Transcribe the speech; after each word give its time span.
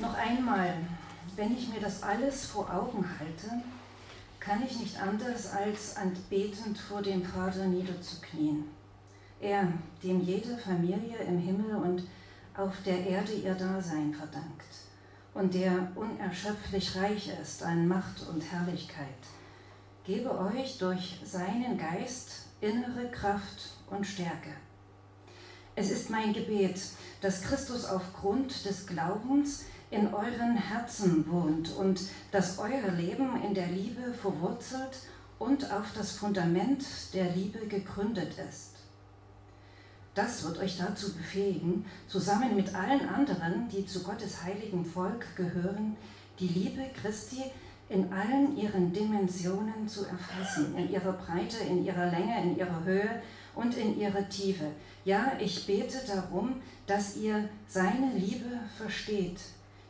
Noch 0.00 0.14
einmal, 0.14 0.74
wenn 1.36 1.54
ich 1.54 1.68
mir 1.68 1.80
das 1.80 2.02
alles 2.02 2.46
vor 2.46 2.72
Augen 2.72 3.04
halte, 3.18 3.62
kann 4.38 4.62
ich 4.64 4.80
nicht 4.80 4.98
anders 4.98 5.52
als 5.52 5.94
anbetend 5.96 6.78
vor 6.78 7.02
dem 7.02 7.22
Vater 7.22 7.66
niederzuknien. 7.66 8.64
Er, 9.40 9.68
dem 10.02 10.22
jede 10.22 10.56
Familie 10.56 11.18
im 11.18 11.38
Himmel 11.38 11.76
und 11.76 12.04
auf 12.56 12.72
der 12.86 13.06
Erde 13.06 13.32
ihr 13.32 13.54
Dasein 13.54 14.14
verdankt 14.14 14.64
und 15.34 15.52
der 15.52 15.92
unerschöpflich 15.94 16.96
reich 16.96 17.30
ist 17.40 17.62
an 17.62 17.86
Macht 17.86 18.26
und 18.28 18.40
Herrlichkeit, 18.40 19.06
gebe 20.04 20.30
euch 20.38 20.78
durch 20.78 21.20
seinen 21.24 21.76
Geist 21.76 22.46
innere 22.62 23.10
Kraft 23.10 23.74
und 23.90 24.06
Stärke. 24.06 24.50
Es 25.76 25.90
ist 25.90 26.08
mein 26.08 26.32
Gebet, 26.32 26.80
dass 27.20 27.42
Christus 27.42 27.84
aufgrund 27.84 28.64
des 28.64 28.86
Glaubens 28.86 29.64
in 29.90 30.14
euren 30.14 30.56
Herzen 30.56 31.30
wohnt 31.30 31.74
und 31.76 32.00
dass 32.30 32.58
euer 32.58 32.92
Leben 32.92 33.42
in 33.42 33.54
der 33.54 33.66
Liebe 33.66 34.14
verwurzelt 34.14 35.00
und 35.38 35.72
auf 35.72 35.86
das 35.94 36.12
Fundament 36.12 36.84
der 37.12 37.30
Liebe 37.30 37.66
gegründet 37.66 38.34
ist. 38.48 38.74
Das 40.14 40.44
wird 40.44 40.58
euch 40.58 40.76
dazu 40.76 41.14
befähigen, 41.14 41.84
zusammen 42.08 42.54
mit 42.54 42.74
allen 42.74 43.08
anderen, 43.08 43.68
die 43.68 43.86
zu 43.86 44.02
Gottes 44.02 44.42
heiligen 44.42 44.84
Volk 44.84 45.24
gehören, 45.36 45.96
die 46.38 46.48
Liebe 46.48 46.82
Christi 47.00 47.42
in 47.88 48.12
allen 48.12 48.56
ihren 48.56 48.92
Dimensionen 48.92 49.88
zu 49.88 50.04
erfassen, 50.06 50.76
in 50.76 50.90
ihrer 50.90 51.12
Breite, 51.12 51.58
in 51.68 51.84
ihrer 51.84 52.10
Länge, 52.10 52.42
in 52.42 52.56
ihrer 52.56 52.84
Höhe 52.84 53.22
und 53.54 53.76
in 53.76 53.98
ihrer 53.98 54.28
Tiefe. 54.28 54.66
Ja, 55.04 55.32
ich 55.40 55.66
bete 55.66 55.98
darum, 56.06 56.60
dass 56.86 57.16
ihr 57.16 57.48
seine 57.66 58.12
Liebe 58.14 58.60
versteht, 58.76 59.40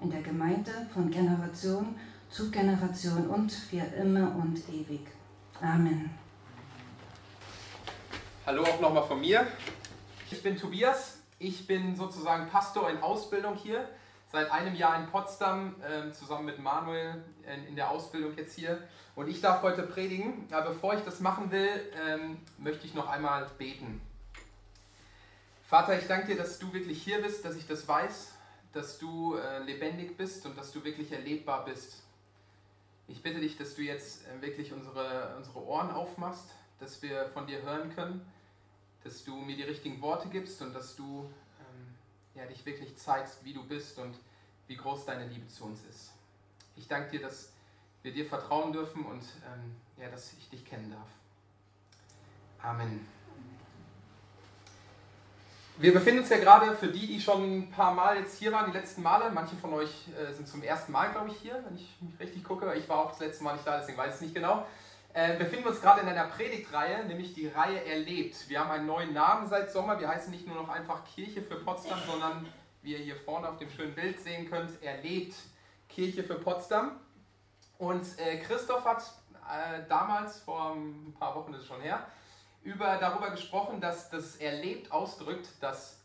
in 0.00 0.10
der 0.10 0.22
Gemeinde 0.22 0.70
von 0.92 1.10
Generation 1.10 1.98
zu 2.28 2.50
Generation 2.50 3.28
und 3.28 3.50
für 3.50 3.84
immer 3.98 4.34
und 4.36 4.56
ewig. 4.68 5.06
Amen. 5.60 6.10
Hallo 8.44 8.62
auch 8.62 8.80
nochmal 8.80 9.04
von 9.04 9.20
mir. 9.20 9.46
Ich 10.30 10.42
bin 10.42 10.56
Tobias. 10.56 11.18
Ich 11.38 11.66
bin 11.66 11.94
sozusagen 11.96 12.48
Pastor 12.48 12.90
in 12.90 12.98
Ausbildung 12.98 13.54
hier. 13.54 13.88
Seit 14.30 14.50
einem 14.50 14.74
Jahr 14.74 15.00
in 15.00 15.06
Potsdam, 15.08 15.76
äh, 15.80 16.12
zusammen 16.12 16.46
mit 16.46 16.58
Manuel 16.58 17.24
in, 17.46 17.68
in, 17.68 17.76
der 17.76 17.90
Ausbildung 17.90 18.36
jetzt 18.36 18.54
hier. 18.54 18.78
Und 19.14 19.28
ich 19.28 19.40
darf 19.40 19.62
heute 19.62 19.82
predigen. 19.82 20.46
Aber 20.50 20.70
bevor 20.70 20.94
ich 20.94 21.02
das 21.02 21.20
machen 21.20 21.50
will, 21.50 21.68
ähm, 22.06 22.38
möchte 22.58 22.86
ich 22.86 22.94
noch 22.94 23.08
einmal 23.08 23.46
beten. 23.56 24.00
Vater, 25.68 25.98
ich 25.98 26.06
danke 26.06 26.28
dir, 26.28 26.36
dass 26.36 26.58
du 26.58 26.72
wirklich 26.72 27.02
hier 27.02 27.22
bist, 27.22 27.44
dass 27.44 27.56
ich 27.56 27.66
das 27.66 27.86
weiß 27.86 28.35
dass 28.76 28.98
du 28.98 29.36
äh, 29.36 29.60
lebendig 29.60 30.18
bist 30.18 30.44
und 30.44 30.56
dass 30.58 30.70
du 30.70 30.84
wirklich 30.84 31.10
erlebbar 31.10 31.64
bist. 31.64 32.02
Ich 33.08 33.22
bitte 33.22 33.40
dich, 33.40 33.56
dass 33.56 33.74
du 33.74 33.82
jetzt 33.82 34.26
äh, 34.26 34.42
wirklich 34.42 34.72
unsere, 34.72 35.34
unsere 35.36 35.64
Ohren 35.64 35.90
aufmachst, 35.90 36.50
dass 36.78 37.00
wir 37.00 37.30
von 37.30 37.46
dir 37.46 37.62
hören 37.62 37.94
können, 37.94 38.30
dass 39.02 39.24
du 39.24 39.34
mir 39.36 39.56
die 39.56 39.62
richtigen 39.62 40.02
Worte 40.02 40.28
gibst 40.28 40.60
und 40.60 40.74
dass 40.74 40.94
du 40.94 41.24
ähm, 41.58 41.94
ja, 42.34 42.44
dich 42.44 42.66
wirklich 42.66 42.94
zeigst, 42.96 43.42
wie 43.44 43.54
du 43.54 43.64
bist 43.64 43.98
und 43.98 44.14
wie 44.66 44.76
groß 44.76 45.06
deine 45.06 45.26
Liebe 45.26 45.48
zu 45.48 45.64
uns 45.64 45.82
ist. 45.88 46.12
Ich 46.76 46.86
danke 46.86 47.12
dir, 47.12 47.22
dass 47.22 47.52
wir 48.02 48.12
dir 48.12 48.26
vertrauen 48.26 48.74
dürfen 48.74 49.06
und 49.06 49.22
ähm, 49.22 49.76
ja, 49.96 50.10
dass 50.10 50.34
ich 50.34 50.50
dich 50.50 50.64
kennen 50.66 50.90
darf. 50.90 51.08
Amen. 52.62 53.15
Wir 55.78 55.92
befinden 55.92 56.20
uns 56.20 56.30
ja 56.30 56.38
gerade, 56.38 56.74
für 56.74 56.88
die, 56.88 57.06
die 57.06 57.20
schon 57.20 57.58
ein 57.58 57.70
paar 57.70 57.92
Mal 57.92 58.16
jetzt 58.16 58.38
hier 58.38 58.50
waren, 58.50 58.72
die 58.72 58.78
letzten 58.78 59.02
Male, 59.02 59.30
manche 59.30 59.56
von 59.56 59.74
euch 59.74 60.08
äh, 60.18 60.32
sind 60.32 60.48
zum 60.48 60.62
ersten 60.62 60.90
Mal, 60.90 61.12
glaube 61.12 61.28
ich, 61.28 61.36
hier, 61.36 61.62
wenn 61.66 61.76
ich 61.76 61.94
mich 62.00 62.18
richtig 62.18 62.44
gucke. 62.44 62.72
Ich 62.76 62.88
war 62.88 63.00
auch 63.00 63.10
das 63.10 63.20
letzte 63.20 63.44
Mal 63.44 63.52
nicht 63.52 63.66
da, 63.66 63.76
deswegen 63.78 63.98
weiß 63.98 64.08
ich 64.08 64.14
es 64.14 64.20
nicht 64.22 64.34
genau. 64.34 64.66
Äh, 65.12 65.36
befinden 65.36 65.64
wir 65.64 65.72
uns 65.72 65.82
gerade 65.82 66.00
in 66.00 66.08
einer 66.08 66.28
Predigtreihe, 66.28 67.04
nämlich 67.04 67.34
die 67.34 67.48
Reihe 67.48 67.84
Erlebt. 67.84 68.48
Wir 68.48 68.60
haben 68.60 68.70
einen 68.70 68.86
neuen 68.86 69.12
Namen 69.12 69.48
seit 69.48 69.70
Sommer. 69.70 70.00
Wir 70.00 70.08
heißen 70.08 70.30
nicht 70.30 70.46
nur 70.46 70.56
noch 70.56 70.70
einfach 70.70 71.04
Kirche 71.14 71.42
für 71.42 71.56
Potsdam, 71.56 71.98
sondern, 72.10 72.46
wie 72.80 72.92
ihr 72.92 72.98
hier 72.98 73.16
vorne 73.16 73.46
auf 73.46 73.58
dem 73.58 73.68
schönen 73.68 73.94
Bild 73.94 74.18
sehen 74.18 74.48
könnt, 74.48 74.82
Erlebt 74.82 75.34
Kirche 75.90 76.24
für 76.24 76.36
Potsdam. 76.36 76.92
Und 77.76 78.06
äh, 78.18 78.38
Christoph 78.38 78.86
hat 78.86 79.02
äh, 79.44 79.82
damals, 79.90 80.40
vor 80.40 80.74
ein 80.74 81.14
paar 81.18 81.34
Wochen 81.34 81.52
ist 81.52 81.60
es 81.60 81.66
schon 81.66 81.82
her, 81.82 82.06
über, 82.66 82.96
darüber 82.96 83.30
gesprochen, 83.30 83.80
dass 83.80 84.10
das 84.10 84.36
Erlebt 84.36 84.90
ausdrückt, 84.90 85.48
dass 85.60 86.00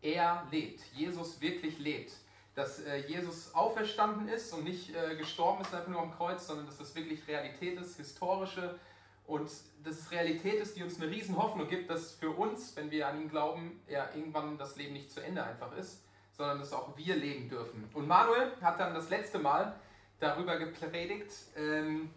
er 0.00 0.46
lebt, 0.50 0.82
Jesus 0.94 1.40
wirklich 1.40 1.78
lebt. 1.78 2.12
Dass 2.56 2.80
äh, 2.80 3.06
Jesus 3.06 3.54
auferstanden 3.54 4.28
ist 4.28 4.52
und 4.52 4.64
nicht 4.64 4.94
äh, 4.94 5.14
gestorben 5.16 5.62
ist 5.62 5.72
einfach 5.72 5.88
nur 5.88 6.02
am 6.02 6.12
Kreuz, 6.12 6.46
sondern 6.46 6.66
dass 6.66 6.76
das 6.76 6.94
wirklich 6.96 7.26
Realität 7.28 7.80
ist, 7.80 7.96
historische 7.96 8.78
und 9.26 9.48
dass 9.84 9.98
es 9.98 10.10
Realität 10.10 10.54
ist, 10.54 10.76
die 10.76 10.82
uns 10.82 11.00
eine 11.00 11.08
riesen 11.08 11.36
Hoffnung 11.36 11.68
gibt, 11.68 11.88
dass 11.88 12.12
für 12.12 12.30
uns, 12.30 12.74
wenn 12.76 12.90
wir 12.90 13.08
an 13.08 13.22
ihn 13.22 13.30
glauben, 13.30 13.80
ja 13.88 14.08
irgendwann 14.14 14.58
das 14.58 14.76
Leben 14.76 14.94
nicht 14.94 15.10
zu 15.10 15.20
Ende 15.20 15.42
einfach 15.44 15.74
ist, 15.76 16.02
sondern 16.36 16.58
dass 16.58 16.72
auch 16.72 16.96
wir 16.96 17.14
leben 17.14 17.48
dürfen. 17.48 17.88
Und 17.94 18.08
Manuel 18.08 18.52
hat 18.60 18.80
dann 18.80 18.92
das 18.92 19.08
letzte 19.08 19.38
Mal 19.38 19.76
darüber 20.18 20.58
gepredigt, 20.58 21.32
ähm, 21.56 22.10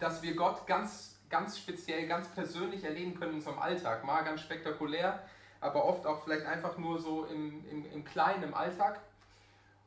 dass 0.00 0.20
wir 0.22 0.34
Gott 0.34 0.66
ganz 0.66 1.13
ganz 1.34 1.58
speziell, 1.58 2.06
ganz 2.06 2.28
persönlich 2.28 2.84
erleben 2.84 3.18
können 3.18 3.32
in 3.32 3.38
unserem 3.38 3.58
Alltag. 3.58 4.04
Mal 4.04 4.22
ganz 4.22 4.40
spektakulär, 4.40 5.20
aber 5.60 5.84
oft 5.84 6.06
auch 6.06 6.22
vielleicht 6.22 6.46
einfach 6.46 6.78
nur 6.78 7.00
so 7.00 7.24
im, 7.24 7.68
im, 7.68 7.90
im 7.90 8.04
Kleinen, 8.04 8.44
im 8.44 8.54
Alltag. 8.54 9.00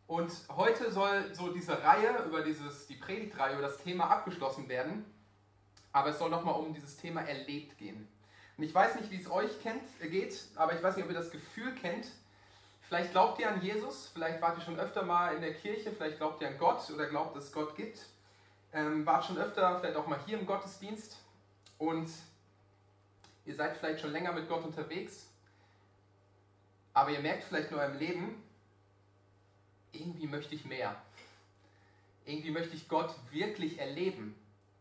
Und 0.08 0.30
heute 0.58 0.92
soll 0.92 1.34
so 1.34 1.54
diese 1.54 1.82
Reihe 1.82 2.22
über 2.26 2.42
dieses, 2.42 2.88
die 2.88 2.96
Predigtreihe 2.96 3.54
über 3.54 3.62
das 3.62 3.78
Thema 3.78 4.10
abgeschlossen 4.10 4.68
werden. 4.68 5.06
Aber 5.94 6.10
es 6.10 6.20
soll 6.20 6.30
nochmal 6.30 6.56
um 6.56 6.74
dieses 6.74 6.98
Thema 6.98 7.22
erlebt 7.22 7.78
gehen. 7.78 8.10
Und 8.58 8.66
ich 8.66 8.76
weiß 8.76 8.96
nicht, 8.96 9.10
wie 9.10 9.22
es 9.22 9.32
euch 9.32 9.62
kennt, 9.64 9.84
äh, 10.02 10.10
geht, 10.10 10.38
aber 10.58 10.74
ich 10.74 10.84
weiß 10.84 10.98
nicht, 10.98 11.06
ob 11.06 11.12
ihr 11.12 11.18
das 11.18 11.32
Gefühl 11.32 11.74
kennt. 11.76 12.08
Vielleicht 12.82 13.12
glaubt 13.12 13.40
ihr 13.40 13.50
an 13.50 13.62
Jesus, 13.62 14.12
vielleicht 14.14 14.42
wart 14.42 14.58
ihr 14.58 14.66
schon 14.66 14.78
öfter 14.78 15.04
mal 15.04 15.34
in 15.34 15.40
der 15.40 15.54
Kirche, 15.54 15.94
vielleicht 15.94 16.18
glaubt 16.18 16.42
ihr 16.42 16.50
an 16.50 16.58
Gott 16.58 16.90
oder 16.94 17.06
glaubt, 17.06 17.38
dass 17.38 17.46
es 17.46 17.52
Gott 17.54 17.74
gibt. 17.78 18.06
Ähm, 18.74 19.06
wart 19.06 19.24
schon 19.24 19.38
öfter, 19.38 19.80
vielleicht 19.80 19.96
auch 19.96 20.08
mal 20.08 20.20
hier 20.26 20.38
im 20.38 20.46
Gottesdienst 20.46 21.16
und 21.78 22.10
ihr 23.46 23.56
seid 23.56 23.78
vielleicht 23.78 24.02
schon 24.02 24.12
länger 24.12 24.34
mit 24.34 24.48
Gott 24.50 24.64
unterwegs, 24.64 25.28
aber 26.94 27.12
ihr 27.12 27.20
merkt 27.20 27.44
vielleicht 27.44 27.72
nur 27.72 27.84
im 27.84 27.98
Leben, 27.98 28.44
irgendwie 29.92 30.28
möchte 30.28 30.56
ich 30.56 30.66
mehr. 30.66 30.96
Irgendwie 32.26 32.52
möchte 32.52 32.76
ich 32.76 32.88
Gott 32.88 33.14
wirklich 33.32 33.80
erleben. 33.80 34.36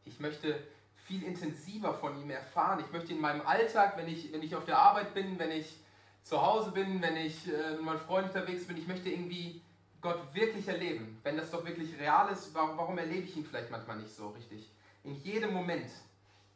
Ich 0.05 0.19
möchte 0.19 0.59
viel 1.07 1.23
intensiver 1.23 1.95
von 1.95 2.21
ihm 2.21 2.31
erfahren. 2.31 2.83
Ich 2.85 2.91
möchte 2.93 3.13
in 3.13 3.21
meinem 3.21 3.43
Alltag, 3.43 3.97
wenn 3.97 4.09
ich, 4.09 4.33
wenn 4.33 4.43
ich 4.43 4.57
auf 4.57 4.65
der 4.65 4.79
Arbeit 4.79 5.15
bin, 5.15 5.39
wenn 5.39 5.53
ich 5.53 5.77
zu 6.25 6.43
Hause 6.43 6.73
bin, 6.73 7.01
wenn 7.03 7.17
ich 7.17 7.47
äh, 7.47 7.73
mit 7.73 7.83
meinen 7.83 8.01
Freunden 8.01 8.31
unterwegs 8.31 8.67
bin, 8.67 8.77
ich 8.77 8.89
möchte 8.89 9.09
irgendwie 9.09 9.61
Gott 10.01 10.35
wirklich 10.35 10.67
erleben. 10.67 11.19
Wenn 11.23 11.37
das 11.37 11.51
doch 11.51 11.65
wirklich 11.65 11.97
real 11.99 12.33
ist, 12.33 12.53
warum, 12.55 12.77
warum 12.77 12.99
erlebe 12.99 13.27
ich 13.27 13.37
ihn 13.37 13.45
vielleicht 13.45 13.71
manchmal 13.71 13.99
nicht 13.99 14.15
so 14.15 14.31
richtig? 14.31 14.69
In 15.05 15.15
jedem 15.23 15.53
Moment 15.53 15.91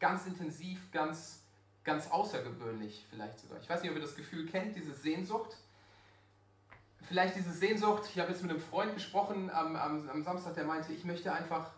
ganz 0.00 0.26
intensiv, 0.26 0.90
ganz, 0.90 1.42
ganz 1.84 2.10
außergewöhnlich 2.10 3.06
vielleicht 3.10 3.38
sogar. 3.38 3.60
Ich 3.60 3.68
weiß 3.68 3.82
nicht, 3.82 3.90
ob 3.90 3.96
ihr 3.96 4.02
das 4.02 4.16
Gefühl 4.16 4.46
kennt, 4.46 4.74
diese 4.74 4.94
Sehnsucht. 4.94 5.56
Vielleicht 7.06 7.36
diese 7.36 7.52
Sehnsucht, 7.52 8.04
ich 8.12 8.18
habe 8.18 8.30
jetzt 8.30 8.42
mit 8.42 8.50
einem 8.50 8.60
Freund 8.60 8.94
gesprochen 8.94 9.50
am, 9.50 9.76
am, 9.76 10.08
am 10.08 10.22
Samstag, 10.22 10.54
der 10.54 10.64
meinte, 10.64 10.92
ich 10.92 11.04
möchte 11.04 11.32
einfach, 11.32 11.70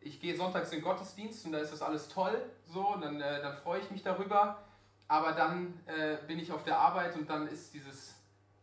ich 0.00 0.20
gehe 0.20 0.36
sonntags 0.36 0.70
in 0.70 0.78
den 0.78 0.84
Gottesdienst 0.84 1.44
und 1.44 1.52
da 1.52 1.58
ist 1.58 1.72
das 1.72 1.82
alles 1.82 2.08
toll, 2.08 2.40
so, 2.66 2.94
und 2.94 3.00
dann, 3.00 3.20
äh, 3.20 3.42
dann 3.42 3.56
freue 3.58 3.80
ich 3.80 3.90
mich 3.90 4.02
darüber, 4.02 4.62
aber 5.08 5.32
dann 5.32 5.80
äh, 5.86 6.16
bin 6.26 6.38
ich 6.38 6.52
auf 6.52 6.64
der 6.64 6.78
Arbeit 6.78 7.16
und 7.16 7.28
dann 7.30 7.48
ist 7.48 7.74
dieses 7.74 8.14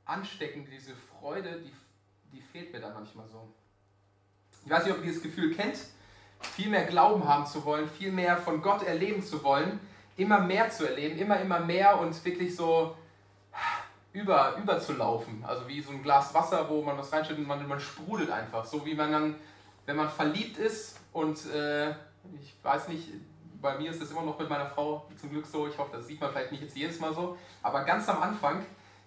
Anstecken, 0.05 0.67
diese 0.69 0.93
Freude, 0.95 1.61
die, 1.61 1.73
die 2.31 2.41
fehlt 2.41 2.71
mir 2.73 2.79
dann 2.79 2.93
manchmal 2.93 3.27
so. 3.27 3.47
Ich 4.65 4.71
weiß 4.71 4.85
nicht, 4.85 4.93
ob 4.93 4.99
ihr 4.99 5.05
dieses 5.05 5.23
Gefühl 5.23 5.55
kennt 5.55 5.77
viel 6.45 6.69
mehr 6.69 6.85
Glauben 6.85 7.27
haben 7.27 7.45
zu 7.45 7.65
wollen, 7.65 7.87
viel 7.87 8.11
mehr 8.11 8.37
von 8.37 8.61
Gott 8.61 8.83
erleben 8.83 9.23
zu 9.23 9.43
wollen, 9.43 9.79
immer 10.17 10.39
mehr 10.39 10.69
zu 10.69 10.87
erleben, 10.87 11.17
immer, 11.17 11.39
immer 11.39 11.59
mehr 11.59 11.99
und 11.99 12.23
wirklich 12.25 12.55
so 12.55 12.95
über, 14.11 14.55
überzulaufen. 14.57 15.43
Also 15.45 15.67
wie 15.67 15.81
so 15.81 15.91
ein 15.91 16.03
Glas 16.03 16.33
Wasser, 16.33 16.69
wo 16.69 16.81
man 16.81 16.97
was 16.97 17.11
reinschüttet 17.11 17.39
und 17.39 17.47
man, 17.47 17.67
man 17.67 17.79
sprudelt 17.79 18.29
einfach. 18.29 18.63
So 18.65 18.85
wie 18.85 18.93
man 18.93 19.11
dann, 19.11 19.35
wenn 19.85 19.95
man 19.95 20.09
verliebt 20.09 20.57
ist 20.57 20.99
und 21.11 21.45
äh, 21.51 21.89
ich 22.39 22.55
weiß 22.61 22.87
nicht, 22.89 23.09
bei 23.61 23.77
mir 23.77 23.91
ist 23.91 24.01
das 24.01 24.11
immer 24.11 24.21
noch 24.21 24.37
mit 24.37 24.49
meiner 24.49 24.67
Frau 24.67 25.07
zum 25.19 25.29
Glück 25.29 25.45
so, 25.45 25.67
ich 25.67 25.77
hoffe, 25.77 25.97
das 25.97 26.07
sieht 26.07 26.19
man 26.21 26.31
vielleicht 26.31 26.51
nicht 26.51 26.61
jetzt 26.61 26.75
jedes 26.75 26.99
Mal 26.99 27.13
so, 27.13 27.37
aber 27.61 27.83
ganz 27.85 28.07
am 28.09 28.21
Anfang, 28.21 28.65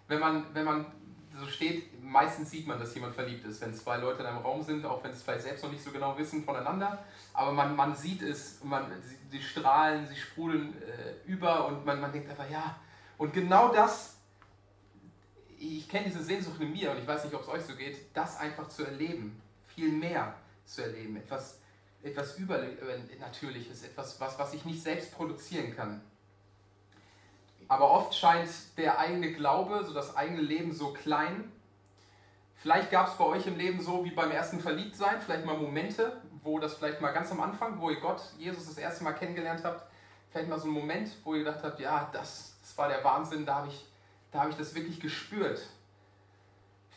wenn 0.08 0.18
man, 0.18 0.46
wenn 0.54 0.64
man 0.64 0.86
so 1.38 1.46
steht, 1.46 2.02
meistens 2.02 2.50
sieht 2.50 2.66
man, 2.66 2.78
dass 2.78 2.94
jemand 2.94 3.14
verliebt 3.14 3.44
ist, 3.44 3.60
wenn 3.60 3.74
zwei 3.74 3.98
Leute 3.98 4.20
in 4.20 4.26
einem 4.26 4.38
Raum 4.38 4.62
sind, 4.62 4.84
auch 4.84 5.02
wenn 5.04 5.12
sie 5.12 5.18
es 5.18 5.22
vielleicht 5.22 5.42
selbst 5.42 5.64
noch 5.64 5.70
nicht 5.70 5.82
so 5.82 5.90
genau 5.90 6.16
wissen 6.16 6.44
voneinander, 6.44 7.04
aber 7.32 7.52
man, 7.52 7.76
man 7.76 7.94
sieht 7.94 8.22
es, 8.22 8.62
man, 8.64 8.90
sie, 9.02 9.16
sie 9.30 9.42
strahlen, 9.42 10.06
sie 10.06 10.16
sprudeln 10.16 10.74
äh, 10.82 11.30
über 11.30 11.66
und 11.66 11.84
man, 11.84 12.00
man 12.00 12.12
denkt 12.12 12.30
einfach, 12.30 12.48
ja, 12.50 12.76
und 13.18 13.32
genau 13.32 13.72
das, 13.72 14.16
ich 15.58 15.88
kenne 15.88 16.06
diese 16.06 16.22
Sehnsucht 16.22 16.60
in 16.60 16.72
mir 16.72 16.90
und 16.90 16.98
ich 16.98 17.06
weiß 17.06 17.24
nicht, 17.24 17.34
ob 17.34 17.42
es 17.42 17.48
euch 17.48 17.62
so 17.62 17.74
geht, 17.74 17.98
das 18.14 18.38
einfach 18.38 18.68
zu 18.68 18.84
erleben, 18.84 19.40
viel 19.66 19.90
mehr 19.90 20.34
zu 20.64 20.82
erleben, 20.82 21.16
etwas, 21.16 21.60
etwas 22.02 22.38
Übernatürliches, 22.38 23.84
etwas, 23.84 24.20
was, 24.20 24.38
was 24.38 24.54
ich 24.54 24.64
nicht 24.64 24.82
selbst 24.82 25.14
produzieren 25.14 25.74
kann. 25.74 26.02
Aber 27.68 27.90
oft 27.90 28.14
scheint 28.14 28.48
der 28.76 28.98
eigene 28.98 29.32
Glaube, 29.32 29.84
so 29.84 29.92
das 29.92 30.16
eigene 30.16 30.40
Leben 30.40 30.72
so 30.72 30.92
klein. 30.92 31.50
Vielleicht 32.56 32.90
gab 32.90 33.08
es 33.08 33.14
bei 33.14 33.24
euch 33.24 33.46
im 33.46 33.56
Leben 33.56 33.80
so 33.80 34.04
wie 34.04 34.10
beim 34.10 34.30
ersten 34.30 34.60
Verliebtsein, 34.60 35.20
vielleicht 35.20 35.44
mal 35.44 35.56
Momente, 35.56 36.20
wo 36.42 36.58
das 36.58 36.74
vielleicht 36.74 37.00
mal 37.00 37.12
ganz 37.12 37.30
am 37.30 37.40
Anfang, 37.40 37.80
wo 37.80 37.90
ihr 37.90 38.00
Gott, 38.00 38.22
Jesus 38.38 38.66
das 38.66 38.78
erste 38.78 39.04
Mal 39.04 39.12
kennengelernt 39.12 39.62
habt, 39.64 39.86
vielleicht 40.30 40.48
mal 40.48 40.58
so 40.58 40.68
ein 40.68 40.72
Moment, 40.72 41.10
wo 41.24 41.34
ihr 41.34 41.44
gedacht 41.44 41.62
habt, 41.62 41.80
ja, 41.80 42.08
das, 42.12 42.56
das 42.60 42.76
war 42.78 42.88
der 42.88 43.02
Wahnsinn, 43.04 43.44
da 43.44 43.56
habe 43.56 43.68
ich, 43.68 43.86
hab 44.32 44.48
ich 44.48 44.56
das 44.56 44.74
wirklich 44.74 45.00
gespürt. 45.00 45.60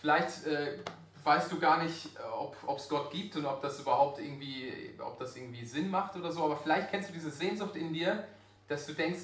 Vielleicht 0.02 0.46
äh, 0.46 0.80
weißt 1.24 1.52
du 1.52 1.60
gar 1.60 1.84
nicht, 1.84 2.10
ob 2.36 2.78
es 2.78 2.88
Gott 2.88 3.12
gibt 3.12 3.36
und 3.36 3.46
ob 3.46 3.62
das 3.62 3.80
überhaupt 3.80 4.20
irgendwie, 4.20 4.94
ob 5.00 5.20
das 5.20 5.36
irgendwie 5.36 5.66
Sinn 5.66 5.90
macht 5.92 6.16
oder 6.16 6.32
so, 6.32 6.44
aber 6.44 6.58
vielleicht 6.58 6.90
kennst 6.90 7.10
du 7.10 7.14
diese 7.14 7.32
Sehnsucht 7.32 7.76
in 7.76 7.92
dir, 7.92 8.28
dass 8.68 8.86
du 8.86 8.94
denkst, 8.94 9.24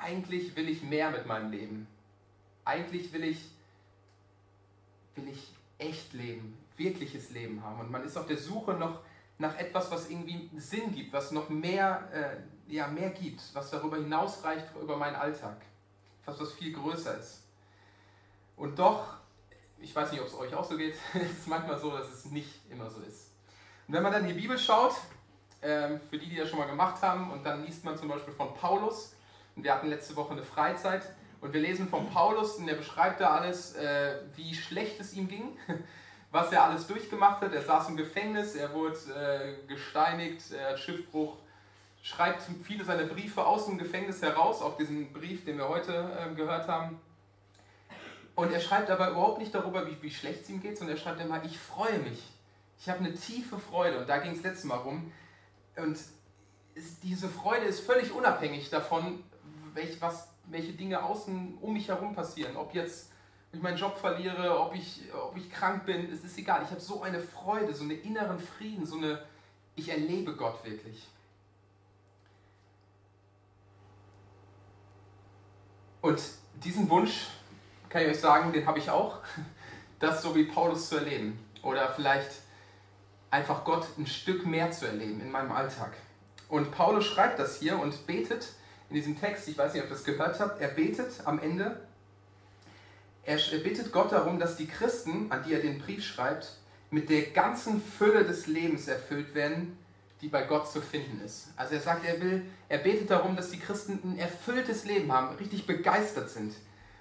eigentlich 0.00 0.54
will 0.56 0.68
ich 0.68 0.82
mehr 0.82 1.10
mit 1.10 1.26
meinem 1.26 1.50
Leben. 1.50 1.86
Eigentlich 2.64 3.12
will 3.12 3.24
ich, 3.24 3.40
will 5.14 5.28
ich 5.28 5.52
echt 5.78 6.12
leben, 6.12 6.56
wirkliches 6.76 7.30
Leben 7.30 7.62
haben. 7.62 7.80
Und 7.80 7.90
man 7.90 8.04
ist 8.04 8.16
auf 8.16 8.26
der 8.26 8.38
Suche 8.38 8.74
noch 8.74 9.00
nach 9.38 9.56
etwas, 9.56 9.90
was 9.90 10.10
irgendwie 10.10 10.50
Sinn 10.56 10.92
gibt, 10.92 11.12
was 11.12 11.30
noch 11.30 11.48
mehr, 11.48 12.08
äh, 12.12 12.72
ja, 12.72 12.88
mehr 12.88 13.10
gibt, 13.10 13.40
was 13.54 13.70
darüber 13.70 13.96
hinausreicht 13.96 14.66
über 14.80 14.96
meinen 14.96 15.16
Alltag. 15.16 15.62
Etwas, 16.22 16.40
was 16.40 16.52
viel 16.52 16.72
größer 16.72 17.18
ist. 17.18 17.44
Und 18.56 18.78
doch, 18.78 19.14
ich 19.78 19.94
weiß 19.94 20.10
nicht, 20.10 20.20
ob 20.20 20.26
es 20.26 20.34
euch 20.34 20.54
auch 20.54 20.64
so 20.64 20.76
geht, 20.76 20.96
es 21.14 21.30
ist 21.30 21.46
manchmal 21.46 21.78
so, 21.78 21.96
dass 21.96 22.08
es 22.10 22.24
nicht 22.26 22.60
immer 22.68 22.90
so 22.90 23.00
ist. 23.00 23.30
Und 23.86 23.94
wenn 23.94 24.02
man 24.02 24.12
dann 24.12 24.22
in 24.22 24.34
die 24.34 24.40
Bibel 24.40 24.58
schaut, 24.58 24.96
äh, 25.60 25.98
für 26.10 26.18
die, 26.18 26.28
die 26.28 26.36
das 26.36 26.50
schon 26.50 26.58
mal 26.58 26.66
gemacht 26.66 27.00
haben, 27.00 27.30
und 27.30 27.44
dann 27.44 27.64
liest 27.64 27.84
man 27.84 27.96
zum 27.96 28.08
Beispiel 28.08 28.34
von 28.34 28.52
Paulus, 28.54 29.14
wir 29.62 29.74
hatten 29.74 29.88
letzte 29.88 30.16
Woche 30.16 30.32
eine 30.32 30.42
Freizeit, 30.42 31.02
und 31.40 31.52
wir 31.52 31.60
lesen 31.60 31.88
von 31.88 32.10
Paulus, 32.10 32.56
und 32.56 32.66
der 32.66 32.74
beschreibt 32.74 33.20
da 33.20 33.30
alles, 33.30 33.76
äh, 33.76 34.16
wie 34.34 34.54
schlecht 34.54 35.00
es 35.00 35.14
ihm 35.14 35.28
ging 35.28 35.56
was 36.30 36.52
er 36.52 36.64
alles 36.64 36.86
durchgemacht 36.86 37.40
hat. 37.42 37.52
Er 37.52 37.62
saß 37.62 37.88
im 37.88 37.96
Gefängnis, 37.96 38.54
er 38.54 38.72
wurde 38.74 38.96
äh, 39.14 39.66
gesteinigt, 39.66 40.52
er 40.52 40.70
hat 40.70 40.78
Schiffbruch, 40.78 41.36
schreibt 42.02 42.42
viele 42.62 42.84
seiner 42.84 43.04
Briefe 43.04 43.44
aus 43.44 43.66
dem 43.66 43.78
Gefängnis 43.78 44.22
heraus, 44.22 44.62
auch 44.62 44.76
diesen 44.76 45.12
Brief, 45.12 45.44
den 45.44 45.58
wir 45.58 45.68
heute 45.68 45.92
äh, 46.18 46.34
gehört 46.34 46.68
haben. 46.68 47.00
Und 48.34 48.52
er 48.52 48.60
schreibt 48.60 48.90
aber 48.90 49.10
überhaupt 49.10 49.38
nicht 49.38 49.54
darüber, 49.54 49.86
wie, 49.86 50.00
wie 50.00 50.10
schlecht 50.10 50.42
es 50.42 50.50
ihm 50.50 50.60
geht, 50.60 50.78
sondern 50.78 50.96
er 50.96 51.02
schreibt 51.02 51.20
immer, 51.20 51.42
ich 51.44 51.58
freue 51.58 51.98
mich. 51.98 52.22
Ich 52.78 52.88
habe 52.88 53.00
eine 53.00 53.12
tiefe 53.12 53.58
Freude. 53.58 53.98
Und 53.98 54.08
da 54.08 54.18
ging 54.18 54.32
es 54.32 54.42
letztes 54.44 54.64
Mal 54.64 54.76
rum. 54.76 55.10
Und 55.76 55.98
es, 56.76 57.00
diese 57.02 57.28
Freude 57.28 57.66
ist 57.66 57.80
völlig 57.80 58.12
unabhängig 58.12 58.70
davon, 58.70 59.24
welch, 59.78 60.00
was, 60.02 60.28
welche 60.46 60.72
Dinge 60.72 61.02
außen 61.02 61.58
um 61.60 61.72
mich 61.72 61.88
herum 61.88 62.14
passieren. 62.14 62.56
Ob 62.56 62.74
jetzt 62.74 63.10
ich 63.50 63.62
meinen 63.62 63.78
Job 63.78 63.96
verliere, 63.96 64.60
ob 64.60 64.74
ich, 64.74 65.02
ob 65.14 65.36
ich 65.36 65.50
krank 65.50 65.86
bin, 65.86 66.12
es 66.12 66.22
ist 66.22 66.36
egal. 66.36 66.62
Ich 66.64 66.70
habe 66.70 66.80
so 66.80 67.02
eine 67.02 67.18
Freude, 67.18 67.74
so 67.74 67.84
einen 67.84 68.02
inneren 68.02 68.38
Frieden, 68.38 68.84
so 68.84 68.98
eine, 68.98 69.22
ich 69.74 69.88
erlebe 69.88 70.36
Gott 70.36 70.62
wirklich. 70.64 71.08
Und 76.02 76.20
diesen 76.62 76.90
Wunsch, 76.90 77.28
kann 77.88 78.02
ich 78.02 78.08
euch 78.08 78.20
sagen, 78.20 78.52
den 78.52 78.66
habe 78.66 78.78
ich 78.78 78.90
auch, 78.90 79.18
das 79.98 80.22
so 80.22 80.34
wie 80.34 80.44
Paulus 80.44 80.90
zu 80.90 80.96
erleben. 80.96 81.38
Oder 81.62 81.88
vielleicht 81.94 82.30
einfach 83.30 83.64
Gott 83.64 83.86
ein 83.96 84.06
Stück 84.06 84.44
mehr 84.46 84.70
zu 84.70 84.86
erleben 84.86 85.20
in 85.20 85.30
meinem 85.30 85.52
Alltag. 85.52 85.92
Und 86.48 86.70
Paulus 86.70 87.06
schreibt 87.06 87.38
das 87.38 87.58
hier 87.58 87.78
und 87.78 88.06
betet 88.06 88.52
in 88.88 88.96
diesem 88.96 89.18
Text, 89.18 89.48
ich 89.48 89.58
weiß 89.58 89.74
nicht, 89.74 89.82
ob 89.82 89.88
ihr 89.90 89.94
das 89.94 90.04
gehört 90.04 90.40
habt, 90.40 90.60
er 90.60 90.68
betet 90.68 91.12
am 91.24 91.38
Ende 91.38 91.80
er 93.28 93.58
bittet 93.58 93.92
Gott 93.92 94.10
darum, 94.10 94.38
dass 94.38 94.56
die 94.56 94.66
Christen, 94.66 95.30
an 95.30 95.42
die 95.46 95.52
er 95.52 95.60
den 95.60 95.78
Brief 95.78 96.02
schreibt, 96.02 96.48
mit 96.90 97.10
der 97.10 97.22
ganzen 97.22 97.82
Fülle 97.82 98.24
des 98.24 98.46
Lebens 98.46 98.88
erfüllt 98.88 99.34
werden, 99.34 99.76
die 100.22 100.28
bei 100.28 100.44
Gott 100.44 100.72
zu 100.72 100.80
finden 100.80 101.20
ist. 101.22 101.48
Also 101.54 101.74
er 101.74 101.82
sagt, 101.82 102.06
er 102.06 102.22
will, 102.22 102.46
er 102.70 102.78
betet 102.78 103.10
darum, 103.10 103.36
dass 103.36 103.50
die 103.50 103.58
Christen 103.58 104.00
ein 104.02 104.18
erfülltes 104.18 104.86
Leben 104.86 105.12
haben, 105.12 105.36
richtig 105.36 105.66
begeistert 105.66 106.30
sind 106.30 106.54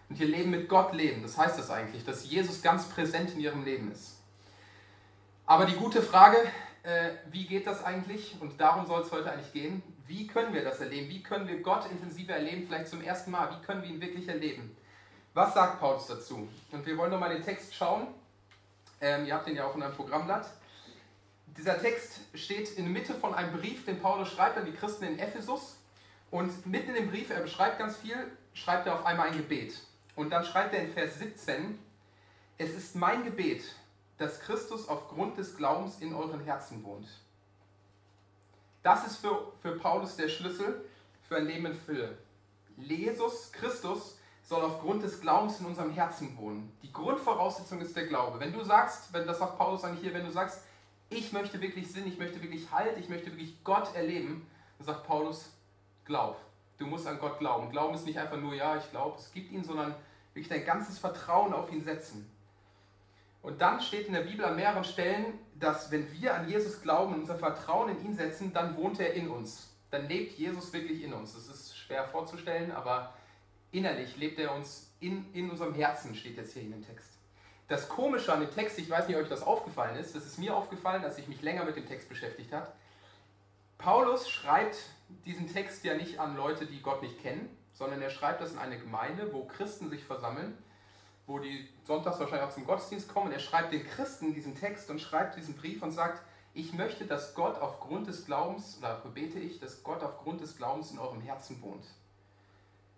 und 0.09 0.19
ihr 0.19 0.27
Leben 0.27 0.51
mit 0.51 0.67
Gott 0.67 0.93
leben. 0.93 1.21
Das 1.21 1.37
heißt 1.37 1.57
das 1.57 1.69
eigentlich, 1.69 2.03
dass 2.03 2.29
Jesus 2.29 2.61
ganz 2.61 2.89
präsent 2.89 3.31
in 3.31 3.39
ihrem 3.39 3.63
Leben 3.63 3.89
ist. 3.89 4.17
Aber 5.45 5.65
die 5.65 5.77
gute 5.77 6.01
Frage, 6.01 6.37
äh, 6.87 7.11
wie 7.31 7.45
geht 7.45 7.67
das 7.67 7.83
eigentlich? 7.83 8.37
Und 8.39 8.61
darum 8.61 8.85
soll 8.85 9.01
es 9.01 9.11
heute 9.11 9.29
eigentlich 9.29 9.51
gehen. 9.51 9.83
Wie 10.07 10.25
können 10.25 10.53
wir 10.53 10.63
das 10.63 10.79
erleben? 10.79 11.09
Wie 11.09 11.21
können 11.21 11.45
wir 11.47 11.61
Gott 11.61 11.91
intensiver 11.91 12.33
erleben, 12.33 12.65
vielleicht 12.65 12.87
zum 12.87 13.01
ersten 13.01 13.29
Mal? 13.29 13.49
Wie 13.51 13.65
können 13.65 13.81
wir 13.81 13.89
ihn 13.89 13.99
wirklich 13.99 14.25
erleben? 14.27 14.75
Was 15.33 15.53
sagt 15.53 15.81
Paulus 15.81 16.07
dazu? 16.07 16.47
Und 16.71 16.85
wir 16.85 16.97
wollen 16.97 17.11
nochmal 17.11 17.33
den 17.33 17.43
Text 17.43 17.75
schauen. 17.75 18.07
Ähm, 19.01 19.25
ihr 19.25 19.33
habt 19.33 19.47
den 19.47 19.57
ja 19.57 19.65
auch 19.65 19.75
in 19.75 19.83
einem 19.83 19.93
Programmblatt. 19.93 20.49
Dieser 21.57 21.79
Text 21.79 22.21
steht 22.33 22.71
in 22.77 22.85
der 22.85 22.93
Mitte 22.93 23.13
von 23.15 23.33
einem 23.33 23.51
Brief, 23.59 23.83
den 23.83 23.99
Paulus 23.99 24.31
schreibt 24.31 24.57
an 24.57 24.65
die 24.65 24.71
Christen 24.71 25.03
in 25.03 25.19
Ephesus. 25.19 25.75
Und 26.31 26.65
mitten 26.65 26.93
dem 26.93 27.09
Brief, 27.09 27.29
er 27.29 27.41
beschreibt 27.41 27.79
ganz 27.79 27.97
viel, 27.97 28.15
schreibt 28.53 28.87
er 28.87 28.95
auf 28.95 29.05
einmal 29.05 29.27
ein 29.27 29.37
Gebet. 29.37 29.73
Und 30.15 30.29
dann 30.29 30.45
schreibt 30.45 30.73
er 30.73 30.83
in 30.83 30.93
Vers 30.93 31.19
17, 31.19 31.77
es 32.57 32.73
ist 32.73 32.95
mein 32.95 33.25
Gebet, 33.25 33.63
dass 34.17 34.39
Christus 34.39 34.87
aufgrund 34.87 35.37
des 35.37 35.55
Glaubens 35.57 35.99
in 35.99 36.13
euren 36.13 36.41
Herzen 36.41 36.83
wohnt. 36.83 37.07
Das 38.83 39.05
ist 39.05 39.17
für, 39.17 39.51
für 39.61 39.77
Paulus 39.77 40.15
der 40.15 40.29
Schlüssel 40.29 40.85
für 41.27 41.37
ein 41.37 41.45
Leben 41.45 41.65
in 41.65 41.75
Fülle. 41.75 42.17
Jesus 42.77 43.51
Christus 43.51 44.17
soll 44.43 44.63
aufgrund 44.63 45.03
des 45.03 45.19
Glaubens 45.19 45.59
in 45.59 45.65
unserem 45.65 45.91
Herzen 45.91 46.37
wohnen. 46.37 46.71
Die 46.81 46.93
Grundvoraussetzung 46.93 47.81
ist 47.81 47.95
der 47.95 48.07
Glaube. 48.07 48.39
Wenn 48.39 48.53
du 48.53 48.63
sagst, 48.63 49.11
wenn 49.11 49.27
das 49.27 49.39
sagt 49.39 49.57
Paulus 49.57 49.83
eigentlich 49.83 50.01
hier, 50.01 50.13
wenn 50.13 50.25
du 50.25 50.31
sagst, 50.31 50.61
ich 51.09 51.33
möchte 51.33 51.59
wirklich 51.61 51.91
Sinn, 51.91 52.07
ich 52.07 52.17
möchte 52.17 52.41
wirklich 52.41 52.71
Halt, 52.71 52.97
ich 52.97 53.09
möchte 53.09 53.31
wirklich 53.31 53.61
Gott 53.63 53.93
erleben, 53.95 54.47
dann 54.77 54.87
sagt 54.87 55.05
Paulus, 55.05 55.51
glaub. 56.05 56.39
Du 56.77 56.85
musst 56.85 57.07
an 57.07 57.19
Gott 57.19 57.39
glauben. 57.39 57.71
Glauben 57.71 57.95
ist 57.95 58.05
nicht 58.05 58.19
einfach 58.19 58.37
nur, 58.37 58.53
ja, 58.53 58.77
ich 58.77 58.89
glaube, 58.91 59.17
es 59.17 59.31
gibt 59.31 59.51
ihn, 59.51 59.63
sondern 59.63 59.95
wirklich 60.33 60.49
dein 60.49 60.65
ganzes 60.65 60.99
Vertrauen 60.99 61.53
auf 61.53 61.71
ihn 61.71 61.83
setzen. 61.83 62.29
Und 63.47 63.61
dann 63.61 63.79
steht 63.79 64.07
in 64.07 64.13
der 64.13 64.23
Bibel 64.23 64.43
an 64.43 64.57
mehreren 64.57 64.83
Stellen, 64.83 65.39
dass 65.55 65.89
wenn 65.89 66.11
wir 66.11 66.35
an 66.35 66.49
Jesus 66.49 66.81
glauben 66.81 67.13
und 67.13 67.21
unser 67.21 67.37
Vertrauen 67.37 67.87
in 67.87 68.05
ihn 68.05 68.13
setzen, 68.13 68.51
dann 68.51 68.75
wohnt 68.75 68.99
er 68.99 69.13
in 69.13 69.29
uns. 69.29 69.73
Dann 69.89 70.05
lebt 70.09 70.37
Jesus 70.37 70.73
wirklich 70.73 71.01
in 71.01 71.13
uns. 71.13 71.33
Das 71.33 71.47
ist 71.47 71.77
schwer 71.77 72.03
vorzustellen, 72.03 72.73
aber 72.73 73.13
innerlich 73.71 74.17
lebt 74.17 74.37
er 74.37 74.53
uns 74.53 74.91
in, 74.99 75.33
in 75.33 75.49
unserem 75.49 75.73
Herzen, 75.73 76.13
steht 76.13 76.35
jetzt 76.35 76.51
hier 76.51 76.63
in 76.63 76.71
dem 76.71 76.85
Text. 76.85 77.09
Das 77.69 77.87
Komische 77.87 78.33
an 78.33 78.41
dem 78.41 78.51
Text, 78.51 78.79
ich 78.79 78.89
weiß 78.89 79.07
nicht, 79.07 79.15
ob 79.15 79.23
euch 79.23 79.29
das 79.29 79.43
aufgefallen 79.43 79.95
ist, 79.95 80.13
das 80.13 80.25
ist 80.25 80.37
mir 80.37 80.53
aufgefallen, 80.53 81.05
als 81.05 81.17
ich 81.17 81.29
mich 81.29 81.41
länger 81.41 81.63
mit 81.63 81.77
dem 81.77 81.87
Text 81.87 82.09
beschäftigt 82.09 82.51
habe. 82.51 82.67
Paulus 83.77 84.29
schreibt 84.29 84.75
diesen 85.25 85.47
Text 85.47 85.85
ja 85.85 85.93
nicht 85.93 86.19
an 86.19 86.35
Leute, 86.35 86.65
die 86.65 86.81
Gott 86.81 87.01
nicht 87.01 87.21
kennen, 87.21 87.47
sondern 87.71 88.01
er 88.01 88.09
schreibt 88.09 88.41
das 88.41 88.51
in 88.51 88.57
eine 88.57 88.77
Gemeinde, 88.77 89.31
wo 89.31 89.45
Christen 89.45 89.89
sich 89.89 90.03
versammeln, 90.03 90.57
wo 91.27 91.39
die 91.39 91.67
sonntags 91.83 92.19
wahrscheinlich 92.19 92.47
auch 92.47 92.53
zum 92.53 92.65
Gottesdienst 92.65 93.13
kommen. 93.13 93.31
Er 93.31 93.39
schreibt 93.39 93.73
den 93.73 93.85
Christen 93.85 94.33
diesen 94.33 94.55
Text 94.55 94.89
und 94.89 94.99
schreibt 94.99 95.35
diesen 95.37 95.55
Brief 95.55 95.83
und 95.83 95.91
sagt, 95.91 96.23
ich 96.53 96.73
möchte, 96.73 97.05
dass 97.05 97.35
Gott 97.35 97.59
aufgrund 97.59 98.07
des 98.07 98.25
Glaubens, 98.25 98.77
oder 98.79 98.95
bete 99.13 99.37
ich, 99.37 99.59
dass 99.59 99.83
Gott 99.83 100.01
aufgrund 100.01 100.41
des 100.41 100.57
Glaubens 100.57 100.89
in 100.89 100.97
eurem 100.97 101.21
Herzen 101.21 101.61
wohnt. 101.61 101.85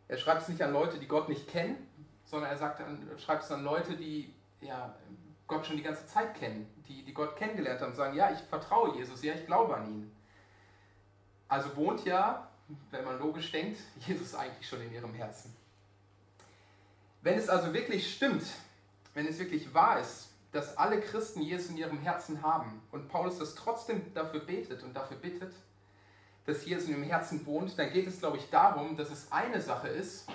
Er 0.07 0.17
schreibt 0.17 0.43
es 0.43 0.47
nicht 0.47 0.61
an 0.61 0.71
Leute, 0.71 0.97
die 0.97 1.07
Gott 1.07 1.27
nicht 1.27 1.47
kennen, 1.49 1.75
sondern 2.23 2.51
er 2.51 2.57
sagt, 2.57 2.81
schreibt 3.19 3.43
es 3.43 3.51
an 3.51 3.63
Leute, 3.63 3.97
die 3.97 4.33
ja, 4.61 4.95
Gott 5.47 5.65
schon 5.65 5.77
die 5.77 5.83
ganze 5.83 6.05
Zeit 6.07 6.35
kennen, 6.35 6.71
die, 6.87 7.03
die 7.03 7.13
Gott 7.13 7.35
kennengelernt 7.35 7.81
haben 7.81 7.89
und 7.89 7.95
sagen, 7.95 8.15
ja, 8.15 8.31
ich 8.31 8.39
vertraue 8.39 8.95
Jesus, 8.95 9.23
ja, 9.23 9.33
ich 9.33 9.45
glaube 9.45 9.75
an 9.75 9.87
ihn. 9.87 10.11
Also 11.47 11.75
wohnt 11.75 12.05
ja, 12.05 12.47
wenn 12.91 13.03
man 13.03 13.19
logisch 13.19 13.51
denkt, 13.51 13.79
Jesus 14.07 14.35
eigentlich 14.35 14.69
schon 14.69 14.81
in 14.81 14.93
ihrem 14.93 15.13
Herzen. 15.15 15.53
Wenn 17.21 17.37
es 17.37 17.49
also 17.49 17.73
wirklich 17.73 18.13
stimmt, 18.13 18.43
wenn 19.13 19.27
es 19.27 19.39
wirklich 19.39 19.73
wahr 19.73 19.99
ist, 19.99 20.29
dass 20.51 20.77
alle 20.77 20.99
Christen 21.01 21.41
Jesus 21.41 21.69
in 21.69 21.77
ihrem 21.77 21.99
Herzen 21.99 22.41
haben 22.41 22.81
und 22.91 23.07
Paulus 23.09 23.37
das 23.37 23.55
trotzdem 23.55 24.13
dafür 24.13 24.39
betet 24.39 24.83
und 24.83 24.93
dafür 24.93 25.17
bittet, 25.17 25.53
dass 26.45 26.65
Jesus 26.65 26.85
in 26.85 26.91
ihrem 26.93 27.03
Herzen 27.03 27.45
wohnt, 27.45 27.77
dann 27.77 27.91
geht 27.91 28.07
es, 28.07 28.19
glaube 28.19 28.37
ich, 28.37 28.49
darum, 28.49 28.97
dass 28.97 29.11
es 29.11 29.31
eine 29.31 29.61
Sache 29.61 29.89
ist, 29.89 30.27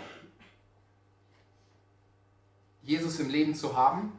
Jesus 2.82 3.18
im 3.18 3.30
Leben 3.30 3.54
zu 3.54 3.76
haben 3.76 4.12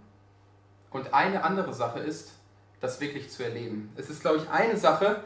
und 0.90 1.14
eine 1.14 1.44
andere 1.44 1.74
Sache 1.74 2.00
ist, 2.00 2.34
das 2.82 3.00
wirklich 3.00 3.30
zu 3.30 3.44
erleben. 3.44 3.94
Es 3.96 4.10
ist, 4.10 4.22
glaube 4.22 4.38
ich, 4.38 4.50
eine 4.50 4.76
Sache, 4.76 5.24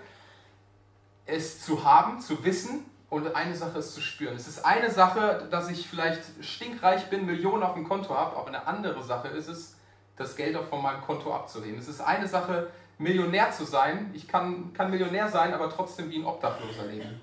es 1.26 1.64
zu 1.64 1.84
haben, 1.84 2.20
zu 2.20 2.44
wissen 2.44 2.86
und 3.10 3.36
eine 3.36 3.56
Sache 3.56 3.80
ist 3.80 3.94
zu 3.94 4.02
spüren. 4.02 4.36
Es 4.36 4.48
ist 4.48 4.66
eine 4.66 4.92
Sache, 4.92 5.48
dass 5.50 5.70
ich 5.70 5.88
vielleicht 5.88 6.22
stinkreich 6.42 7.10
bin, 7.10 7.26
Millionen 7.26 7.64
auf 7.64 7.74
dem 7.74 7.88
Konto 7.88 8.16
habe, 8.16 8.38
aber 8.38 8.48
eine 8.48 8.68
andere 8.68 9.04
Sache 9.04 9.30
ist 9.30 9.48
es, 9.48 9.76
das 10.16 10.36
Geld 10.36 10.56
auch 10.56 10.68
von 10.68 10.82
meinem 10.82 11.02
Konto 11.02 11.34
abzuheben. 11.34 11.80
Es 11.80 11.88
ist 11.88 12.02
eine 12.02 12.28
Sache, 12.28 12.70
Millionär 12.98 13.52
zu 13.52 13.64
sein. 13.64 14.12
Ich 14.14 14.28
kann, 14.28 14.74
kann 14.74 14.92
Millionär 14.92 15.30
sein, 15.30 15.54
aber 15.54 15.70
trotzdem 15.70 16.12
wie 16.12 16.18
ein 16.20 16.26
Obdachloser 16.26 16.86
leben. 16.86 17.22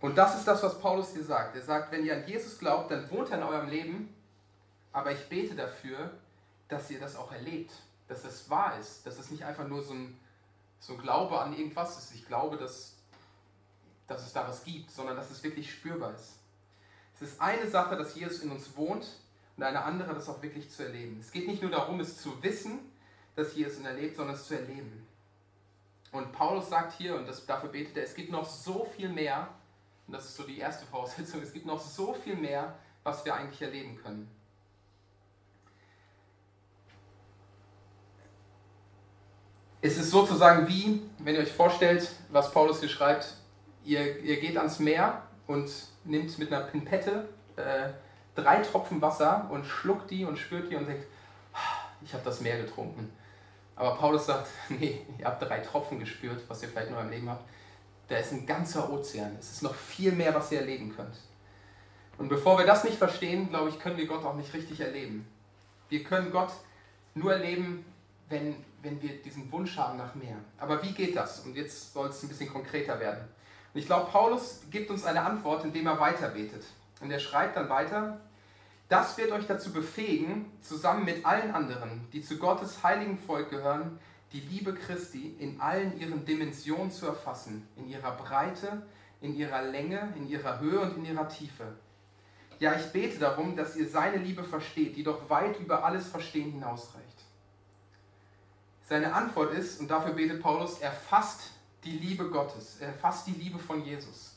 Und 0.00 0.16
das 0.16 0.36
ist 0.36 0.46
das, 0.46 0.62
was 0.62 0.80
Paulus 0.80 1.12
hier 1.12 1.24
sagt. 1.24 1.56
Er 1.56 1.62
sagt, 1.62 1.92
wenn 1.92 2.04
ihr 2.04 2.14
an 2.14 2.26
Jesus 2.26 2.58
glaubt, 2.58 2.90
dann 2.90 3.10
wohnt 3.10 3.30
er 3.30 3.38
in 3.38 3.42
eurem 3.42 3.68
Leben, 3.68 4.14
aber 4.92 5.12
ich 5.12 5.28
bete 5.28 5.54
dafür, 5.54 6.10
dass 6.68 6.90
ihr 6.90 7.00
das 7.00 7.16
auch 7.16 7.32
erlebt, 7.32 7.72
dass 8.08 8.24
es 8.24 8.48
wahr 8.48 8.78
ist, 8.80 9.06
dass 9.06 9.18
es 9.18 9.30
nicht 9.30 9.44
einfach 9.44 9.66
nur 9.66 9.82
so 9.82 9.92
ein, 9.92 10.18
so 10.80 10.94
ein 10.94 10.98
Glaube 10.98 11.38
an 11.38 11.56
irgendwas 11.56 11.98
ist. 11.98 12.14
Ich 12.14 12.26
glaube, 12.26 12.56
dass, 12.56 12.96
dass 14.08 14.26
es 14.26 14.32
da 14.32 14.48
was 14.48 14.64
gibt, 14.64 14.90
sondern 14.90 15.16
dass 15.16 15.30
es 15.30 15.42
wirklich 15.44 15.70
spürbar 15.70 16.14
ist. 16.14 16.38
Es 17.14 17.22
ist 17.22 17.40
eine 17.40 17.68
Sache, 17.68 17.96
dass 17.96 18.14
Jesus 18.14 18.40
in 18.40 18.50
uns 18.50 18.76
wohnt 18.76 19.06
und 19.56 19.62
eine 19.62 19.82
andere, 19.82 20.14
das 20.14 20.28
auch 20.28 20.42
wirklich 20.42 20.70
zu 20.70 20.84
erleben. 20.84 21.18
Es 21.20 21.30
geht 21.30 21.46
nicht 21.46 21.62
nur 21.62 21.70
darum, 21.70 22.00
es 22.00 22.20
zu 22.20 22.42
wissen, 22.42 22.80
dass 23.36 23.54
Jesus 23.54 23.78
ihn 23.78 23.86
erlebt, 23.86 24.16
sondern 24.16 24.34
es 24.34 24.46
zu 24.46 24.54
erleben. 24.54 25.06
Und 26.10 26.32
Paulus 26.32 26.70
sagt 26.70 26.94
hier, 26.94 27.16
und 27.16 27.28
das, 27.28 27.44
dafür 27.44 27.68
betet 27.68 27.96
er, 27.96 28.04
es 28.04 28.14
gibt 28.14 28.30
noch 28.30 28.48
so 28.48 28.88
viel 28.96 29.10
mehr, 29.10 29.48
und 30.06 30.14
das 30.14 30.24
ist 30.24 30.36
so 30.36 30.44
die 30.44 30.58
erste 30.58 30.86
Voraussetzung, 30.86 31.42
es 31.42 31.52
gibt 31.52 31.66
noch 31.66 31.80
so 31.80 32.14
viel 32.14 32.36
mehr, 32.36 32.74
was 33.02 33.24
wir 33.24 33.34
eigentlich 33.34 33.60
erleben 33.60 33.96
können. 34.02 34.30
Es 39.80 39.96
ist 39.96 40.10
sozusagen 40.10 40.66
wie, 40.66 41.02
wenn 41.18 41.34
ihr 41.34 41.42
euch 41.42 41.52
vorstellt, 41.52 42.10
was 42.30 42.50
Paulus 42.52 42.80
hier 42.80 42.88
schreibt, 42.88 43.34
ihr, 43.88 44.18
ihr 44.20 44.38
geht 44.38 44.56
ans 44.56 44.78
Meer 44.78 45.22
und 45.46 45.70
nimmt 46.04 46.38
mit 46.38 46.52
einer 46.52 46.64
Pinpette 46.64 47.28
äh, 47.56 47.88
drei 48.34 48.60
Tropfen 48.60 49.00
Wasser 49.00 49.48
und 49.50 49.64
schluckt 49.64 50.10
die 50.10 50.24
und 50.24 50.38
spürt 50.38 50.70
die 50.70 50.76
und 50.76 50.86
denkt, 50.86 51.06
ah, 51.54 51.88
ich 52.02 52.12
habe 52.12 52.22
das 52.22 52.40
Meer 52.40 52.58
getrunken. 52.58 53.10
Aber 53.74 53.96
Paulus 53.96 54.26
sagt, 54.26 54.48
nee, 54.68 55.00
ihr 55.18 55.24
habt 55.24 55.42
drei 55.42 55.60
Tropfen 55.60 55.98
gespürt, 55.98 56.42
was 56.48 56.62
ihr 56.62 56.68
vielleicht 56.68 56.90
nur 56.90 57.00
im 57.00 57.10
Leben 57.10 57.30
habt. 57.30 57.48
Da 58.08 58.16
ist 58.16 58.32
ein 58.32 58.46
ganzer 58.46 58.90
Ozean. 58.92 59.36
Es 59.38 59.52
ist 59.52 59.62
noch 59.62 59.74
viel 59.74 60.12
mehr, 60.12 60.34
was 60.34 60.52
ihr 60.52 60.60
erleben 60.60 60.94
könnt. 60.94 61.16
Und 62.18 62.28
bevor 62.28 62.58
wir 62.58 62.66
das 62.66 62.84
nicht 62.84 62.96
verstehen, 62.96 63.48
glaube 63.48 63.70
ich, 63.70 63.78
können 63.78 63.96
wir 63.96 64.06
Gott 64.06 64.24
auch 64.24 64.34
nicht 64.34 64.52
richtig 64.52 64.80
erleben. 64.80 65.26
Wir 65.88 66.04
können 66.04 66.30
Gott 66.30 66.50
nur 67.14 67.32
erleben, 67.32 67.84
wenn, 68.28 68.56
wenn 68.82 69.00
wir 69.00 69.22
diesen 69.22 69.50
Wunsch 69.52 69.76
haben 69.76 69.96
nach 69.96 70.14
mehr. 70.14 70.36
Aber 70.58 70.82
wie 70.82 70.92
geht 70.92 71.16
das? 71.16 71.40
Und 71.40 71.56
jetzt 71.56 71.92
soll 71.92 72.08
es 72.08 72.22
ein 72.22 72.28
bisschen 72.28 72.52
konkreter 72.52 72.98
werden. 72.98 73.28
Ich 73.78 73.86
glaube, 73.86 74.10
Paulus 74.10 74.62
gibt 74.72 74.90
uns 74.90 75.04
eine 75.04 75.22
Antwort, 75.22 75.64
indem 75.64 75.86
er 75.86 76.00
weiter 76.00 76.30
betet. 76.30 76.64
Und 77.00 77.12
er 77.12 77.20
schreibt 77.20 77.56
dann 77.56 77.68
weiter, 77.68 78.18
das 78.88 79.16
wird 79.16 79.30
euch 79.30 79.46
dazu 79.46 79.72
befähigen, 79.72 80.50
zusammen 80.62 81.04
mit 81.04 81.24
allen 81.24 81.54
anderen, 81.54 82.04
die 82.12 82.20
zu 82.20 82.38
Gottes 82.38 82.82
heiligen 82.82 83.18
Volk 83.18 83.50
gehören, 83.50 84.00
die 84.32 84.40
Liebe 84.40 84.74
Christi 84.74 85.36
in 85.38 85.60
allen 85.60 85.96
ihren 86.00 86.24
Dimensionen 86.24 86.90
zu 86.90 87.06
erfassen, 87.06 87.68
in 87.76 87.88
ihrer 87.88 88.16
Breite, 88.16 88.82
in 89.20 89.36
ihrer 89.36 89.62
Länge, 89.62 90.12
in 90.16 90.28
ihrer 90.28 90.58
Höhe 90.58 90.80
und 90.80 90.96
in 90.96 91.04
ihrer 91.04 91.28
Tiefe. 91.28 91.76
Ja, 92.58 92.74
ich 92.74 92.86
bete 92.90 93.20
darum, 93.20 93.54
dass 93.54 93.76
ihr 93.76 93.88
seine 93.88 94.16
Liebe 94.16 94.42
versteht, 94.42 94.96
die 94.96 95.04
doch 95.04 95.30
weit 95.30 95.60
über 95.60 95.84
alles 95.84 96.08
Verstehen 96.08 96.50
hinausreicht. 96.50 97.06
Seine 98.88 99.14
Antwort 99.14 99.52
ist, 99.52 99.78
und 99.78 99.88
dafür 99.88 100.14
betet 100.14 100.42
Paulus, 100.42 100.80
erfasst 100.80 101.52
die 101.88 101.98
Liebe 101.98 102.28
Gottes, 102.28 102.80
erfasst 102.80 103.26
die 103.26 103.32
Liebe 103.32 103.58
von 103.58 103.84
Jesus. 103.84 104.36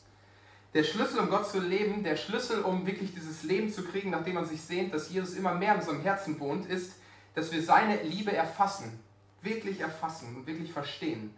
Der 0.74 0.84
Schlüssel, 0.84 1.20
um 1.20 1.28
Gott 1.28 1.48
zu 1.50 1.60
leben, 1.60 2.02
der 2.02 2.16
Schlüssel, 2.16 2.62
um 2.62 2.86
wirklich 2.86 3.12
dieses 3.12 3.42
Leben 3.42 3.70
zu 3.70 3.84
kriegen, 3.84 4.10
nachdem 4.10 4.34
man 4.34 4.46
sich 4.46 4.62
sehnt, 4.62 4.94
dass 4.94 5.10
Jesus 5.10 5.34
immer 5.34 5.54
mehr 5.54 5.74
in 5.74 5.80
unserem 5.80 6.00
Herzen 6.00 6.40
wohnt, 6.40 6.66
ist, 6.66 6.94
dass 7.34 7.52
wir 7.52 7.62
seine 7.62 8.02
Liebe 8.02 8.34
erfassen, 8.34 8.98
wirklich 9.42 9.80
erfassen 9.80 10.34
und 10.34 10.46
wirklich 10.46 10.72
verstehen. 10.72 11.34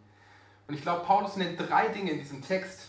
Und 0.68 0.74
ich 0.74 0.82
glaube, 0.82 1.04
Paulus 1.04 1.36
nennt 1.36 1.58
drei 1.58 1.88
Dinge 1.88 2.12
in 2.12 2.18
diesem 2.18 2.42
Text, 2.42 2.88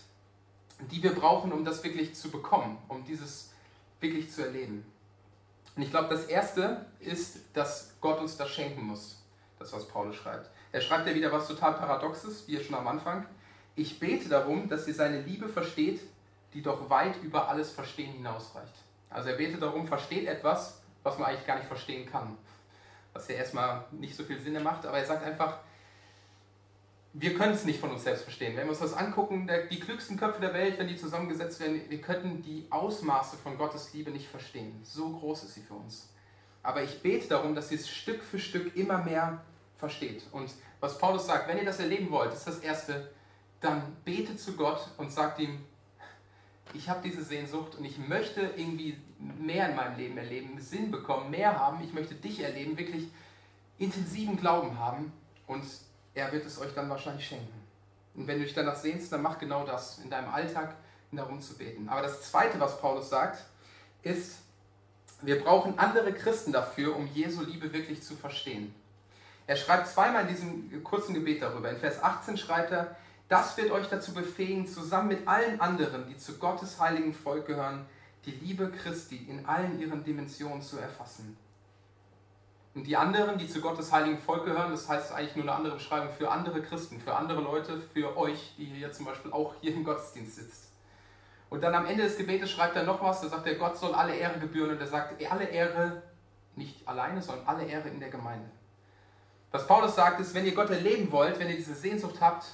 die 0.92 1.02
wir 1.02 1.14
brauchen, 1.14 1.52
um 1.52 1.66
das 1.66 1.84
wirklich 1.84 2.16
zu 2.16 2.30
bekommen, 2.30 2.78
um 2.88 3.04
dieses 3.04 3.52
wirklich 4.00 4.32
zu 4.32 4.44
erleben. 4.44 4.86
Und 5.76 5.82
ich 5.82 5.90
glaube, 5.90 6.10
das 6.10 6.26
erste 6.26 6.86
ist, 7.00 7.40
dass 7.54 7.96
Gott 8.02 8.20
uns 8.20 8.38
das 8.38 8.50
schenken 8.50 8.84
muss. 8.84 9.22
Das, 9.58 9.74
was 9.74 9.88
Paulus 9.88 10.16
schreibt. 10.16 10.50
Er 10.76 10.82
schreibt 10.82 11.08
ja 11.08 11.16
wieder 11.16 11.32
was 11.32 11.48
total 11.48 11.76
Paradoxes, 11.76 12.50
wie 12.50 12.62
schon 12.62 12.76
am 12.76 12.86
Anfang. 12.90 13.26
Ich 13.78 13.98
bete 13.98 14.28
darum, 14.28 14.68
dass 14.68 14.86
ihr 14.90 14.94
seine 14.94 15.22
Liebe 15.22 15.48
versteht, 15.48 16.02
die 16.54 16.62
doch 16.62 16.90
weit 16.90 17.16
über 17.24 17.48
alles 17.48 17.72
Verstehen 17.72 18.12
hinausreicht. 18.12 18.74
Also 19.10 19.30
er 19.30 19.38
betet 19.38 19.62
darum, 19.62 19.88
versteht 19.88 20.28
etwas, 20.28 20.82
was 21.02 21.18
man 21.18 21.30
eigentlich 21.30 21.48
gar 21.48 21.56
nicht 21.56 21.70
verstehen 21.70 22.12
kann. 22.12 22.38
Was 23.14 23.30
ja 23.30 23.36
erstmal 23.36 23.86
nicht 23.92 24.18
so 24.18 24.26
viel 24.26 24.38
Sinn 24.38 24.62
macht, 24.62 24.86
aber 24.86 24.98
er 24.98 25.06
sagt 25.06 25.24
einfach, 25.24 25.60
wir 27.14 27.36
können 27.36 27.54
es 27.54 27.64
nicht 27.64 27.80
von 27.80 27.92
uns 27.92 28.04
selbst 28.04 28.24
verstehen. 28.24 28.58
Wenn 28.58 28.66
wir 28.66 28.72
uns 28.72 28.80
das 28.80 28.96
angucken, 28.96 29.50
die 29.72 29.80
klügsten 29.80 30.18
Köpfe 30.18 30.42
der 30.42 30.54
Welt, 30.54 30.78
wenn 30.78 30.90
die 30.90 30.98
zusammengesetzt 30.98 31.62
werden, 31.62 31.80
wir 31.88 32.02
könnten 32.02 32.42
die 32.42 32.68
Ausmaße 32.70 33.38
von 33.38 33.58
Gottes 33.58 33.94
Liebe 33.94 34.12
nicht 34.12 34.28
verstehen. 34.28 34.82
So 34.84 35.10
groß 35.20 35.46
ist 35.46 35.54
sie 35.54 35.62
für 35.62 35.76
uns. 35.76 36.10
Aber 36.64 36.84
ich 36.84 37.02
bete 37.02 37.30
darum, 37.30 37.56
dass 37.56 37.72
ihr 37.72 37.78
es 37.78 37.88
Stück 37.88 38.22
für 38.22 38.40
Stück 38.40 38.76
immer 38.76 38.98
mehr 38.98 39.42
versteht. 39.78 40.24
Und 40.32 40.52
was 40.80 40.98
Paulus 40.98 41.26
sagt, 41.26 41.48
wenn 41.48 41.58
ihr 41.58 41.66
das 41.66 41.80
erleben 41.80 42.12
wollt, 42.12 42.34
ist 42.34 42.48
das 42.48 42.60
Erste, 42.60 43.10
dann 43.62 43.96
betet 44.04 44.40
zu 44.40 44.54
Gott 44.54 44.88
und 44.98 45.12
sagt 45.12 45.40
ihm, 45.40 45.64
ich 46.74 46.90
habe 46.90 47.02
diese 47.04 47.24
Sehnsucht 47.24 47.76
und 47.76 47.86
ich 47.86 47.98
möchte 47.98 48.42
irgendwie 48.56 48.98
mehr 49.20 49.70
in 49.70 49.76
meinem 49.76 49.98
Leben 49.98 50.18
erleben, 50.18 50.60
Sinn 50.60 50.92
bekommen, 50.92 51.30
mehr 51.30 51.58
haben. 51.58 51.84
Ich 51.84 51.94
möchte 51.94 52.16
dich 52.16 52.42
erleben, 52.42 52.78
wirklich 52.78 53.08
intensiven 53.78 54.38
Glauben 54.38 54.78
haben 54.80 55.14
und 55.48 55.64
er 56.14 56.32
wird 56.32 56.46
es 56.46 56.60
euch 56.60 56.74
dann 56.74 56.90
wahrscheinlich 56.90 57.28
schenken. 57.28 57.62
Und 58.16 58.28
wenn 58.28 58.40
du 58.40 58.46
dich 58.46 58.54
danach 58.54 58.76
sehnst, 58.76 59.12
dann 59.12 59.22
mach 59.22 59.38
genau 59.38 59.66
das 59.66 60.00
in 60.00 60.10
deinem 60.10 60.30
Alltag, 60.30 60.76
darum 61.12 61.40
zu 61.40 61.58
beten. 61.58 61.88
Aber 61.88 62.02
das 62.02 62.24
Zweite, 62.24 62.60
was 62.60 62.80
Paulus 62.80 63.10
sagt, 63.10 63.46
ist, 64.04 64.40
wir 65.22 65.42
brauchen 65.42 65.80
andere 65.80 66.14
Christen 66.14 66.52
dafür, 66.52 66.96
um 66.96 67.08
Jesu 67.08 67.44
Liebe 67.44 67.72
wirklich 67.72 68.04
zu 68.04 68.16
verstehen. 68.16 68.74
Er 69.48 69.56
schreibt 69.56 69.88
zweimal 69.88 70.24
in 70.24 70.28
diesem 70.30 70.84
kurzen 70.84 71.14
Gebet 71.14 71.42
darüber. 71.42 71.70
In 71.70 71.78
Vers 71.78 72.02
18 72.02 72.38
schreibt 72.38 72.72
er, 72.72 72.96
das 73.28 73.58
wird 73.58 73.72
euch 73.72 73.88
dazu 73.88 74.14
befähigen, 74.14 74.68
zusammen 74.68 75.10
mit 75.10 75.28
allen 75.28 75.60
anderen, 75.60 76.08
die 76.08 76.18
zu 76.18 76.38
Gottes 76.38 76.80
heiligen 76.80 77.14
Volk 77.14 77.48
gehören, 77.48 77.86
die 78.26 78.32
Liebe 78.32 78.72
Christi 78.72 79.18
in 79.18 79.46
allen 79.46 79.80
ihren 79.80 80.04
Dimensionen 80.04 80.62
zu 80.62 80.78
erfassen. 80.78 81.38
Und 82.74 82.86
die 82.86 82.98
anderen, 82.98 83.38
die 83.38 83.48
zu 83.48 83.62
Gottes 83.62 83.92
heiligen 83.92 84.20
Volk 84.20 84.46
gehören, 84.46 84.72
das 84.72 84.90
heißt 84.90 85.14
eigentlich 85.14 85.36
nur 85.36 85.46
eine 85.46 85.54
andere 85.54 85.76
Beschreibung 85.76 86.10
für 86.12 86.30
andere 86.30 86.62
Christen, 86.62 87.00
für 87.00 87.16
andere 87.16 87.42
Leute, 87.42 87.82
für 87.94 88.18
euch, 88.18 88.54
die 88.58 88.66
hier 88.66 88.92
zum 88.92 89.06
Beispiel 89.06 89.32
auch 89.32 89.56
hier 89.62 89.74
im 89.74 89.84
Gottesdienst 89.84 90.36
sitzt. 90.36 90.72
Und 91.50 91.64
dann 91.64 91.74
am 91.74 91.86
Ende 91.86 92.04
des 92.04 92.18
Gebetes 92.18 92.52
schreibt 92.52 92.76
er 92.76 92.84
noch 92.84 93.02
was, 93.02 93.22
da 93.22 93.30
sagt 93.30 93.48
er, 93.48 93.56
Gott 93.56 93.78
soll 93.78 93.94
alle 93.94 94.16
Ehre 94.16 94.40
gebühren 94.40 94.72
und 94.72 94.82
er 94.82 94.88
sagt, 94.88 95.24
alle 95.32 95.46
Ehre 95.46 96.02
nicht 96.56 96.86
alleine, 96.88 97.22
sondern 97.22 97.48
alle 97.48 97.66
Ehre 97.66 97.88
in 97.88 98.00
der 98.00 98.10
Gemeinde. 98.10 98.50
Was 99.56 99.68
Paulus 99.68 99.96
sagt 99.96 100.20
ist, 100.20 100.34
wenn 100.34 100.46
ihr 100.46 100.54
Gott 100.54 100.70
erleben 100.70 101.10
wollt, 101.14 101.40
wenn 101.40 101.48
ihr 101.48 101.56
diese 101.56 101.76
Sehnsucht 101.76 102.20
habt, 102.20 102.46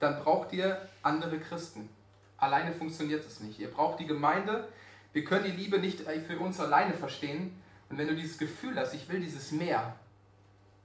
dann 0.00 0.24
braucht 0.24 0.52
ihr 0.52 0.88
andere 1.04 1.38
Christen. 1.38 1.88
Alleine 2.36 2.72
funktioniert 2.72 3.24
es 3.24 3.38
nicht. 3.38 3.60
Ihr 3.60 3.70
braucht 3.70 4.00
die 4.00 4.08
Gemeinde. 4.08 4.66
Wir 5.12 5.24
können 5.24 5.44
die 5.44 5.52
Liebe 5.52 5.78
nicht 5.78 6.00
für 6.00 6.36
uns 6.40 6.58
alleine 6.58 6.94
verstehen. 6.94 7.62
Und 7.88 7.98
wenn 7.98 8.08
du 8.08 8.16
dieses 8.16 8.38
Gefühl 8.38 8.76
hast, 8.76 8.92
ich 8.92 9.08
will 9.08 9.20
dieses 9.20 9.52
Meer, 9.52 9.94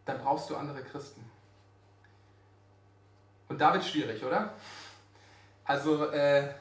dann 0.06 0.20
brauchst 0.20 0.48
du 0.52 0.58
andere 0.58 0.84
Christen. 0.84 1.26
Und 3.50 3.60
da 3.60 3.74
wird 3.74 3.84
schwierig, 3.84 4.24
oder? 4.24 4.54
Also, 5.66 6.12
äh, 6.12 6.54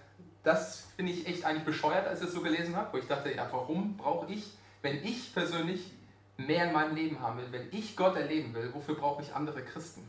das 0.42 0.86
finde 0.96 1.12
ich 1.12 1.26
echt 1.26 1.44
eigentlich 1.44 1.66
bescheuert, 1.66 2.08
als 2.08 2.22
ich 2.22 2.28
es 2.28 2.32
so 2.32 2.40
gelesen 2.40 2.76
habe, 2.76 2.94
wo 2.94 2.96
ich 2.96 3.08
dachte, 3.08 3.30
ja, 3.30 3.46
warum 3.52 3.94
brauche 3.98 4.32
ich, 4.32 4.54
wenn 4.80 5.04
ich 5.04 5.34
persönlich 5.34 5.92
mehr 6.36 6.66
in 6.66 6.72
meinem 6.72 6.94
Leben 6.94 7.20
haben 7.20 7.38
will, 7.38 7.48
wenn 7.50 7.68
ich 7.70 7.96
Gott 7.96 8.16
erleben 8.16 8.54
will, 8.54 8.72
wofür 8.74 8.94
brauche 8.94 9.22
ich 9.22 9.34
andere 9.34 9.62
Christen? 9.62 10.08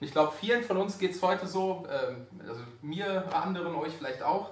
ich 0.00 0.12
glaube, 0.12 0.32
vielen 0.38 0.62
von 0.62 0.76
uns 0.76 0.98
geht 0.98 1.12
es 1.12 1.22
heute 1.22 1.46
so, 1.46 1.86
ähm, 1.90 2.26
also 2.48 2.62
mir, 2.82 3.34
anderen, 3.34 3.74
euch 3.74 3.92
vielleicht 3.94 4.22
auch. 4.22 4.50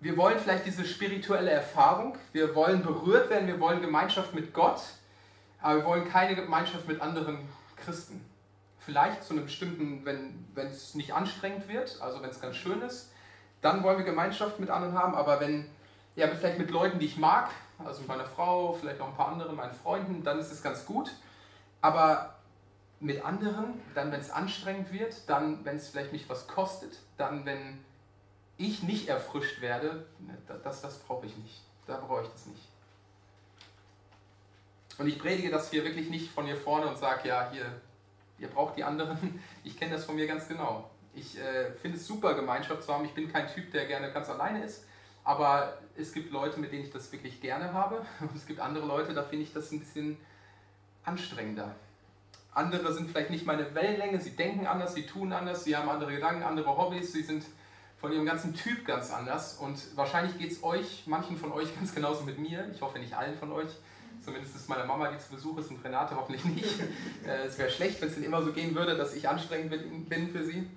wir 0.00 0.16
wollen 0.18 0.38
vielleicht 0.38 0.66
diese 0.66 0.84
spirituelle 0.84 1.50
Erfahrung, 1.50 2.18
wir 2.32 2.54
wollen 2.54 2.82
berührt 2.82 3.30
werden, 3.30 3.46
wir 3.46 3.58
wollen 3.58 3.80
Gemeinschaft 3.80 4.34
mit 4.34 4.52
Gott, 4.52 4.82
aber 5.62 5.78
wir 5.78 5.84
wollen 5.86 6.06
keine 6.06 6.34
Gemeinschaft 6.34 6.86
mit 6.86 7.00
anderen 7.00 7.38
Christen. 7.76 8.22
Vielleicht 8.80 9.24
zu 9.24 9.32
einem 9.32 9.44
bestimmten, 9.44 10.04
wenn 10.04 10.66
es 10.66 10.94
nicht 10.94 11.14
anstrengend 11.14 11.68
wird, 11.68 12.02
also 12.02 12.20
wenn 12.20 12.28
es 12.28 12.38
ganz 12.38 12.56
schön 12.56 12.82
ist, 12.82 13.10
dann 13.62 13.82
wollen 13.82 13.96
wir 13.96 14.04
Gemeinschaft 14.04 14.60
mit 14.60 14.68
anderen 14.68 14.98
haben, 14.98 15.14
aber 15.14 15.40
wenn, 15.40 15.64
ja, 16.16 16.28
vielleicht 16.28 16.58
mit 16.58 16.70
Leuten, 16.70 16.98
die 16.98 17.06
ich 17.06 17.16
mag, 17.16 17.48
also 17.78 18.00
mit 18.00 18.08
meiner 18.08 18.26
Frau, 18.26 18.72
vielleicht 18.74 18.98
noch 18.98 19.08
ein 19.08 19.16
paar 19.16 19.28
anderen, 19.28 19.56
meinen 19.56 19.74
Freunden, 19.74 20.22
dann 20.22 20.38
ist 20.38 20.52
es 20.52 20.62
ganz 20.62 20.84
gut. 20.86 21.10
Aber 21.80 22.34
mit 23.00 23.24
anderen, 23.24 23.80
dann 23.94 24.12
wenn 24.12 24.20
es 24.20 24.30
anstrengend 24.30 24.92
wird, 24.92 25.28
dann 25.28 25.64
wenn 25.64 25.76
es 25.76 25.88
vielleicht 25.88 26.12
mich 26.12 26.28
was 26.28 26.46
kostet, 26.46 26.98
dann 27.16 27.44
wenn 27.44 27.84
ich 28.56 28.82
nicht 28.82 29.08
erfrischt 29.08 29.60
werde, 29.60 30.06
ne, 30.20 30.38
das, 30.62 30.80
das 30.80 30.98
brauche 31.00 31.26
ich 31.26 31.36
nicht. 31.36 31.60
Da 31.86 31.98
brauche 31.98 32.22
ich 32.22 32.28
das 32.28 32.46
nicht. 32.46 32.62
Und 34.98 35.08
ich 35.08 35.18
predige 35.18 35.50
das 35.50 35.70
hier 35.70 35.84
wirklich 35.84 36.08
nicht 36.08 36.30
von 36.30 36.46
hier 36.46 36.56
vorne 36.56 36.86
und 36.86 36.96
sage, 36.96 37.28
ja, 37.28 37.50
hier, 37.50 37.66
ihr 38.38 38.48
braucht 38.48 38.76
die 38.76 38.84
anderen. 38.84 39.42
Ich 39.64 39.78
kenne 39.78 39.94
das 39.94 40.04
von 40.04 40.14
mir 40.14 40.26
ganz 40.26 40.46
genau. 40.46 40.90
Ich 41.14 41.38
äh, 41.38 41.72
finde 41.72 41.96
es 41.96 42.06
super, 42.06 42.34
Gemeinschaft 42.34 42.82
zu 42.82 42.92
haben. 42.92 43.04
Ich 43.04 43.14
bin 43.14 43.32
kein 43.32 43.48
Typ, 43.48 43.72
der 43.72 43.86
gerne 43.86 44.12
ganz 44.12 44.28
alleine 44.28 44.62
ist. 44.62 44.84
Aber 45.24 45.78
es 45.96 46.12
gibt 46.12 46.32
Leute, 46.32 46.60
mit 46.60 46.72
denen 46.72 46.84
ich 46.84 46.90
das 46.90 47.10
wirklich 47.12 47.40
gerne 47.40 47.72
habe. 47.72 48.04
Und 48.20 48.34
es 48.34 48.46
gibt 48.46 48.60
andere 48.60 48.86
Leute, 48.86 49.14
da 49.14 49.22
finde 49.22 49.44
ich 49.44 49.52
das 49.52 49.70
ein 49.72 49.80
bisschen 49.80 50.16
anstrengender. 51.04 51.74
Andere 52.52 52.92
sind 52.92 53.10
vielleicht 53.10 53.30
nicht 53.30 53.46
meine 53.46 53.74
Wellenlänge, 53.74 54.20
sie 54.20 54.30
denken 54.30 54.66
anders, 54.66 54.94
sie 54.94 55.06
tun 55.06 55.32
anders, 55.32 55.64
sie 55.64 55.76
haben 55.76 55.88
andere 55.88 56.14
Gedanken, 56.14 56.44
andere 56.44 56.76
Hobbys, 56.76 57.12
sie 57.12 57.22
sind 57.22 57.44
von 58.00 58.12
ihrem 58.12 58.26
ganzen 58.26 58.54
Typ 58.54 58.84
ganz 58.86 59.10
anders. 59.10 59.58
Und 59.58 59.78
wahrscheinlich 59.96 60.38
geht 60.38 60.52
es 60.52 60.62
euch, 60.62 61.04
manchen 61.06 61.36
von 61.36 61.52
euch 61.52 61.74
ganz 61.76 61.94
genauso 61.94 62.22
mit 62.22 62.38
mir. 62.38 62.68
Ich 62.72 62.80
hoffe 62.80 62.98
nicht 62.98 63.14
allen 63.14 63.36
von 63.36 63.50
euch. 63.52 63.70
Zumindest 64.24 64.56
ist 64.56 64.68
meine 64.68 64.84
Mama, 64.84 65.10
die 65.10 65.18
zu 65.18 65.34
Besuch 65.34 65.58
ist, 65.58 65.70
und 65.70 65.84
Renate 65.84 66.16
hoffentlich 66.16 66.44
nicht. 66.44 66.74
Äh, 67.26 67.46
es 67.46 67.56
wäre 67.56 67.70
schlecht, 67.70 68.02
wenn 68.02 68.08
es 68.08 68.16
denn 68.16 68.24
immer 68.24 68.42
so 68.42 68.52
gehen 68.52 68.74
würde, 68.74 68.98
dass 68.98 69.14
ich 69.14 69.26
anstrengend 69.26 70.10
bin 70.10 70.30
für 70.30 70.44
sie. 70.44 70.68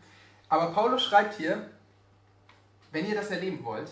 Aber 0.47 0.71
Paulus 0.71 1.03
schreibt 1.03 1.35
hier, 1.35 1.69
wenn 2.93 3.05
ihr 3.05 3.15
das 3.15 3.29
erleben 3.31 3.65
wollt, 3.65 3.91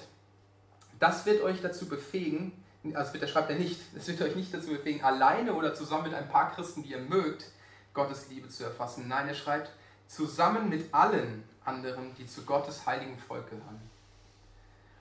das 0.99 1.25
wird 1.25 1.41
euch 1.43 1.61
dazu 1.61 1.87
befähigen, 1.87 2.51
also 2.93 3.17
das 3.17 3.29
schreibt 3.29 3.49
er 3.49 3.57
nicht, 3.57 3.79
es 3.95 4.07
wird 4.07 4.21
euch 4.21 4.35
nicht 4.35 4.53
dazu 4.53 4.69
befähigen, 4.69 5.03
alleine 5.03 5.53
oder 5.53 5.73
zusammen 5.73 6.03
mit 6.03 6.13
ein 6.13 6.29
paar 6.29 6.51
Christen, 6.51 6.83
die 6.83 6.91
ihr 6.91 6.99
mögt, 6.99 7.45
Gottes 7.93 8.29
Liebe 8.29 8.49
zu 8.49 8.63
erfassen. 8.63 9.07
Nein, 9.07 9.27
er 9.27 9.33
schreibt, 9.33 9.71
zusammen 10.07 10.69
mit 10.69 10.93
allen 10.93 11.43
anderen, 11.63 12.13
die 12.15 12.27
zu 12.27 12.43
Gottes 12.43 12.85
heiligen 12.85 13.17
Volk 13.17 13.49
gehören. 13.49 13.81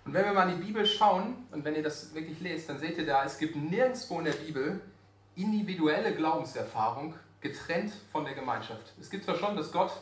Und 0.05 0.13
wenn 0.13 0.25
wir 0.25 0.33
mal 0.33 0.49
in 0.51 0.61
die 0.61 0.67
Bibel 0.67 0.85
schauen 0.87 1.47
und 1.51 1.65
wenn 1.65 1.75
ihr 1.75 1.83
das 1.83 2.15
wirklich 2.15 2.41
lest, 2.41 2.69
dann 2.69 2.79
seht 2.79 2.99
ihr 2.99 3.07
da, 3.07 3.25
es 3.25 3.39
gibt 3.39 3.57
nirgendwo 3.57 4.19
in 4.19 4.27
der 4.27 4.33
Bibel 4.33 4.81
individuelle 5.35 6.15
Glaubenserfahrung 6.15 7.15
getrennt 7.41 7.93
von 8.13 8.25
der 8.25 8.35
Gemeinschaft. 8.35 8.93
Es 9.01 9.11
gibt 9.11 9.25
zwar 9.25 9.37
schon, 9.37 9.57
dass 9.57 9.73
Gott 9.73 9.93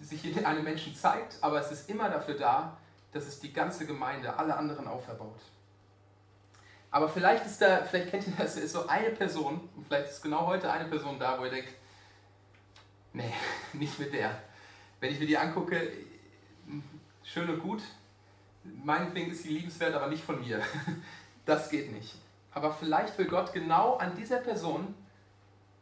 sich 0.00 0.24
in 0.24 0.44
einem 0.44 0.64
Menschen 0.64 0.94
zeigt, 0.94 1.36
aber 1.42 1.60
es 1.60 1.70
ist 1.70 1.90
immer 1.90 2.08
dafür 2.08 2.34
da, 2.34 2.76
dass 3.14 3.26
es 3.26 3.38
die 3.38 3.52
ganze 3.52 3.86
Gemeinde, 3.86 4.36
alle 4.36 4.56
anderen 4.56 4.88
auferbaut. 4.88 5.40
Aber 6.90 7.08
vielleicht 7.08 7.46
ist 7.46 7.62
da, 7.62 7.82
vielleicht 7.84 8.10
kennt 8.10 8.26
ihr 8.26 8.34
das, 8.36 8.56
ist 8.56 8.72
so 8.72 8.86
eine 8.88 9.10
Person, 9.10 9.68
und 9.76 9.86
vielleicht 9.86 10.10
ist 10.10 10.22
genau 10.22 10.46
heute 10.48 10.70
eine 10.70 10.88
Person 10.88 11.18
da, 11.18 11.38
wo 11.38 11.44
ihr 11.44 11.50
denkt, 11.50 11.72
nee, 13.12 13.32
nicht 13.72 13.98
mit 13.98 14.12
der. 14.12 14.36
Wenn 14.98 15.12
ich 15.12 15.20
mir 15.20 15.26
die 15.26 15.38
angucke, 15.38 15.92
schön 17.22 17.48
und 17.48 17.60
gut, 17.60 17.82
meinetwegen 18.64 19.30
ist 19.30 19.44
sie 19.44 19.50
liebenswert, 19.50 19.94
aber 19.94 20.08
nicht 20.08 20.22
von 20.22 20.40
mir. 20.40 20.60
Das 21.46 21.68
geht 21.68 21.92
nicht. 21.92 22.14
Aber 22.52 22.72
vielleicht 22.72 23.18
will 23.18 23.26
Gott 23.26 23.52
genau 23.52 23.96
an 23.96 24.16
dieser 24.16 24.38
Person 24.38 24.94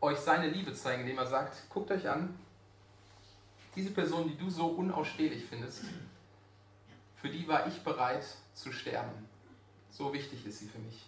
euch 0.01 0.19
seine 0.19 0.49
Liebe 0.49 0.75
zeigen, 0.75 1.03
indem 1.03 1.19
er 1.19 1.27
sagt, 1.29 1.71
guckt 1.71 1.93
euch 1.93 2.11
an, 2.11 2.37
diese 3.77 3.93
Person, 3.93 4.29
die 4.29 4.37
du 4.37 4.51
so 4.51 4.67
unausstehlich 4.67 5.45
findest, 5.45 5.85
für 7.23 7.29
die 7.29 7.47
war 7.47 7.69
ich 7.69 7.83
bereit 7.83 8.25
zu 8.53 8.73
sterben. 8.73 9.29
So 9.91 10.13
wichtig 10.13 10.45
ist 10.45 10.59
sie 10.59 10.67
für 10.67 10.81
mich. 10.81 11.07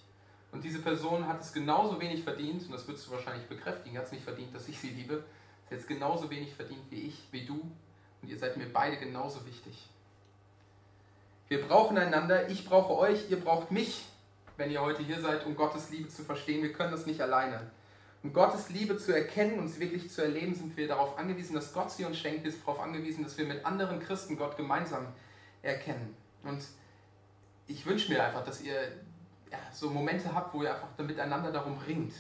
Und 0.53 0.63
diese 0.63 0.79
Person 0.79 1.27
hat 1.27 1.41
es 1.41 1.53
genauso 1.53 2.01
wenig 2.01 2.23
verdient, 2.23 2.63
und 2.63 2.73
das 2.73 2.87
würdest 2.87 3.09
du 3.09 3.11
wahrscheinlich 3.11 3.49
bekräftigen, 3.49 3.99
hat 3.99 4.07
es 4.07 4.13
nicht 4.13 4.23
verdient, 4.23 4.55
dass 4.55 4.69
ich 4.69 4.79
sie 4.79 4.91
liebe. 4.91 5.25
Sie 5.69 5.75
hat 5.75 5.81
es 5.81 5.89
genauso 5.89 6.31
wenig 6.31 6.55
verdient 6.55 6.85
wie 6.91 7.01
ich, 7.01 7.21
wie 7.33 7.45
du. 7.45 7.61
Und 8.23 8.29
ihr 8.29 8.39
seid 8.39 8.57
mir 8.57 8.73
beide 8.73 8.97
genauso 8.97 9.45
wichtig. 9.45 9.89
Wir 11.49 11.61
brauchen 11.67 11.99
einander, 11.99 12.49
ich 12.49 12.65
brauche 12.65 12.97
euch, 12.97 13.29
ihr 13.31 13.41
braucht 13.41 13.73
mich, 13.73 14.05
wenn 14.57 14.71
ihr 14.71 14.83
heute 14.83 15.03
hier 15.03 15.21
seid, 15.21 15.45
um 15.45 15.57
Gottes 15.57 15.91
Liebe 15.91 16.09
zu 16.09 16.23
verstehen. 16.23 16.63
Wir 16.63 16.73
können 16.73 16.93
das 16.93 17.07
nicht 17.07 17.21
alleine. 17.21 17.73
Um 18.23 18.33
Gottes 18.33 18.71
Liebe 18.71 18.97
zu 18.97 19.13
erkennen 19.13 19.59
und 19.59 19.69
sie 19.69 19.81
wirklich 19.81 20.11
zu 20.11 20.23
erleben, 20.23 20.55
sind 20.55 20.77
wir 20.77 20.87
darauf 20.87 21.19
angewiesen, 21.19 21.55
dass 21.55 21.73
Gott 21.73 21.91
sie 21.91 22.05
uns 22.05 22.19
schenkt. 22.19 22.45
Wir 22.45 22.53
sind 22.53 22.65
darauf 22.65 22.81
angewiesen, 22.81 23.25
dass 23.25 23.37
wir 23.37 23.47
mit 23.47 23.67
anderen 23.67 23.99
Christen 23.99 24.37
Gott 24.37 24.57
gemeinsam 24.57 25.09
erkennen. 25.65 26.15
Und 26.43 26.63
ich 27.67 27.85
wünsche 27.87 28.13
mir 28.13 28.23
einfach, 28.23 28.45
dass 28.45 28.61
ihr 28.63 28.75
ja, 29.51 29.59
so 29.73 29.91
Momente 29.91 30.33
habt, 30.35 30.55
wo 30.55 30.63
ihr 30.63 30.75
einfach 30.75 30.89
miteinander 30.99 31.51
darum 31.51 31.79
ringt. 31.79 32.15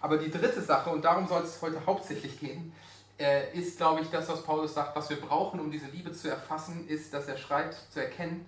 Aber 0.00 0.18
die 0.18 0.30
dritte 0.30 0.60
Sache, 0.60 0.90
und 0.90 1.04
darum 1.04 1.26
soll 1.26 1.42
es 1.42 1.62
heute 1.62 1.84
hauptsächlich 1.86 2.38
gehen, 2.38 2.72
äh, 3.18 3.56
ist, 3.56 3.76
glaube 3.76 4.02
ich, 4.02 4.10
das, 4.10 4.28
was 4.28 4.42
Paulus 4.42 4.74
sagt, 4.74 4.96
was 4.96 5.08
wir 5.08 5.20
brauchen, 5.20 5.60
um 5.60 5.70
diese 5.70 5.86
Liebe 5.86 6.12
zu 6.12 6.28
erfassen, 6.28 6.86
ist, 6.88 7.14
dass 7.14 7.28
er 7.28 7.36
schreibt, 7.36 7.74
zu 7.90 8.00
erkennen, 8.00 8.44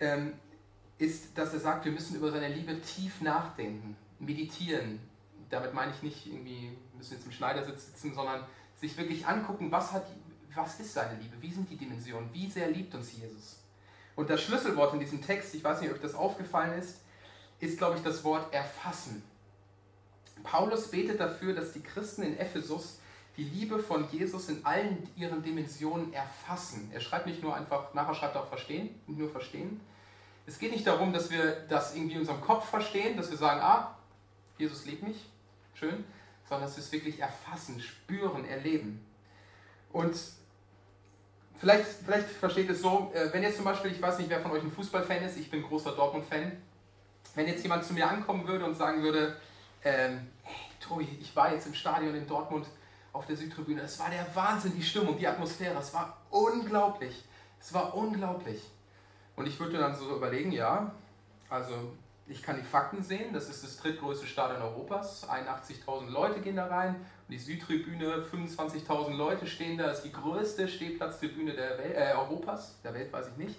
ähm, 0.00 0.32
ist, 0.98 1.36
dass 1.36 1.52
er 1.52 1.60
sagt, 1.60 1.84
wir 1.84 1.92
müssen 1.92 2.16
über 2.16 2.30
seine 2.30 2.48
Liebe 2.48 2.80
tief 2.80 3.20
nachdenken, 3.20 3.96
meditieren. 4.18 5.00
Damit 5.50 5.74
meine 5.74 5.92
ich 5.92 6.02
nicht 6.02 6.26
irgendwie, 6.26 6.76
müssen 6.96 7.14
jetzt 7.14 7.26
im 7.26 7.32
Schneidersitz 7.32 7.86
sitzen, 7.86 8.14
sondern 8.14 8.44
sich 8.76 8.96
wirklich 8.96 9.26
angucken, 9.26 9.70
was 9.70 9.92
hat 9.92 10.06
was 10.54 10.80
ist 10.80 10.94
seine 10.94 11.18
Liebe? 11.18 11.36
Wie 11.40 11.52
sind 11.52 11.68
die 11.70 11.76
Dimensionen? 11.76 12.28
Wie 12.32 12.50
sehr 12.50 12.68
liebt 12.68 12.94
uns 12.94 13.12
Jesus? 13.12 13.58
Und 14.16 14.28
das 14.28 14.42
Schlüsselwort 14.42 14.92
in 14.94 15.00
diesem 15.00 15.22
Text, 15.22 15.54
ich 15.54 15.64
weiß 15.64 15.80
nicht, 15.80 15.90
ob 15.90 15.96
euch 15.96 16.02
das 16.02 16.14
aufgefallen 16.14 16.78
ist, 16.78 17.00
ist, 17.60 17.78
glaube 17.78 17.96
ich, 17.96 18.02
das 18.02 18.24
Wort 18.24 18.52
erfassen. 18.52 19.22
Paulus 20.42 20.90
betet 20.90 21.20
dafür, 21.20 21.54
dass 21.54 21.72
die 21.72 21.80
Christen 21.80 22.22
in 22.22 22.36
Ephesus 22.38 22.98
die 23.36 23.44
Liebe 23.44 23.78
von 23.78 24.10
Jesus 24.10 24.48
in 24.48 24.64
allen 24.66 25.08
ihren 25.16 25.42
Dimensionen 25.42 26.12
erfassen. 26.12 26.90
Er 26.92 27.00
schreibt 27.00 27.26
nicht 27.26 27.42
nur 27.42 27.54
einfach, 27.54 27.94
nachher 27.94 28.14
schreibt 28.14 28.34
er 28.34 28.42
auch 28.42 28.48
verstehen, 28.48 29.00
nur 29.06 29.30
verstehen. 29.30 29.80
Es 30.44 30.58
geht 30.58 30.72
nicht 30.72 30.86
darum, 30.86 31.12
dass 31.12 31.30
wir 31.30 31.52
das 31.68 31.94
irgendwie 31.94 32.14
in 32.14 32.20
unserem 32.20 32.40
Kopf 32.40 32.68
verstehen, 32.68 33.16
dass 33.16 33.30
wir 33.30 33.38
sagen, 33.38 33.60
ah, 33.60 33.96
Jesus 34.58 34.84
liebt 34.84 35.02
mich, 35.02 35.16
schön, 35.74 36.04
sondern 36.48 36.66
dass 36.66 36.76
wir 36.76 36.82
es 36.82 36.92
wirklich 36.92 37.20
erfassen, 37.20 37.80
spüren, 37.80 38.44
erleben. 38.44 39.04
Und 39.92 40.14
Vielleicht, 41.62 41.86
vielleicht 42.04 42.28
versteht 42.28 42.68
es 42.70 42.82
so, 42.82 43.12
äh, 43.14 43.32
wenn 43.32 43.44
jetzt 43.44 43.54
zum 43.54 43.64
Beispiel, 43.64 43.92
ich 43.92 44.02
weiß 44.02 44.18
nicht, 44.18 44.28
wer 44.28 44.40
von 44.40 44.50
euch 44.50 44.64
ein 44.64 44.72
Fußballfan 44.72 45.22
ist, 45.22 45.36
ich 45.36 45.48
bin 45.48 45.62
großer 45.62 45.92
Dortmund-Fan, 45.92 46.60
wenn 47.36 47.46
jetzt 47.46 47.62
jemand 47.62 47.84
zu 47.84 47.92
mir 47.92 48.10
ankommen 48.10 48.48
würde 48.48 48.64
und 48.64 48.74
sagen 48.74 49.00
würde, 49.04 49.36
ähm, 49.84 50.26
hey 50.42 50.66
Tobi, 50.80 51.06
ich 51.20 51.36
war 51.36 51.52
jetzt 51.52 51.68
im 51.68 51.74
Stadion 51.74 52.16
in 52.16 52.26
Dortmund 52.26 52.66
auf 53.12 53.26
der 53.26 53.36
Südtribüne, 53.36 53.82
es 53.82 53.96
war 54.00 54.10
der 54.10 54.26
Wahnsinn, 54.34 54.74
die 54.74 54.82
Stimmung, 54.82 55.16
die 55.16 55.28
Atmosphäre, 55.28 55.78
es 55.78 55.94
war 55.94 56.16
unglaublich, 56.30 57.22
es 57.60 57.72
war 57.72 57.94
unglaublich. 57.94 58.60
Und 59.36 59.46
ich 59.46 59.60
würde 59.60 59.78
dann 59.78 59.94
so 59.94 60.16
überlegen, 60.16 60.50
ja, 60.50 60.90
also 61.48 61.92
ich 62.26 62.42
kann 62.42 62.56
die 62.56 62.66
Fakten 62.66 63.04
sehen, 63.04 63.32
das 63.32 63.48
ist 63.48 63.62
das 63.62 63.76
drittgrößte 63.76 64.26
Stadion 64.26 64.62
Europas, 64.62 65.28
81.000 65.28 66.10
Leute 66.10 66.40
gehen 66.40 66.56
da 66.56 66.66
rein 66.66 67.06
die 67.32 67.38
Südtribüne, 67.38 68.26
25.000 68.30 69.14
Leute 69.14 69.46
stehen 69.46 69.78
da, 69.78 69.90
ist 69.90 70.02
die 70.02 70.12
größte 70.12 70.68
Stehplatztribüne 70.68 71.54
der 71.54 71.78
Welt, 71.78 71.96
äh, 71.96 72.12
Europas, 72.14 72.78
der 72.84 72.92
Welt 72.92 73.10
weiß 73.10 73.28
ich 73.28 73.36
nicht. 73.38 73.56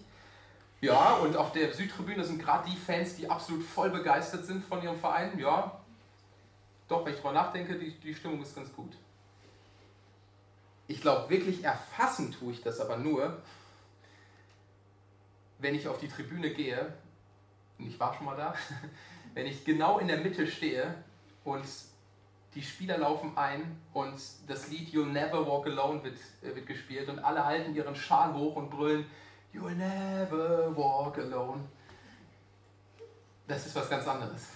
Ja, 0.79 1.15
und 1.15 1.35
auf 1.35 1.53
der 1.53 1.73
Südtribüne 1.73 2.23
sind 2.23 2.39
gerade 2.39 2.69
die 2.69 2.77
Fans, 2.77 3.15
die 3.15 3.27
absolut 3.27 3.63
voll 3.63 3.89
begeistert 3.89 4.45
sind 4.45 4.63
von 4.63 4.83
ihrem 4.83 4.99
Verein. 4.99 5.39
Ja, 5.39 5.81
doch, 6.87 7.03
wenn 7.03 7.13
ich 7.13 7.19
drüber 7.19 7.33
nachdenke, 7.33 7.79
die, 7.79 7.91
die 7.99 8.13
Stimmung 8.13 8.43
ist 8.43 8.55
ganz 8.55 8.71
gut. 8.73 8.91
Ich 10.87 11.01
glaube, 11.01 11.31
wirklich 11.31 11.63
erfassen 11.63 12.31
tue 12.31 12.51
ich 12.51 12.61
das 12.61 12.79
aber 12.79 12.97
nur, 12.97 13.41
wenn 15.57 15.73
ich 15.73 15.87
auf 15.87 15.97
die 15.97 16.09
Tribüne 16.09 16.51
gehe, 16.51 16.93
und 17.79 17.87
ich 17.87 17.99
war 17.99 18.13
schon 18.13 18.27
mal 18.27 18.37
da, 18.37 18.53
wenn 19.33 19.47
ich 19.47 19.65
genau 19.65 19.97
in 19.97 20.07
der 20.07 20.17
Mitte 20.17 20.45
stehe 20.45 20.93
und 21.43 21.65
die 22.55 22.61
Spieler 22.61 22.97
laufen 22.97 23.37
ein 23.37 23.79
und 23.93 24.19
das 24.47 24.69
Lied 24.69 24.89
You'll 24.93 25.11
Never 25.11 25.45
Walk 25.47 25.67
Alone 25.67 26.03
wird, 26.03 26.17
äh, 26.41 26.55
wird 26.55 26.67
gespielt 26.67 27.09
und 27.09 27.19
alle 27.19 27.45
halten 27.45 27.75
ihren 27.75 27.95
Schal 27.95 28.33
hoch 28.33 28.55
und 28.55 28.69
brüllen 28.69 29.05
You'll 29.53 29.75
never 29.75 30.75
walk 30.75 31.19
alone. 31.19 31.61
Das 33.47 33.67
ist 33.67 33.75
was 33.75 33.87
ganz 33.87 34.07
anderes. 34.07 34.47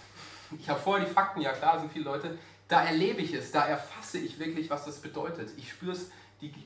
Ich 0.58 0.68
habe 0.68 0.80
vorher 0.80 1.06
die 1.06 1.12
Fakten, 1.12 1.42
ja 1.42 1.52
klar, 1.52 1.80
sind 1.80 1.92
viele 1.92 2.06
Leute, 2.06 2.38
da 2.68 2.84
erlebe 2.84 3.22
ich 3.22 3.32
es, 3.34 3.52
da 3.52 3.68
erfasse 3.68 4.18
ich 4.18 4.40
wirklich, 4.40 4.72
was 4.72 4.86
das 4.86 5.00
bedeutet. 5.00 5.52
Ich 5.56 5.70
spüre 5.70 5.92
es 5.92 6.10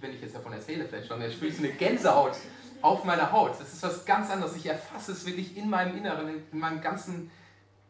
wenn 0.01 0.13
ich 0.13 0.21
jetzt 0.21 0.35
davon 0.35 0.53
erzähle, 0.53 0.85
vielleicht 0.85 1.07
schon, 1.07 1.19
dann 1.19 1.31
spüre 1.31 1.51
ich 1.51 1.59
eine 1.59 1.69
Gänsehaut 1.69 2.35
auf 2.81 3.03
meiner 3.03 3.31
Haut. 3.31 3.59
Das 3.59 3.71
ist 3.71 3.83
was 3.83 4.05
ganz 4.05 4.29
anderes. 4.29 4.55
Ich 4.55 4.65
erfasse 4.65 5.13
es 5.13 5.25
wirklich 5.25 5.55
in 5.55 5.69
meinem 5.69 5.97
Inneren, 5.97 6.27
in 6.51 6.59
meinem 6.59 6.81
ganzen, 6.81 7.31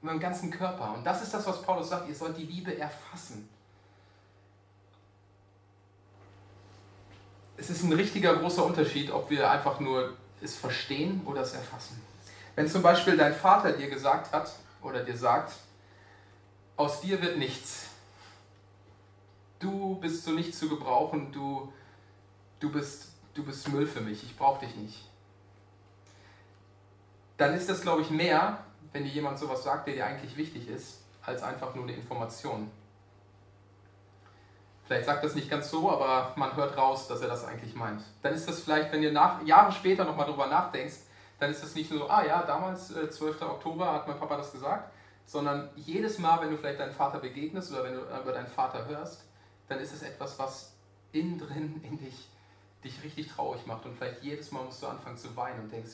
meinem 0.02 0.20
ganzen 0.20 0.50
Körper. 0.52 0.94
Und 0.96 1.04
das 1.06 1.22
ist 1.22 1.34
das, 1.34 1.46
was 1.46 1.62
Paulus 1.62 1.90
sagt. 1.90 2.10
Ihr 2.10 2.16
sollt 2.16 2.38
die 2.38 2.46
Liebe 2.46 2.78
erfassen. 2.78 3.48
Es 7.58 7.70
ist 7.70 7.84
ein 7.84 7.94
richtiger 7.94 8.36
großer 8.36 8.66
Unterschied, 8.66 9.12
ob 9.12 9.30
wir 9.30 9.50
einfach 9.50 9.80
nur 9.80 10.18
es 10.42 10.56
verstehen 10.56 11.22
oder 11.26 11.42
es 11.42 11.54
erfassen. 11.54 12.02
Wenn 12.56 12.68
zum 12.68 12.82
Beispiel 12.82 13.16
dein 13.16 13.36
Vater 13.36 13.74
dir 13.74 13.90
gesagt 13.90 14.34
hat 14.34 14.52
oder 14.82 15.04
dir 15.04 15.16
sagt, 15.16 15.54
aus 16.76 17.02
dir 17.02 17.22
wird 17.22 17.38
nichts, 17.38 17.90
du 19.60 19.96
bist 19.96 20.24
zu 20.24 20.32
nichts 20.32 20.58
zu 20.58 20.68
gebrauchen, 20.68 21.32
du, 21.32 21.72
du, 22.60 22.72
bist, 22.72 23.10
du 23.36 23.44
bist 23.44 23.68
Müll 23.70 23.86
für 23.86 24.02
mich, 24.02 24.24
ich 24.24 24.36
brauche 24.36 24.66
dich 24.66 24.76
nicht. 24.76 25.06
Dann 27.38 27.54
ist 27.54 27.70
das, 27.70 27.82
glaube 27.82 28.02
ich, 28.02 28.10
mehr, 28.10 28.64
wenn 28.94 29.04
dir 29.04 29.10
jemand 29.10 29.40
sowas 29.40 29.64
sagt, 29.64 29.88
der 29.88 29.96
dir 29.96 30.06
eigentlich 30.06 30.38
wichtig 30.38 30.68
ist, 30.68 31.02
als 31.24 31.44
einfach 31.44 31.76
nur 31.76 31.86
eine 31.86 31.94
Information. 31.94 32.72
Vielleicht 34.86 35.06
sagt 35.06 35.24
das 35.24 35.36
nicht 35.36 35.50
ganz 35.50 35.70
so, 35.70 35.90
aber 35.90 36.34
man 36.36 36.56
hört 36.56 36.76
raus, 36.76 37.08
dass 37.08 37.22
er 37.22 37.30
das 37.30 37.46
eigentlich 37.46 37.76
meint. 37.76 38.02
Dann 38.24 38.34
ist 38.34 38.48
das 38.50 38.62
vielleicht, 38.62 38.92
wenn 38.92 39.02
ihr 39.02 39.14
nach, 39.14 39.42
Jahre 39.44 39.72
später 39.72 40.04
nochmal 40.04 40.26
drüber 40.26 40.48
nachdenkst, 40.48 40.98
dann 41.40 41.50
ist 41.50 41.64
das 41.64 41.76
nicht 41.76 41.90
nur 41.90 42.02
so, 42.02 42.10
ah 42.10 42.26
ja, 42.26 42.44
damals, 42.44 42.92
äh, 42.92 43.10
12. 43.10 43.42
Oktober, 43.42 43.94
hat 43.94 44.08
mein 44.08 44.20
Papa 44.20 44.38
das 44.38 44.52
gesagt, 44.52 44.92
sondern 45.26 45.70
jedes 45.76 46.20
Mal, 46.20 46.42
wenn 46.42 46.52
du 46.52 46.58
vielleicht 46.58 46.80
deinem 46.80 46.94
Vater 46.94 47.20
begegnest 47.20 47.72
oder 47.72 47.84
wenn 47.86 47.94
du 47.94 48.02
über 48.02 48.34
deinen 48.34 48.48
Vater 48.48 48.86
hörst, 48.86 49.24
dann 49.70 49.80
ist 49.80 49.94
es 49.94 50.04
etwas, 50.04 50.38
was 50.38 50.74
innen 51.14 51.40
drin 51.40 51.82
in 51.84 51.98
dich, 51.98 52.28
dich 52.84 53.02
richtig 53.04 53.30
traurig 53.30 53.66
macht 53.66 53.86
und 53.86 53.96
vielleicht 53.96 54.22
jedes 54.22 54.52
Mal 54.52 54.64
musst 54.64 54.84
du 54.84 54.88
anfangen 54.88 55.18
zu 55.18 55.36
weinen 55.38 55.62
und 55.62 55.72
denkst, 55.72 55.94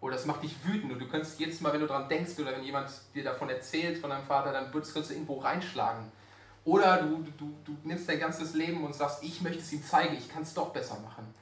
oder 0.00 0.16
es 0.16 0.26
macht 0.26 0.42
dich 0.42 0.54
wütend 0.64 0.92
und 0.92 0.98
du 1.00 1.08
kannst 1.08 1.38
jedes 1.40 1.60
Mal, 1.60 1.72
wenn 1.72 1.80
du 1.80 1.86
daran 1.86 2.08
denkst 2.08 2.38
oder 2.38 2.52
wenn 2.52 2.62
jemand 2.62 2.90
dir 3.14 3.24
davon 3.24 3.50
erzählt 3.50 3.98
von 3.98 4.10
deinem 4.10 4.26
Vater, 4.26 4.52
dann 4.52 4.70
kannst 4.70 4.94
du 4.94 5.00
irgendwo 5.12 5.38
reinschlagen. 5.38 6.12
Oder 6.64 7.02
du, 7.02 7.24
du, 7.36 7.54
du 7.64 7.76
nimmst 7.82 8.08
dein 8.08 8.20
ganzes 8.20 8.54
Leben 8.54 8.84
und 8.84 8.94
sagst, 8.94 9.22
ich 9.22 9.40
möchte 9.40 9.60
es 9.60 9.72
ihm 9.72 9.82
zeigen, 9.82 10.16
ich 10.16 10.28
kann 10.28 10.42
es 10.42 10.54
doch 10.54 10.70
besser 10.70 10.98
machen. 11.00 11.34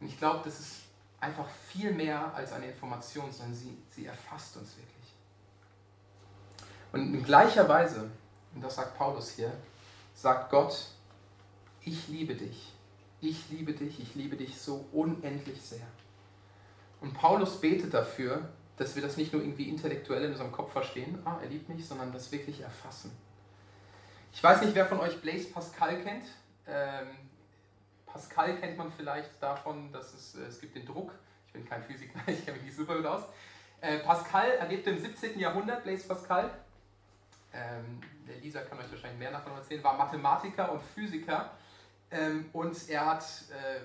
Und 0.00 0.06
ich 0.06 0.18
glaube, 0.18 0.40
das 0.44 0.60
ist 0.60 0.76
einfach 1.20 1.48
viel 1.68 1.92
mehr 1.92 2.34
als 2.34 2.52
eine 2.52 2.66
Information, 2.66 3.30
sondern 3.30 3.54
sie, 3.54 3.76
sie 3.90 4.06
erfasst 4.06 4.56
uns 4.56 4.76
wirklich. 4.76 4.92
Und 6.92 7.14
in 7.14 7.22
gleicher 7.22 7.68
Weise, 7.68 8.10
und 8.54 8.62
das 8.62 8.76
sagt 8.76 8.96
Paulus 8.96 9.30
hier, 9.30 9.52
sagt 10.14 10.50
Gott, 10.50 10.88
ich 11.82 12.08
liebe 12.08 12.34
dich, 12.34 12.72
ich 13.20 13.50
liebe 13.50 13.72
dich, 13.72 14.00
ich 14.00 14.14
liebe 14.14 14.36
dich 14.36 14.60
so 14.60 14.84
unendlich 14.92 15.60
sehr. 15.60 15.86
Und 17.02 17.14
Paulus 17.14 17.60
betet 17.60 17.92
dafür, 17.92 18.48
dass 18.76 18.94
wir 18.94 19.02
das 19.02 19.16
nicht 19.16 19.32
nur 19.32 19.42
irgendwie 19.42 19.68
intellektuell 19.68 20.24
in 20.24 20.30
unserem 20.30 20.52
Kopf 20.52 20.72
verstehen, 20.72 21.18
ah, 21.24 21.38
er 21.42 21.48
liebt 21.48 21.68
mich, 21.68 21.86
sondern 21.86 22.12
das 22.12 22.30
wirklich 22.30 22.60
erfassen. 22.60 23.10
Ich 24.32 24.42
weiß 24.42 24.62
nicht, 24.62 24.74
wer 24.74 24.86
von 24.86 25.00
euch 25.00 25.20
Blaise 25.20 25.48
Pascal 25.48 26.00
kennt. 26.02 26.24
Ähm, 26.66 27.08
Pascal 28.06 28.56
kennt 28.56 28.78
man 28.78 28.90
vielleicht 28.92 29.30
davon, 29.42 29.92
dass 29.92 30.14
es, 30.14 30.36
äh, 30.36 30.44
es 30.44 30.60
gibt 30.60 30.76
den 30.76 30.86
Druck. 30.86 31.12
Ich 31.48 31.52
bin 31.52 31.68
kein 31.68 31.82
Physiker, 31.82 32.20
ich 32.26 32.44
kenne 32.44 32.58
mich 32.58 32.66
nicht 32.66 32.76
super 32.76 32.96
gut 32.96 33.06
aus. 33.06 33.24
Äh, 33.80 33.98
Pascal 33.98 34.52
erlebte 34.52 34.90
im 34.90 34.98
17. 34.98 35.40
Jahrhundert, 35.40 35.82
Blaise 35.82 36.06
Pascal. 36.06 36.50
Ähm, 37.52 38.00
der 38.28 38.36
Lisa 38.36 38.60
kann 38.60 38.78
euch 38.78 38.90
wahrscheinlich 38.90 39.18
mehr 39.18 39.32
davon 39.32 39.52
erzählen, 39.52 39.82
war 39.82 39.96
Mathematiker 39.98 40.70
und 40.70 40.80
Physiker. 40.80 41.50
Ähm, 42.12 42.48
und 42.52 42.88
er 42.88 43.06
hat 43.06 43.24
äh, 43.50 43.80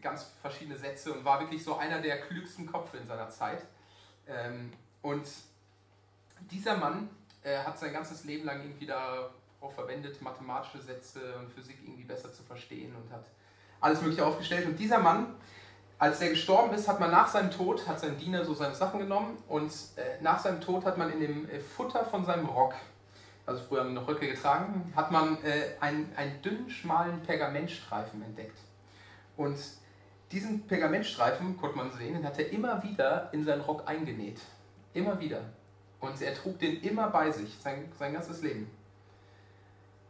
ganz 0.00 0.32
verschiedene 0.40 0.76
Sätze 0.76 1.12
und 1.12 1.24
war 1.24 1.40
wirklich 1.40 1.62
so 1.62 1.76
einer 1.76 2.00
der 2.00 2.20
klügsten 2.20 2.70
Köpfe 2.70 2.98
in 2.98 3.06
seiner 3.06 3.28
Zeit. 3.30 3.64
Ähm, 4.28 4.72
und 5.02 5.26
dieser 6.50 6.76
Mann 6.76 7.08
äh, 7.42 7.58
hat 7.58 7.78
sein 7.78 7.92
ganzes 7.92 8.24
Leben 8.24 8.44
lang 8.44 8.60
irgendwie 8.62 8.86
darauf 8.86 9.74
verwendet, 9.74 10.20
mathematische 10.20 10.80
Sätze 10.80 11.36
und 11.38 11.50
Physik 11.52 11.78
irgendwie 11.82 12.04
besser 12.04 12.32
zu 12.32 12.42
verstehen 12.42 12.94
und 12.94 13.12
hat 13.12 13.24
alles 13.80 14.00
Mögliche 14.02 14.24
aufgestellt. 14.24 14.66
Und 14.66 14.78
dieser 14.78 14.98
Mann, 14.98 15.34
als 15.98 16.20
er 16.20 16.30
gestorben 16.30 16.74
ist, 16.74 16.88
hat 16.88 17.00
man 17.00 17.10
nach 17.10 17.28
seinem 17.28 17.50
Tod, 17.50 17.86
hat 17.86 18.00
sein 18.00 18.18
Diener 18.18 18.44
so 18.44 18.54
seine 18.54 18.74
Sachen 18.74 19.00
genommen 19.00 19.38
und 19.48 19.72
äh, 19.96 20.20
nach 20.22 20.38
seinem 20.38 20.60
Tod 20.60 20.84
hat 20.84 20.98
man 20.98 21.12
in 21.12 21.20
dem 21.20 21.48
äh, 21.48 21.60
Futter 21.60 22.04
von 22.04 22.24
seinem 22.24 22.46
Rock 22.46 22.74
also 23.46 23.62
früher 23.62 23.80
haben 23.80 23.94
wir 23.94 24.00
noch 24.00 24.08
Röcke 24.08 24.26
getragen, 24.26 24.92
hat 24.96 25.12
man 25.12 25.38
äh, 25.44 25.76
einen, 25.80 26.12
einen 26.16 26.42
dünnen, 26.42 26.68
schmalen 26.68 27.22
Pergamentstreifen 27.22 28.20
entdeckt. 28.22 28.58
Und 29.36 29.58
diesen 30.32 30.66
Pergamentstreifen, 30.66 31.56
konnte 31.56 31.76
man 31.76 31.92
sehen, 31.92 32.14
den 32.14 32.24
hat 32.24 32.38
er 32.38 32.50
immer 32.50 32.82
wieder 32.82 33.28
in 33.32 33.44
seinen 33.44 33.60
Rock 33.60 33.82
eingenäht. 33.86 34.40
Immer 34.94 35.20
wieder. 35.20 35.40
Und 36.00 36.20
er 36.20 36.34
trug 36.34 36.58
den 36.58 36.80
immer 36.82 37.08
bei 37.08 37.30
sich, 37.30 37.56
sein, 37.60 37.90
sein 37.98 38.12
ganzes 38.12 38.42
Leben. 38.42 38.70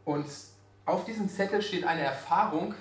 Und 0.05 0.27
auf 0.85 1.05
diesem 1.05 1.29
Zettel 1.29 1.61
steht 1.61 1.85
eine 1.85 2.01
Erfahrung, 2.01 2.73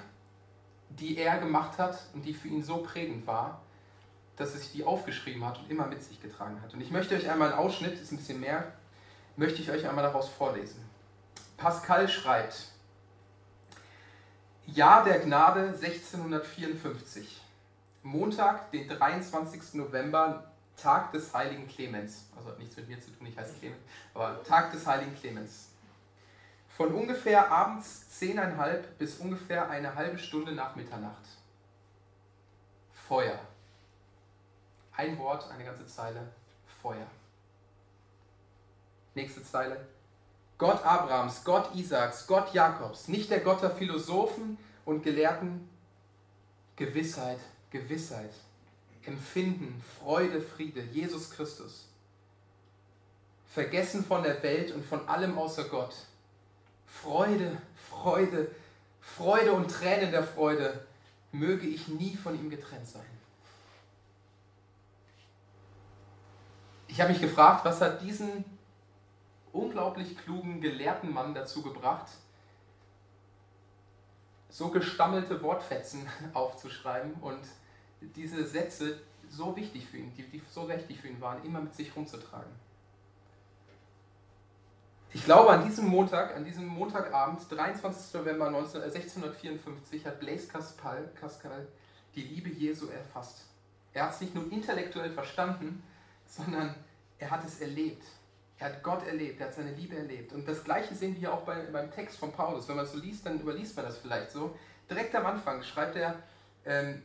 die 0.90 1.18
er 1.18 1.38
gemacht 1.38 1.78
hat 1.78 1.98
und 2.14 2.24
die 2.24 2.32
für 2.32 2.48
ihn 2.48 2.62
so 2.62 2.78
prägend 2.78 3.26
war, 3.26 3.60
dass 4.36 4.54
er 4.54 4.60
sich 4.60 4.72
die 4.72 4.84
aufgeschrieben 4.84 5.44
hat 5.44 5.58
und 5.58 5.70
immer 5.70 5.86
mit 5.86 6.02
sich 6.02 6.20
getragen 6.20 6.60
hat. 6.62 6.72
Und 6.72 6.80
ich 6.80 6.90
möchte 6.90 7.14
euch 7.14 7.28
einmal 7.28 7.52
einen 7.52 7.58
Ausschnitt, 7.58 7.94
ist 7.94 8.12
ein 8.12 8.18
bisschen 8.18 8.40
mehr, 8.40 8.72
möchte 9.36 9.60
ich 9.60 9.70
euch 9.70 9.88
einmal 9.88 10.04
daraus 10.04 10.28
vorlesen. 10.28 10.84
Pascal 11.56 12.08
schreibt, 12.08 12.68
Jahr 14.66 15.04
der 15.04 15.20
Gnade 15.20 15.68
1654, 15.80 17.40
Montag, 18.02 18.70
den 18.72 18.88
23. 18.88 19.74
November, 19.74 20.50
Tag 20.76 21.12
des 21.12 21.32
heiligen 21.32 21.68
Clemens. 21.68 22.26
Also 22.36 22.50
hat 22.50 22.58
nichts 22.58 22.76
mit 22.76 22.88
mir 22.88 23.00
zu 23.00 23.10
tun, 23.10 23.26
ich 23.26 23.36
heiße 23.36 23.54
Clemens, 23.58 23.80
aber 24.12 24.42
Tag 24.42 24.72
des 24.72 24.86
heiligen 24.86 25.14
Clemens. 25.14 25.68
Von 26.76 26.92
ungefähr 26.94 27.50
abends 27.50 28.06
10.30 28.20 28.82
bis 28.98 29.18
ungefähr 29.18 29.70
eine 29.70 29.94
halbe 29.94 30.18
Stunde 30.18 30.52
nach 30.52 30.76
Mitternacht. 30.76 31.24
Feuer. 32.92 33.38
Ein 34.94 35.16
Wort, 35.18 35.50
eine 35.50 35.64
ganze 35.64 35.86
Zeile. 35.86 36.32
Feuer. 36.82 37.06
Nächste 39.14 39.42
Zeile. 39.42 39.86
Gott 40.58 40.84
Abrahams, 40.84 41.44
Gott 41.44 41.74
Isaaks, 41.74 42.26
Gott 42.26 42.54
Jakobs, 42.54 43.08
nicht 43.08 43.30
der 43.30 43.40
Gott 43.40 43.62
der 43.62 43.70
Philosophen 43.70 44.56
und 44.84 45.02
Gelehrten. 45.02 45.68
Gewissheit, 46.76 47.38
Gewissheit, 47.70 48.32
Empfinden, 49.04 49.82
Freude, 49.98 50.40
Friede, 50.42 50.82
Jesus 50.92 51.30
Christus. 51.30 51.86
Vergessen 53.52 54.04
von 54.04 54.22
der 54.22 54.42
Welt 54.42 54.72
und 54.72 54.84
von 54.84 55.08
allem 55.08 55.38
außer 55.38 55.64
Gott. 55.64 55.94
Freude, 56.86 57.56
Freude, 57.88 58.50
Freude 59.00 59.52
und 59.52 59.70
Tränen 59.70 60.10
der 60.10 60.24
Freude. 60.24 60.86
Möge 61.32 61.66
ich 61.66 61.88
nie 61.88 62.16
von 62.16 62.34
ihm 62.34 62.50
getrennt 62.50 62.86
sein. 62.86 63.02
Ich 66.88 67.00
habe 67.00 67.12
mich 67.12 67.20
gefragt, 67.20 67.64
was 67.64 67.80
hat 67.80 68.02
diesen 68.02 68.44
unglaublich 69.56 70.16
klugen, 70.16 70.60
gelehrten 70.60 71.12
Mann 71.12 71.34
dazu 71.34 71.62
gebracht, 71.62 72.06
so 74.50 74.68
gestammelte 74.68 75.42
Wortfetzen 75.42 76.06
aufzuschreiben 76.34 77.14
und 77.20 77.40
diese 78.00 78.46
Sätze 78.46 79.00
so 79.28 79.56
wichtig 79.56 79.86
für 79.86 79.98
ihn, 79.98 80.12
die, 80.16 80.22
die 80.22 80.42
so 80.50 80.68
wichtig 80.68 81.00
für 81.00 81.08
ihn 81.08 81.20
waren, 81.20 81.44
immer 81.44 81.60
mit 81.60 81.74
sich 81.74 81.94
rumzutragen. 81.96 82.52
Ich 85.12 85.24
glaube, 85.24 85.50
an 85.50 85.64
diesem 85.64 85.86
Montag, 85.86 86.36
an 86.36 86.44
diesem 86.44 86.66
Montagabend, 86.66 87.40
23. 87.50 88.14
November 88.14 88.50
19, 88.50 88.82
äh, 88.82 88.84
1654, 88.84 90.04
hat 90.04 90.20
Blaise 90.20 90.46
Pascal, 90.46 91.10
Pascal 91.20 91.66
die 92.14 92.22
Liebe 92.22 92.50
Jesu 92.50 92.88
erfasst. 92.88 93.46
Er 93.92 94.04
hat 94.04 94.14
es 94.14 94.20
nicht 94.20 94.34
nur 94.34 94.50
intellektuell 94.52 95.10
verstanden, 95.10 95.82
sondern 96.26 96.74
er 97.18 97.30
hat 97.30 97.44
es 97.44 97.60
erlebt. 97.60 98.04
Er 98.58 98.68
hat 98.68 98.82
Gott 98.82 99.06
erlebt, 99.06 99.40
er 99.40 99.48
hat 99.48 99.54
seine 99.54 99.72
Liebe 99.72 99.96
erlebt. 99.96 100.32
Und 100.32 100.48
das 100.48 100.64
Gleiche 100.64 100.94
sehen 100.94 101.12
wir 101.14 101.20
hier 101.20 101.34
auch 101.34 101.42
bei, 101.42 101.60
beim 101.72 101.90
Text 101.90 102.18
von 102.18 102.32
Paulus. 102.32 102.68
Wenn 102.68 102.76
man 102.76 102.86
es 102.86 102.92
so 102.92 102.98
liest, 102.98 103.26
dann 103.26 103.38
überliest 103.38 103.76
man 103.76 103.84
das 103.84 103.98
vielleicht 103.98 104.30
so. 104.30 104.56
Direkt 104.88 105.14
am 105.14 105.26
Anfang 105.26 105.62
schreibt 105.62 105.96
er, 105.96 106.16
ähm, 106.64 107.02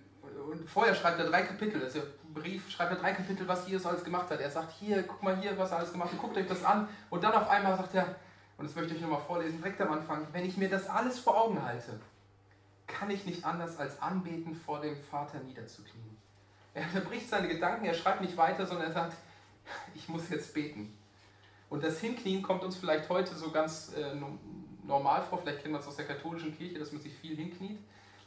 und 0.49 0.69
vorher 0.69 0.95
schreibt 0.95 1.19
er 1.19 1.25
drei 1.29 1.41
Kapitel, 1.41 1.83
also 1.83 2.01
Brief, 2.33 2.69
schreibt 2.69 2.91
er 2.91 2.97
drei 2.97 3.11
Kapitel, 3.13 3.47
was 3.47 3.67
Jesus 3.67 3.85
alles 3.85 4.03
gemacht 4.03 4.29
hat. 4.29 4.39
Er 4.39 4.49
sagt, 4.49 4.71
hier, 4.79 5.03
guck 5.03 5.21
mal 5.23 5.35
hier, 5.37 5.57
was 5.57 5.71
er 5.71 5.79
alles 5.79 5.91
gemacht 5.91 6.11
hat, 6.11 6.19
guckt 6.19 6.37
euch 6.37 6.47
das 6.47 6.63
an. 6.63 6.87
Und 7.09 7.23
dann 7.23 7.33
auf 7.33 7.49
einmal 7.49 7.75
sagt 7.75 7.95
er, 7.95 8.15
und 8.57 8.65
das 8.67 8.75
möchte 8.75 8.93
ich 8.93 9.01
nochmal 9.01 9.21
vorlesen, 9.21 9.57
direkt 9.57 9.81
am 9.81 9.91
Anfang, 9.91 10.27
wenn 10.31 10.45
ich 10.45 10.55
mir 10.55 10.69
das 10.69 10.87
alles 10.87 11.19
vor 11.19 11.41
Augen 11.41 11.61
halte, 11.61 11.99
kann 12.87 13.09
ich 13.09 13.25
nicht 13.25 13.43
anders 13.43 13.77
als 13.77 14.01
anbeten 14.01 14.55
vor 14.55 14.79
dem 14.81 14.95
Vater 14.95 15.39
niederzuknien. 15.39 16.17
Er 16.73 16.83
unterbricht 16.83 17.27
seine 17.27 17.47
Gedanken, 17.47 17.85
er 17.85 17.93
schreibt 17.93 18.21
nicht 18.21 18.37
weiter, 18.37 18.65
sondern 18.65 18.87
er 18.87 18.93
sagt, 18.93 19.17
ich 19.93 20.07
muss 20.07 20.29
jetzt 20.29 20.53
beten. 20.53 20.97
Und 21.71 21.86
das 21.86 22.01
Hinknien 22.01 22.41
kommt 22.41 22.65
uns 22.65 22.75
vielleicht 22.75 23.07
heute 23.07 23.34
so 23.34 23.49
ganz 23.49 23.93
äh, 23.93 24.13
normal 24.84 25.23
vor. 25.23 25.39
Vielleicht 25.39 25.62
kennt 25.62 25.71
man 25.71 25.79
es 25.79 25.88
aus 25.88 25.95
der 25.95 26.05
katholischen 26.05 26.55
Kirche, 26.55 26.77
dass 26.77 26.91
man 26.91 27.01
sich 27.01 27.13
viel 27.13 27.34
hinkniet. 27.34 27.79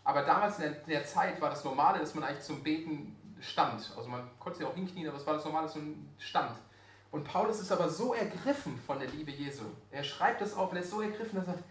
Aber 0.03 0.23
damals 0.23 0.57
in 0.57 0.63
der, 0.63 0.81
in 0.81 0.89
der 0.89 1.05
Zeit 1.05 1.43
war 1.43 1.51
das 1.51 1.63
Normale, 1.63 1.99
dass 1.99 2.15
man 2.15 2.25
eigentlich 2.25 2.43
zum 2.43 2.63
Beten 2.63 3.15
stand. 3.41 3.93
Also 3.99 4.09
man 4.09 4.31
konnte 4.39 4.61
sich 4.61 4.67
auch 4.67 4.75
hinknien, 4.75 5.09
aber 5.09 5.19
es 5.19 5.27
war 5.27 5.35
das 5.35 5.45
Normale, 5.45 5.67
dass 5.67 5.77
man 5.77 6.09
stand. 6.19 6.57
Und 7.11 7.25
Paulus 7.25 7.61
ist 7.61 7.71
aber 7.71 7.91
so 7.91 8.15
ergriffen 8.15 8.81
von 8.87 8.99
der 8.99 9.09
Liebe 9.09 9.31
Jesu. 9.31 9.65
Er 9.91 10.05
schreibt 10.05 10.41
das 10.41 10.57
auf 10.57 10.71
und 10.71 10.79
er 10.79 10.83
ist 10.83 10.91
so 10.91 11.03
ergriffen, 11.03 11.37
dass 11.37 11.47
er 11.47 11.53
sagt, 11.53 11.65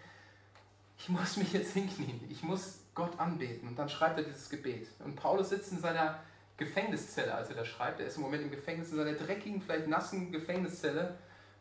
ich 1.00 1.10
muss 1.10 1.38
mich 1.38 1.54
jetzt 1.54 1.74
hinknien, 1.74 2.22
ich 2.30 2.44
muss 2.44 2.82
Gott 2.94 3.20
anbeten. 3.20 3.68
Und 3.68 3.80
dann 3.80 3.90
schreibt 3.90 4.20
er 4.20 4.26
dieses 4.26 4.48
Gebet. 4.48 4.90
Und 5.04 5.16
Paulus 5.16 5.50
sitzt 5.50 5.72
in 5.72 5.80
seiner 5.80 6.20
Gefängniszelle, 6.56 7.34
als 7.34 7.50
er 7.50 7.56
das 7.56 7.68
schreibt. 7.68 8.00
Er 8.00 8.06
ist 8.06 8.18
im 8.18 8.22
Moment 8.22 8.44
im 8.44 8.52
Gefängnis, 8.52 8.92
in 8.92 8.98
seiner 8.98 9.14
dreckigen, 9.14 9.60
vielleicht 9.60 9.88
nassen 9.88 10.32
Gefängniszelle 10.32 11.18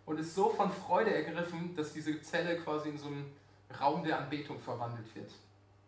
und 0.06 0.18
ist 0.18 0.34
so 0.34 0.50
von 0.50 0.70
Freude 0.70 1.14
ergriffen, 1.14 1.74
dass 1.76 1.92
diese 1.92 2.20
Zelle 2.22 2.56
quasi 2.58 2.90
in 2.90 2.98
so 2.98 3.06
einen 3.06 3.32
Raum 3.80 4.04
der 4.04 4.18
Anbetung 4.18 4.58
verwandelt 4.60 5.14
wird. 5.14 5.30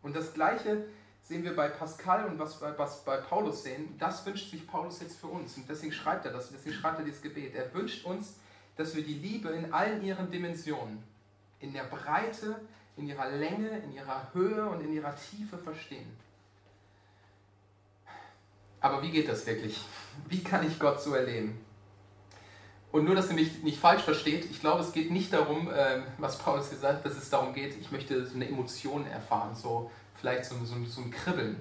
Und 0.03 0.15
das 0.15 0.35
Gleiche 0.35 0.85
sehen 1.23 1.43
wir 1.43 1.57
bei 1.57 1.69
Pascal 1.69 2.27
und 2.27 2.39
was, 2.39 2.61
was 2.61 3.05
bei 3.05 3.17
Paulus 3.17 3.63
sehen, 3.63 3.97
das 3.99 4.25
wünscht 4.27 4.51
sich 4.51 4.67
Paulus 4.67 5.01
jetzt 5.01 5.19
für 5.19 5.29
uns. 5.29 5.57
Und 5.57 5.69
deswegen 5.69 5.93
schreibt 5.93 6.27
er 6.27 6.33
das, 6.33 6.51
deswegen 6.51 6.75
schreibt 6.75 6.99
er 6.99 7.05
dieses 7.05 7.23
Gebet. 7.23 7.55
Er 7.55 7.73
wünscht 7.73 8.05
uns, 8.05 8.35
dass 8.77 8.95
wir 8.95 9.03
die 9.03 9.15
Liebe 9.15 9.49
in 9.51 9.73
allen 9.73 10.03
ihren 10.03 10.31
Dimensionen, 10.31 11.03
in 11.61 11.73
der 11.73 11.85
Breite, 11.85 12.61
in 12.97 13.09
ihrer 13.09 13.31
Länge, 13.31 13.79
in 13.79 13.95
ihrer 13.95 14.33
Höhe 14.35 14.69
und 14.69 14.81
in 14.81 14.93
ihrer 14.93 15.15
Tiefe 15.17 15.57
verstehen. 15.57 16.17
Aber 18.81 19.03
wie 19.03 19.11
geht 19.11 19.29
das 19.29 19.47
wirklich? 19.47 19.83
Wie 20.29 20.45
kann 20.45 20.67
ich 20.67 20.79
Gott 20.79 21.01
so 21.01 21.15
erleben? 21.15 21.64
Und 22.95 23.07
nur, 23.07 23.17
dass 23.17 23.29
ihr 23.29 23.35
mich 23.35 23.65
nicht 23.65 23.81
falsch 23.81 24.05
versteht, 24.05 24.49
ich 24.49 24.61
glaube, 24.61 24.81
es 24.81 24.93
geht 24.93 25.11
nicht 25.11 25.33
darum, 25.33 25.69
ähm, 25.77 26.05
was 26.19 26.39
Paulus 26.39 26.71
gesagt 26.71 26.99
hat, 26.99 27.05
dass 27.05 27.17
es 27.17 27.29
darum 27.29 27.53
geht, 27.53 27.77
ich 27.81 27.91
möchte 27.91 28.25
so 28.25 28.37
eine 28.37 28.47
Emotion 28.47 29.05
erfahren, 29.09 29.57
so 29.57 29.91
vielleicht 30.15 30.45
so, 30.45 30.55
so, 30.65 30.77
so 30.87 31.01
ein 31.01 31.11
Kribbeln. 31.11 31.59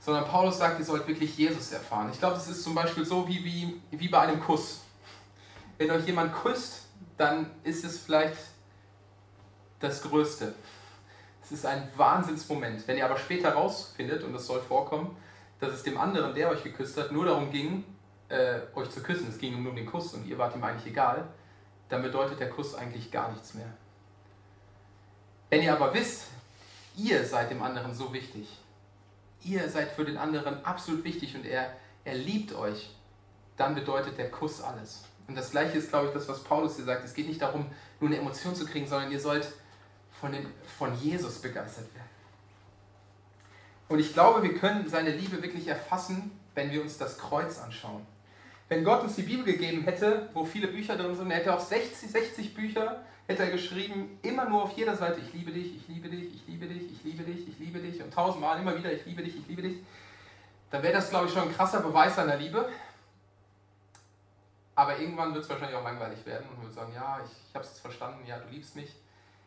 Sondern 0.00 0.26
Paulus 0.26 0.58
sagt, 0.58 0.78
ihr 0.78 0.84
sollt 0.84 1.08
wirklich 1.08 1.38
Jesus 1.38 1.72
erfahren. 1.72 2.10
Ich 2.12 2.18
glaube, 2.18 2.36
es 2.36 2.46
ist 2.46 2.62
zum 2.62 2.74
Beispiel 2.74 3.06
so 3.06 3.26
wie, 3.26 3.42
wie, 3.42 3.80
wie 3.90 4.08
bei 4.08 4.20
einem 4.20 4.38
Kuss. 4.38 4.82
Wenn 5.78 5.90
euch 5.90 6.04
jemand 6.04 6.34
küsst, 6.34 6.88
dann 7.16 7.46
ist 7.62 7.82
es 7.82 8.00
vielleicht 8.00 8.36
das 9.80 10.02
Größte. 10.02 10.54
Es 11.42 11.52
ist 11.52 11.64
ein 11.64 11.88
Wahnsinnsmoment. 11.96 12.86
Wenn 12.86 12.98
ihr 12.98 13.06
aber 13.06 13.16
später 13.16 13.54
rausfindet, 13.54 14.22
und 14.22 14.34
das 14.34 14.46
soll 14.46 14.60
vorkommen, 14.60 15.16
dass 15.58 15.72
es 15.72 15.84
dem 15.84 15.96
anderen, 15.96 16.34
der 16.34 16.50
euch 16.50 16.62
geküsst 16.62 16.98
hat, 16.98 17.12
nur 17.12 17.24
darum 17.24 17.50
ging, 17.50 17.84
äh, 18.34 18.60
euch 18.74 18.90
zu 18.90 19.02
küssen, 19.02 19.28
es 19.28 19.38
ging 19.38 19.62
nur 19.62 19.70
um 19.70 19.76
den 19.76 19.86
Kuss 19.86 20.12
und 20.14 20.26
ihr 20.26 20.36
wart 20.38 20.56
ihm 20.56 20.64
eigentlich 20.64 20.92
egal, 20.92 21.28
dann 21.88 22.02
bedeutet 22.02 22.40
der 22.40 22.50
Kuss 22.50 22.74
eigentlich 22.74 23.10
gar 23.10 23.30
nichts 23.30 23.54
mehr. 23.54 23.72
Wenn 25.50 25.62
ihr 25.62 25.72
aber 25.72 25.94
wisst, 25.94 26.28
ihr 26.96 27.24
seid 27.24 27.50
dem 27.50 27.62
anderen 27.62 27.94
so 27.94 28.12
wichtig, 28.12 28.58
ihr 29.42 29.68
seid 29.68 29.92
für 29.92 30.04
den 30.04 30.16
anderen 30.16 30.64
absolut 30.64 31.04
wichtig 31.04 31.36
und 31.36 31.46
er, 31.46 31.70
er 32.04 32.14
liebt 32.14 32.54
euch, 32.54 32.90
dann 33.56 33.74
bedeutet 33.74 34.18
der 34.18 34.30
Kuss 34.30 34.60
alles. 34.60 35.04
Und 35.28 35.36
das 35.36 35.52
gleiche 35.52 35.78
ist, 35.78 35.90
glaube 35.90 36.08
ich, 36.08 36.12
das, 36.12 36.28
was 36.28 36.42
Paulus 36.42 36.76
hier 36.76 36.84
sagt. 36.84 37.04
Es 37.04 37.14
geht 37.14 37.28
nicht 37.28 37.40
darum, 37.40 37.66
nur 38.00 38.10
eine 38.10 38.18
Emotion 38.18 38.54
zu 38.54 38.66
kriegen, 38.66 38.86
sondern 38.86 39.10
ihr 39.10 39.20
sollt 39.20 39.52
von, 40.20 40.32
den, 40.32 40.46
von 40.78 40.94
Jesus 41.00 41.40
begeistert 41.40 41.94
werden. 41.94 42.08
Und 43.88 43.98
ich 44.00 44.12
glaube, 44.12 44.42
wir 44.42 44.54
können 44.58 44.88
seine 44.88 45.10
Liebe 45.10 45.42
wirklich 45.42 45.68
erfassen, 45.68 46.32
wenn 46.54 46.70
wir 46.70 46.82
uns 46.82 46.98
das 46.98 47.18
Kreuz 47.18 47.58
anschauen. 47.58 48.06
Wenn 48.74 48.82
Gott 48.82 49.04
uns 49.04 49.14
die 49.14 49.22
Bibel 49.22 49.44
gegeben 49.44 49.84
hätte, 49.84 50.28
wo 50.32 50.44
viele 50.44 50.66
Bücher 50.66 50.96
drin 50.96 51.14
sind, 51.14 51.30
er 51.30 51.36
hätte 51.36 51.54
auch 51.54 51.60
60, 51.60 52.10
60 52.10 52.54
Bücher, 52.56 53.04
hätte 53.28 53.44
er 53.44 53.50
geschrieben, 53.52 54.18
immer 54.22 54.46
nur 54.48 54.64
auf 54.64 54.76
jeder 54.76 54.96
Seite, 54.96 55.20
ich 55.20 55.32
liebe 55.32 55.52
dich, 55.52 55.76
ich 55.76 55.86
liebe 55.86 56.08
dich, 56.08 56.34
ich 56.34 56.44
liebe 56.48 56.66
dich, 56.66 56.90
ich 56.90 57.04
liebe 57.04 57.22
dich, 57.22 57.48
ich 57.48 57.58
liebe 57.60 57.78
dich 57.78 58.02
und 58.02 58.12
tausendmal 58.12 58.58
immer 58.58 58.76
wieder, 58.76 58.92
ich 58.92 59.06
liebe 59.06 59.22
dich, 59.22 59.36
ich 59.36 59.46
liebe 59.46 59.62
dich, 59.62 59.76
dann 60.72 60.82
wäre 60.82 60.92
das, 60.92 61.08
glaube 61.08 61.28
ich, 61.28 61.32
schon 61.32 61.42
ein 61.42 61.54
krasser 61.54 61.82
Beweis 61.82 62.16
seiner 62.16 62.34
Liebe. 62.34 62.68
Aber 64.74 64.98
irgendwann 64.98 65.32
wird 65.34 65.44
es 65.44 65.50
wahrscheinlich 65.50 65.76
auch 65.76 65.84
langweilig 65.84 66.26
werden 66.26 66.46
und 66.48 66.60
wir 66.60 66.70
sagen, 66.72 66.90
ja, 66.96 67.20
ich, 67.24 67.30
ich 67.48 67.54
habe 67.54 67.64
es 67.64 67.78
verstanden, 67.78 68.26
ja, 68.26 68.38
du 68.38 68.52
liebst 68.52 68.74
mich. 68.74 68.92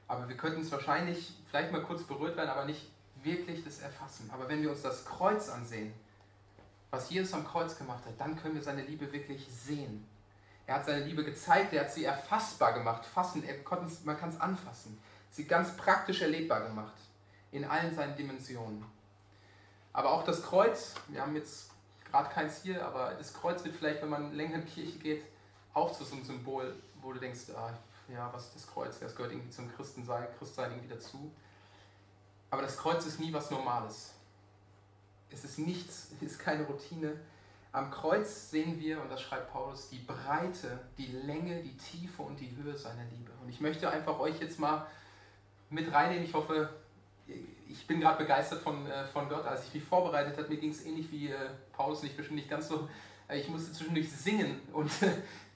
Aber 0.07 0.29
wir 0.29 0.37
könnten 0.37 0.61
es 0.61 0.71
wahrscheinlich 0.71 1.33
vielleicht 1.49 1.73
mal 1.73 1.81
kurz 1.81 2.03
berührt 2.03 2.37
werden, 2.37 2.49
aber 2.49 2.63
nicht 2.63 2.89
wirklich 3.21 3.61
das 3.65 3.79
erfassen. 3.79 4.31
Aber 4.33 4.47
wenn 4.47 4.61
wir 4.61 4.69
uns 4.69 4.83
das 4.83 5.03
Kreuz 5.03 5.49
ansehen, 5.49 5.93
was 6.91 7.09
Jesus 7.09 7.33
am 7.33 7.45
Kreuz 7.45 7.77
gemacht 7.77 8.05
hat, 8.05 8.19
dann 8.19 8.39
können 8.39 8.55
wir 8.55 8.63
seine 8.63 8.83
Liebe 8.83 9.11
wirklich 9.11 9.47
sehen. 9.47 10.07
Er 10.65 10.75
hat 10.75 10.85
seine 10.85 11.05
Liebe 11.05 11.23
gezeigt, 11.23 11.73
er 11.73 11.85
hat 11.85 11.93
sie 11.93 12.05
erfassbar 12.05 12.73
gemacht, 12.73 13.05
fassen, 13.05 13.43
man 14.03 14.17
kann 14.17 14.29
es 14.29 14.41
anfassen, 14.41 14.99
sie 15.31 15.45
ganz 15.45 15.75
praktisch 15.77 16.21
erlebbar 16.21 16.61
gemacht, 16.61 16.97
in 17.51 17.63
allen 17.65 17.95
seinen 17.95 18.15
Dimensionen. 18.15 18.85
Aber 19.93 20.11
auch 20.11 20.23
das 20.23 20.43
Kreuz, 20.43 20.95
wir 21.07 21.21
haben 21.21 21.35
jetzt 21.35 21.71
gerade 22.03 22.29
keins 22.29 22.61
hier, 22.61 22.85
aber 22.85 23.15
das 23.17 23.33
Kreuz 23.33 23.63
wird 23.63 23.75
vielleicht, 23.75 24.01
wenn 24.01 24.09
man 24.09 24.33
länger 24.33 24.55
in 24.55 24.65
die 24.65 24.71
Kirche 24.71 24.99
geht, 24.99 25.25
auch 25.73 25.91
zu 25.91 26.03
so 26.03 26.15
einem 26.15 26.25
Symbol, 26.25 26.75
wo 27.01 27.13
du 27.13 27.19
denkst, 27.19 27.51
ah, 27.55 27.71
ja, 28.11 28.29
was 28.33 28.45
ist 28.45 28.55
das 28.55 28.67
Kreuz? 28.67 28.99
Das 28.99 29.15
gehört 29.15 29.33
irgendwie 29.33 29.49
zum 29.49 29.73
Christensein, 29.75 30.27
Christsein 30.37 30.71
irgendwie 30.71 30.93
dazu. 30.93 31.31
Aber 32.49 32.61
das 32.61 32.77
Kreuz 32.77 33.05
ist 33.05 33.19
nie 33.19 33.33
was 33.33 33.51
Normales. 33.51 34.13
Es 35.29 35.43
ist 35.43 35.59
nichts, 35.59 36.11
es 36.15 36.21
ist 36.21 36.39
keine 36.39 36.63
Routine. 36.63 37.13
Am 37.71 37.91
Kreuz 37.91 38.49
sehen 38.49 38.79
wir, 38.79 39.01
und 39.01 39.11
das 39.11 39.21
schreibt 39.21 39.51
Paulus, 39.51 39.89
die 39.89 39.99
Breite, 39.99 40.79
die 40.97 41.07
Länge, 41.07 41.61
die 41.61 41.75
Tiefe 41.77 42.21
und 42.21 42.39
die 42.39 42.55
Höhe 42.55 42.75
seiner 42.75 43.03
Liebe. 43.11 43.31
Und 43.43 43.49
ich 43.49 43.59
möchte 43.59 43.89
einfach 43.89 44.19
euch 44.19 44.39
jetzt 44.39 44.59
mal 44.59 44.87
mit 45.69 45.91
reinnehmen. 45.91 46.23
Ich 46.23 46.33
hoffe, 46.33 46.69
ich 47.69 47.85
bin 47.85 47.99
gerade 47.99 48.17
begeistert 48.17 48.61
von, 48.61 48.87
äh, 48.87 49.05
von 49.07 49.27
Gott. 49.27 49.45
Als 49.45 49.67
ich 49.67 49.73
mich 49.73 49.83
vorbereitet 49.83 50.37
habe, 50.37 50.47
mir 50.47 50.57
ging 50.57 50.71
es 50.71 50.85
ähnlich 50.85 51.11
wie 51.11 51.29
äh, 51.29 51.35
Paulus, 51.73 52.03
nicht 52.03 52.15
bestimmt 52.15 52.37
nicht 52.37 52.49
ganz 52.49 52.69
so. 52.69 52.87
Äh, 53.27 53.39
ich 53.39 53.49
musste 53.49 53.73
zwischendurch 53.73 54.11
singen 54.11 54.61
und 54.73 54.89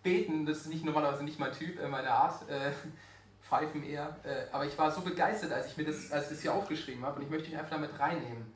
beten. 0.04 0.46
Das 0.46 0.60
ist 0.60 0.68
nicht 0.68 0.84
normalerweise 0.84 1.24
nicht 1.24 1.40
mein 1.40 1.54
Typ, 1.54 1.78
meine 1.90 2.12
Art. 2.12 2.44
Pfeifen 3.42 3.84
eher. 3.84 4.16
aber 4.54 4.66
ich 4.66 4.78
war 4.78 4.90
so 4.92 5.02
begeistert, 5.02 5.52
als 5.52 5.68
ich 5.68 5.78
mir 5.78 5.84
das, 5.84 6.10
als 6.10 6.26
ich 6.26 6.30
das 6.32 6.42
hier 6.42 6.54
aufgeschrieben 6.54 7.04
habe. 7.04 7.20
Und 7.20 7.26
ich 7.26 7.30
möchte 7.30 7.50
euch 7.50 7.58
einfach 7.58 7.72
damit 7.72 8.00
reinnehmen 8.00 8.54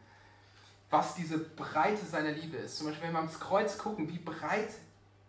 was 0.89 1.15
diese 1.15 1.37
Breite 1.39 2.05
seiner 2.05 2.31
Liebe 2.31 2.57
ist. 2.57 2.77
Zum 2.77 2.87
Beispiel, 2.87 3.07
wenn 3.07 3.13
wir 3.13 3.19
ans 3.19 3.39
Kreuz 3.39 3.77
gucken, 3.77 4.07
wie 4.09 4.19
breit 4.19 4.73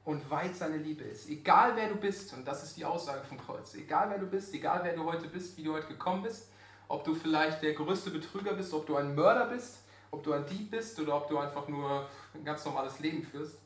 und 0.05 0.31
weit 0.31 0.55
seine 0.55 0.77
Liebe 0.77 1.05
ist. 1.05 1.29
Egal 1.29 1.73
wer 1.75 1.88
du 1.88 1.97
bist, 1.97 2.33
und 2.33 2.47
das 2.47 2.62
ist 2.62 2.77
die 2.77 2.85
Aussage 2.85 3.25
vom 3.25 3.38
Kreuz, 3.38 3.75
egal 3.75 4.11
wer 4.11 4.19
du 4.19 4.27
bist, 4.27 4.55
egal 4.55 4.81
wer 4.85 4.95
du 4.95 5.05
heute 5.05 5.27
bist, 5.27 5.57
wie 5.57 5.64
du 5.64 5.73
heute 5.73 5.88
gekommen 5.88 6.23
bist, 6.23 6.49
ob 6.88 7.05
du 7.05 7.14
vielleicht 7.14 7.62
der 7.62 7.75
größte 7.75 8.11
Betrüger 8.11 8.53
bist, 8.53 8.73
ob 8.73 8.87
du 8.87 8.97
ein 8.97 9.14
Mörder 9.14 9.47
bist, 9.47 9.79
ob 10.12 10.23
du 10.23 10.33
ein 10.33 10.47
Dieb 10.47 10.71
bist 10.71 10.99
oder 11.01 11.16
ob 11.16 11.29
du 11.29 11.38
einfach 11.38 11.66
nur 11.66 12.09
ein 12.35 12.45
ganz 12.45 12.64
normales 12.64 13.01
Leben 13.01 13.25
führst. 13.25 13.57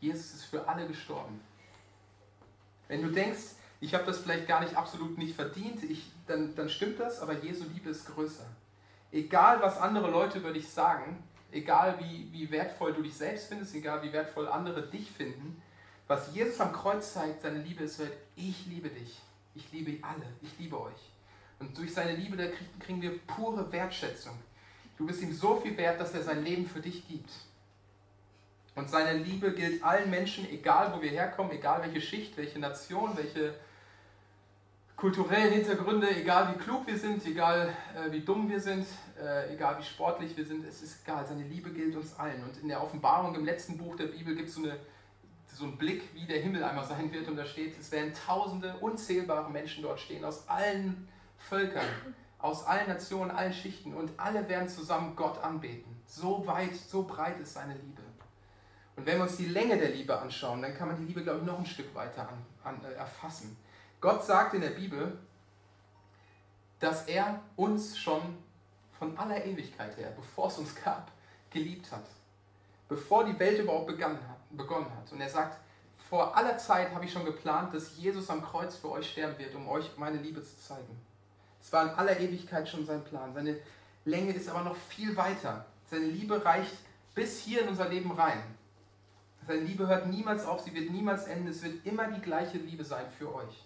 Jesus 0.00 0.34
ist 0.34 0.44
für 0.46 0.66
alle 0.66 0.86
gestorben. 0.88 1.40
Wenn 2.88 3.02
du 3.02 3.10
denkst, 3.10 3.54
ich 3.80 3.94
habe 3.94 4.04
das 4.04 4.18
vielleicht 4.18 4.48
gar 4.48 4.60
nicht 4.60 4.76
absolut 4.76 5.16
nicht 5.16 5.36
verdient, 5.36 5.84
ich, 5.84 6.10
dann, 6.26 6.54
dann 6.56 6.68
stimmt 6.68 6.98
das, 6.98 7.20
aber 7.20 7.34
Jesu 7.34 7.64
Liebe 7.72 7.90
ist 7.90 8.06
größer 8.06 8.46
egal 9.14 9.62
was 9.62 9.78
andere 9.78 10.10
Leute 10.10 10.38
über 10.38 10.52
dich 10.52 10.68
sagen, 10.68 11.22
egal 11.52 11.98
wie, 12.00 12.28
wie 12.32 12.50
wertvoll 12.50 12.92
du 12.92 13.02
dich 13.02 13.14
selbst 13.14 13.46
findest, 13.46 13.74
egal 13.74 14.02
wie 14.02 14.12
wertvoll 14.12 14.48
andere 14.48 14.82
dich 14.82 15.10
finden, 15.10 15.62
was 16.08 16.34
Jesus 16.34 16.60
am 16.60 16.72
Kreuz 16.72 17.14
zeigt, 17.14 17.42
seine 17.42 17.60
Liebe 17.60 17.84
ist 17.84 18.00
halt, 18.00 18.12
ich 18.36 18.66
liebe 18.66 18.90
dich, 18.90 19.22
ich 19.54 19.72
liebe 19.72 20.04
alle, 20.04 20.26
ich 20.42 20.58
liebe 20.58 20.78
euch. 20.78 21.10
Und 21.60 21.78
durch 21.78 21.94
seine 21.94 22.16
Liebe, 22.16 22.36
da 22.36 22.44
kriegen 22.80 23.00
wir 23.00 23.18
pure 23.20 23.70
Wertschätzung. 23.72 24.34
Du 24.98 25.06
bist 25.06 25.22
ihm 25.22 25.32
so 25.32 25.56
viel 25.56 25.76
wert, 25.76 26.00
dass 26.00 26.12
er 26.12 26.22
sein 26.22 26.44
Leben 26.44 26.66
für 26.66 26.80
dich 26.80 27.06
gibt. 27.08 27.30
Und 28.74 28.90
seine 28.90 29.16
Liebe 29.16 29.52
gilt 29.54 29.82
allen 29.84 30.10
Menschen, 30.10 30.50
egal 30.50 30.92
wo 30.94 31.00
wir 31.00 31.10
herkommen, 31.10 31.52
egal 31.52 31.82
welche 31.82 32.00
Schicht, 32.00 32.36
welche 32.36 32.58
Nation, 32.58 33.16
welche 33.16 33.54
kulturellen 35.04 35.52
Hintergründe, 35.52 36.16
egal 36.16 36.54
wie 36.54 36.58
klug 36.58 36.86
wir 36.86 36.96
sind, 36.96 37.26
egal 37.26 37.68
äh, 37.94 38.10
wie 38.10 38.20
dumm 38.20 38.48
wir 38.48 38.58
sind, 38.58 38.86
äh, 39.22 39.52
egal 39.52 39.78
wie 39.78 39.82
sportlich 39.82 40.34
wir 40.34 40.46
sind, 40.46 40.66
es 40.66 40.80
ist 40.80 41.02
egal, 41.02 41.26
seine 41.26 41.42
Liebe 41.42 41.68
gilt 41.72 41.94
uns 41.94 42.18
allen. 42.18 42.42
Und 42.42 42.56
in 42.62 42.68
der 42.68 42.82
Offenbarung 42.82 43.34
im 43.34 43.44
letzten 43.44 43.76
Buch 43.76 43.96
der 43.96 44.06
Bibel 44.06 44.34
gibt 44.34 44.48
es 44.48 44.54
so, 44.54 44.62
so 45.52 45.64
einen 45.64 45.76
Blick, 45.76 46.14
wie 46.14 46.24
der 46.24 46.40
Himmel 46.40 46.64
einmal 46.64 46.86
sein 46.86 47.12
wird. 47.12 47.28
Und 47.28 47.36
da 47.36 47.44
steht, 47.44 47.78
es 47.78 47.92
werden 47.92 48.14
tausende, 48.14 48.78
unzählbare 48.80 49.50
Menschen 49.50 49.82
dort 49.82 50.00
stehen, 50.00 50.24
aus 50.24 50.48
allen 50.48 51.06
Völkern, 51.36 51.84
aus 52.38 52.64
allen 52.64 52.88
Nationen, 52.88 53.30
allen 53.30 53.52
Schichten. 53.52 53.92
Und 53.92 54.10
alle 54.16 54.48
werden 54.48 54.70
zusammen 54.70 55.16
Gott 55.16 55.38
anbeten. 55.44 56.00
So 56.06 56.46
weit, 56.46 56.74
so 56.76 57.02
breit 57.02 57.38
ist 57.40 57.52
seine 57.52 57.74
Liebe. 57.74 58.00
Und 58.96 59.04
wenn 59.04 59.18
wir 59.18 59.24
uns 59.24 59.36
die 59.36 59.48
Länge 59.48 59.76
der 59.76 59.90
Liebe 59.90 60.18
anschauen, 60.18 60.62
dann 60.62 60.74
kann 60.74 60.88
man 60.88 60.96
die 60.96 61.04
Liebe, 61.04 61.22
glaube 61.22 61.40
ich, 61.40 61.44
noch 61.44 61.58
ein 61.58 61.66
Stück 61.66 61.94
weiter 61.94 62.26
an, 62.26 62.38
an, 62.64 62.84
äh, 62.86 62.94
erfassen. 62.94 63.54
Gott 64.04 64.22
sagt 64.22 64.52
in 64.52 64.60
der 64.60 64.68
Bibel, 64.68 65.16
dass 66.78 67.06
er 67.06 67.40
uns 67.56 67.96
schon 67.96 68.20
von 68.98 69.16
aller 69.16 69.42
Ewigkeit 69.46 69.96
her, 69.96 70.12
bevor 70.14 70.48
es 70.48 70.58
uns 70.58 70.74
gab, 70.74 71.10
geliebt 71.48 71.90
hat. 71.90 72.04
Bevor 72.86 73.24
die 73.24 73.38
Welt 73.38 73.60
überhaupt 73.60 73.86
begonnen 73.86 74.18
hat. 74.98 75.10
Und 75.10 75.22
er 75.22 75.30
sagt, 75.30 75.58
vor 76.10 76.36
aller 76.36 76.58
Zeit 76.58 76.94
habe 76.94 77.06
ich 77.06 77.12
schon 77.14 77.24
geplant, 77.24 77.72
dass 77.72 77.96
Jesus 77.96 78.28
am 78.28 78.44
Kreuz 78.44 78.76
für 78.76 78.90
euch 78.90 79.10
sterben 79.10 79.38
wird, 79.38 79.54
um 79.54 79.66
euch 79.70 79.90
meine 79.96 80.18
Liebe 80.18 80.42
zu 80.42 80.58
zeigen. 80.58 81.00
Es 81.62 81.72
war 81.72 81.84
in 81.84 81.96
aller 81.96 82.20
Ewigkeit 82.20 82.68
schon 82.68 82.84
sein 82.84 83.02
Plan. 83.04 83.32
Seine 83.32 83.56
Länge 84.04 84.34
ist 84.34 84.50
aber 84.50 84.64
noch 84.64 84.76
viel 84.76 85.16
weiter. 85.16 85.64
Seine 85.90 86.08
Liebe 86.08 86.44
reicht 86.44 86.76
bis 87.14 87.40
hier 87.40 87.62
in 87.62 87.68
unser 87.68 87.88
Leben 87.88 88.12
rein. 88.12 88.42
Seine 89.48 89.62
Liebe 89.62 89.86
hört 89.86 90.08
niemals 90.08 90.44
auf, 90.44 90.60
sie 90.60 90.74
wird 90.74 90.90
niemals 90.90 91.24
enden. 91.24 91.48
Es 91.48 91.62
wird 91.62 91.86
immer 91.86 92.08
die 92.08 92.20
gleiche 92.20 92.58
Liebe 92.58 92.84
sein 92.84 93.06
für 93.18 93.34
euch. 93.34 93.64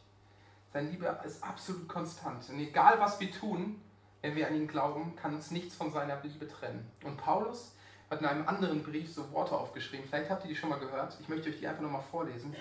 Seine 0.72 0.90
Liebe 0.90 1.18
ist 1.24 1.42
absolut 1.42 1.88
konstant. 1.88 2.48
Und 2.48 2.58
egal 2.58 3.00
was 3.00 3.18
wir 3.20 3.30
tun, 3.30 3.80
wenn 4.20 4.36
wir 4.36 4.48
an 4.48 4.54
ihn 4.54 4.68
glauben, 4.68 5.16
kann 5.16 5.34
uns 5.34 5.50
nichts 5.50 5.74
von 5.74 5.92
seiner 5.92 6.20
Liebe 6.22 6.46
trennen. 6.48 6.90
Und 7.04 7.16
Paulus 7.16 7.72
hat 8.10 8.20
in 8.20 8.26
einem 8.26 8.48
anderen 8.48 8.82
Brief 8.82 9.12
so 9.12 9.30
Worte 9.32 9.56
aufgeschrieben. 9.56 10.06
Vielleicht 10.08 10.30
habt 10.30 10.44
ihr 10.44 10.48
die 10.48 10.56
schon 10.56 10.70
mal 10.70 10.78
gehört. 10.78 11.16
Ich 11.20 11.28
möchte 11.28 11.48
euch 11.48 11.58
die 11.58 11.66
einfach 11.66 11.82
nochmal 11.82 12.02
vorlesen, 12.10 12.54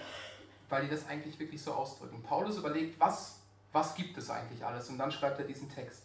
weil 0.69 0.83
die 0.83 0.89
das 0.89 1.07
eigentlich 1.07 1.39
wirklich 1.39 1.61
so 1.61 1.73
ausdrücken. 1.73 2.21
Paulus 2.21 2.57
überlegt, 2.57 2.99
was, 2.99 3.39
was 3.71 3.95
gibt 3.95 4.17
es 4.17 4.29
eigentlich 4.29 4.63
alles? 4.65 4.89
Und 4.89 4.97
dann 4.97 5.11
schreibt 5.11 5.39
er 5.39 5.45
diesen 5.45 5.69
Text. 5.69 6.03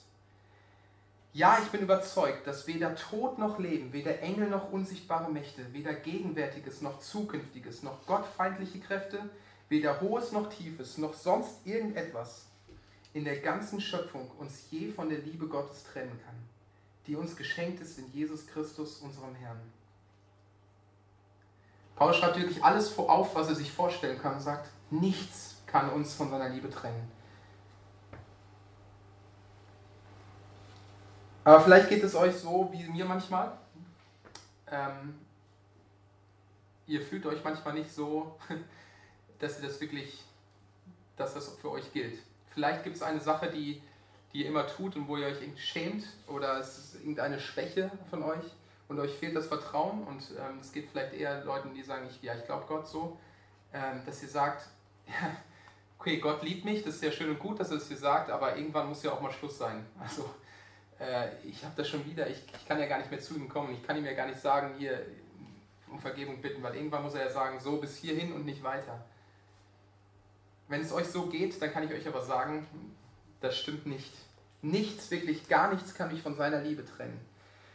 Ja, 1.35 1.59
ich 1.63 1.71
bin 1.71 1.81
überzeugt, 1.81 2.47
dass 2.47 2.67
weder 2.67 2.95
Tod 2.95 3.39
noch 3.39 3.59
Leben, 3.59 3.93
weder 3.95 4.21
Engel 4.21 4.51
noch 4.51 4.71
unsichtbare 4.71 5.31
Mächte, 5.31 5.73
weder 5.73 5.95
Gegenwärtiges 5.95 6.83
noch 6.83 7.01
Zukünftiges, 7.01 7.83
noch 7.83 8.05
gottfeindliche 8.07 8.81
Kräfte, 8.81 9.31
weder 9.73 10.01
Hohes 10.01 10.31
noch 10.31 10.49
Tiefes, 10.49 10.99
noch 10.99 11.15
sonst 11.15 11.67
irgendetwas 11.67 12.47
in 13.13 13.25
der 13.25 13.41
ganzen 13.41 13.81
Schöpfung 13.81 14.31
uns 14.39 14.71
je 14.71 14.93
von 14.93 15.09
der 15.09 15.19
Liebe 15.19 15.49
Gottes 15.49 15.83
trennen 15.83 16.19
kann 16.25 16.37
die 17.07 17.17
uns 17.17 17.37
geschenkt 17.37 17.81
ist 17.81 17.99
in 17.99 18.11
Jesus 18.13 18.47
Christus, 18.47 18.99
unserem 18.99 19.35
Herrn. 19.35 19.61
Paulus 21.97 22.17
schreibt 22.17 22.37
wirklich 22.37 22.63
alles 22.63 22.97
auf, 22.99 23.35
was 23.35 23.49
er 23.49 23.55
sich 23.55 23.73
vorstellen 23.73 24.21
kann 24.21 24.35
und 24.35 24.41
sagt, 24.41 24.71
nichts 24.91 25.57
kann 25.67 25.91
uns 25.91 26.15
von 26.15 26.31
seiner 26.31 26.49
Liebe 26.49 26.71
trennen. 26.71 27.11
Aber 31.45 31.61
vielleicht 31.61 31.89
geht 31.89 32.05
es 32.05 32.15
euch 32.15 32.35
so 32.37 32.69
wie 32.73 32.85
mir 32.85 33.05
manchmal. 33.05 33.53
Ähm, 34.69 35.19
ihr 36.87 37.03
fühlt 37.03 37.27
euch 37.27 37.43
manchmal 37.43 37.75
nicht 37.75 37.93
so, 37.93 38.39
dass 39.43 39.61
ihr 39.61 39.69
das 39.69 39.79
wirklich, 39.81 40.25
dass 41.19 41.35
das 41.35 41.51
für 41.61 41.71
euch 41.71 41.93
gilt. 41.93 42.19
Vielleicht 42.55 42.85
gibt 42.85 42.97
es 42.97 43.03
eine 43.03 43.21
Sache, 43.21 43.51
die 43.51 43.83
die 44.33 44.43
ihr 44.43 44.49
immer 44.49 44.67
tut 44.67 44.97
und 44.97 45.09
wo 45.09 45.17
ihr 45.17 45.27
euch 45.27 45.41
irgendwie 45.41 45.61
schämt 45.61 46.05
oder 46.27 46.59
es 46.59 46.79
ist 46.79 46.95
irgendeine 46.97 47.39
Schwäche 47.39 47.91
von 48.09 48.23
euch 48.23 48.45
und 48.89 48.99
euch 48.99 49.13
fehlt 49.13 49.37
das 49.37 49.47
Vertrauen 49.47 50.05
und 50.05 50.23
ähm, 50.39 50.59
es 50.61 50.73
geht 50.73 50.89
vielleicht 50.91 51.15
eher 51.15 51.45
Leuten, 51.45 51.75
die 51.75 51.83
sagen, 51.83 52.07
ich, 52.09 52.23
ja, 52.23 52.35
ich 52.35 52.45
glaube 52.45 52.65
Gott 52.67 52.89
so, 52.89 53.19
ähm, 53.73 54.01
dass 54.07 54.23
ihr 54.23 54.29
sagt, 54.29 54.67
ja, 55.07 55.37
okay, 55.99 56.19
Gott 56.19 56.43
liebt 56.43 56.65
mich, 56.65 56.83
das 56.83 56.97
ist 56.97 57.03
ja 57.03 57.13
schön 57.13 57.31
und 57.31 57.39
gut, 57.39 57.61
dass 57.61 57.71
er 57.71 57.77
es 57.77 57.89
dir 57.89 57.97
sagt, 57.97 58.31
aber 58.31 58.57
irgendwann 58.57 58.89
muss 58.89 59.03
ja 59.03 59.13
auch 59.13 59.21
mal 59.21 59.33
Schluss 59.33 59.59
sein. 59.59 59.85
Also 60.01 60.31
äh, 60.99 61.29
ich 61.45 61.63
habe 61.65 61.75
das 61.77 61.89
schon 61.89 62.05
wieder, 62.07 62.29
ich, 62.29 62.43
ich 62.55 62.67
kann 62.67 62.79
ja 62.79 62.87
gar 62.87 62.99
nicht 62.99 63.11
mehr 63.11 63.21
zu 63.21 63.35
ihm 63.35 63.49
kommen, 63.49 63.75
ich 63.75 63.83
kann 63.83 63.97
ihm 63.97 64.05
ja 64.05 64.15
gar 64.15 64.27
nicht 64.27 64.41
sagen, 64.41 64.75
hier 64.79 65.05
um 65.89 66.01
Vergebung 66.01 66.41
bitten, 66.41 66.63
weil 66.63 66.75
irgendwann 66.75 67.03
muss 67.03 67.15
er 67.15 67.27
ja 67.27 67.31
sagen, 67.31 67.61
so 67.61 67.77
bis 67.77 67.99
hierhin 67.99 68.33
und 68.33 68.47
nicht 68.47 68.63
weiter. 68.63 69.05
Wenn 70.73 70.81
es 70.81 70.91
euch 70.91 71.09
so 71.09 71.27
geht, 71.27 71.61
dann 71.61 71.71
kann 71.71 71.83
ich 71.83 71.93
euch 71.93 72.09
aber 72.09 72.23
sagen, 72.23 72.67
das 73.43 73.59
stimmt 73.59 73.85
nicht. 73.85 74.11
Nichts, 74.63 75.11
wirklich 75.11 75.47
gar 75.47 75.71
nichts 75.71 75.93
kann 75.93 76.11
mich 76.11 76.23
von 76.23 76.35
seiner 76.35 76.63
Liebe 76.63 76.83
trennen. 76.87 77.21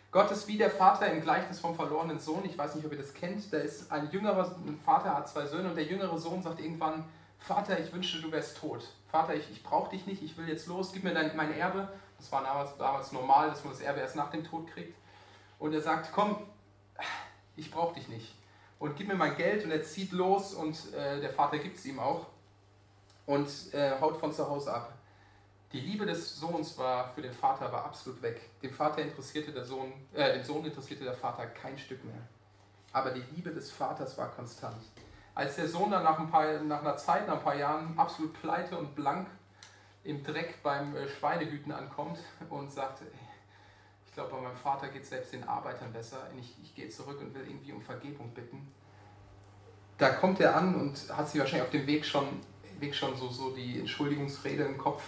Gott 0.09 0.31
ist 0.31 0.47
wie 0.47 0.57
der 0.57 0.71
Vater 0.71 1.05
im 1.11 1.21
Gleichnis 1.21 1.59
vom 1.59 1.75
verlorenen 1.75 2.19
Sohn. 2.19 2.43
Ich 2.43 2.57
weiß 2.57 2.73
nicht, 2.73 2.87
ob 2.87 2.91
ihr 2.91 2.97
das 2.97 3.13
kennt. 3.13 3.53
Da 3.53 3.59
ist 3.59 3.91
ein 3.91 4.09
jüngerer 4.09 4.55
ein 4.65 4.79
Vater, 4.83 5.13
hat 5.13 5.29
zwei 5.29 5.45
Söhne 5.45 5.69
und 5.69 5.75
der 5.75 5.83
jüngere 5.83 6.17
Sohn 6.17 6.41
sagt 6.41 6.59
irgendwann: 6.59 7.05
Vater, 7.37 7.79
ich 7.79 7.93
wünschte, 7.93 8.19
du 8.19 8.31
wärst 8.31 8.57
tot. 8.57 8.83
Vater, 9.11 9.35
ich, 9.35 9.47
ich 9.51 9.61
brauche 9.61 9.91
dich 9.91 10.07
nicht, 10.07 10.23
ich 10.23 10.35
will 10.35 10.49
jetzt 10.49 10.65
los, 10.65 10.91
gib 10.91 11.03
mir 11.03 11.13
dein, 11.13 11.35
mein 11.35 11.55
Erbe. 11.55 11.87
Das 12.17 12.31
war 12.31 12.41
damals, 12.41 12.77
damals 12.77 13.11
normal, 13.11 13.51
dass 13.51 13.63
man 13.63 13.73
das 13.73 13.81
Erbe 13.81 13.99
erst 13.99 14.15
nach 14.15 14.31
dem 14.31 14.43
Tod 14.43 14.71
kriegt. 14.71 14.97
Und 15.59 15.71
er 15.71 15.81
sagt: 15.81 16.11
Komm, 16.13 16.35
ich 17.57 17.69
brauche 17.69 17.93
dich 17.93 18.07
nicht. 18.07 18.33
Und 18.79 18.95
gib 18.95 19.07
mir 19.07 19.13
mein 19.13 19.37
Geld. 19.37 19.65
Und 19.65 19.69
er 19.69 19.83
zieht 19.83 20.13
los 20.13 20.55
und 20.55 20.91
äh, 20.95 21.21
der 21.21 21.29
Vater 21.29 21.59
gibt 21.59 21.77
es 21.77 21.85
ihm 21.85 21.99
auch 21.99 22.25
und 23.27 23.47
äh, 23.73 23.99
haut 24.01 24.17
von 24.17 24.33
zu 24.33 24.49
Hause 24.49 24.73
ab. 24.73 24.93
Die 25.73 25.81
Liebe 25.81 26.05
des 26.05 26.39
Sohns 26.39 26.77
war 26.77 27.09
für 27.13 27.21
den 27.21 27.33
Vater 27.33 27.71
war 27.71 27.85
absolut 27.85 28.21
weg. 28.21 28.41
Dem 28.63 28.73
Vater 28.73 29.01
interessierte 29.01 29.51
der 29.51 29.65
Sohn, 29.65 29.93
äh, 30.13 30.33
dem 30.33 30.43
Sohn 30.43 30.65
interessierte 30.65 31.03
der 31.03 31.13
Vater 31.13 31.45
kein 31.45 31.77
Stück 31.77 32.03
mehr. 32.05 32.21
Aber 32.93 33.11
die 33.11 33.23
Liebe 33.35 33.51
des 33.51 33.69
Vaters 33.69 34.17
war 34.17 34.29
konstant. 34.31 34.81
Als 35.35 35.57
der 35.57 35.67
Sohn 35.67 35.91
dann 35.91 36.03
nach, 36.03 36.17
ein 36.17 36.31
paar, 36.31 36.59
nach 36.61 36.79
einer 36.79 36.97
Zeit, 36.97 37.27
nach 37.27 37.35
ein 37.35 37.43
paar 37.43 37.55
Jahren 37.55 37.99
absolut 37.99 38.33
pleite 38.41 38.77
und 38.77 38.95
blank 38.95 39.27
im 40.03 40.23
Dreck 40.23 40.63
beim 40.63 40.95
äh, 40.95 41.07
Schweinehüten 41.07 41.71
ankommt 41.73 42.17
und 42.49 42.71
sagt, 42.71 43.03
ich 44.05 44.13
glaube, 44.13 44.31
bei 44.31 44.41
meinem 44.41 44.55
Vater 44.55 44.87
geht 44.87 45.03
es 45.03 45.09
selbst 45.09 45.33
den 45.33 45.43
Arbeitern 45.43 45.91
besser, 45.91 46.27
ich, 46.39 46.55
ich 46.63 46.73
gehe 46.73 46.89
zurück 46.89 47.19
und 47.19 47.35
will 47.35 47.45
irgendwie 47.45 47.73
um 47.73 47.81
Vergebung 47.81 48.33
bitten. 48.33 48.71
Da 49.97 50.09
kommt 50.11 50.39
er 50.39 50.55
an 50.55 50.75
und 50.75 50.97
hat 51.15 51.27
sich 51.27 51.41
wahrscheinlich 51.41 51.65
auf 51.65 51.71
dem 51.71 51.85
Weg 51.85 52.05
schon, 52.05 52.39
Weg 52.79 52.95
schon 52.95 53.15
so, 53.15 53.29
so 53.29 53.51
die 53.51 53.79
Entschuldigungsrede 53.79 54.63
im 54.63 54.77
Kopf 54.77 55.01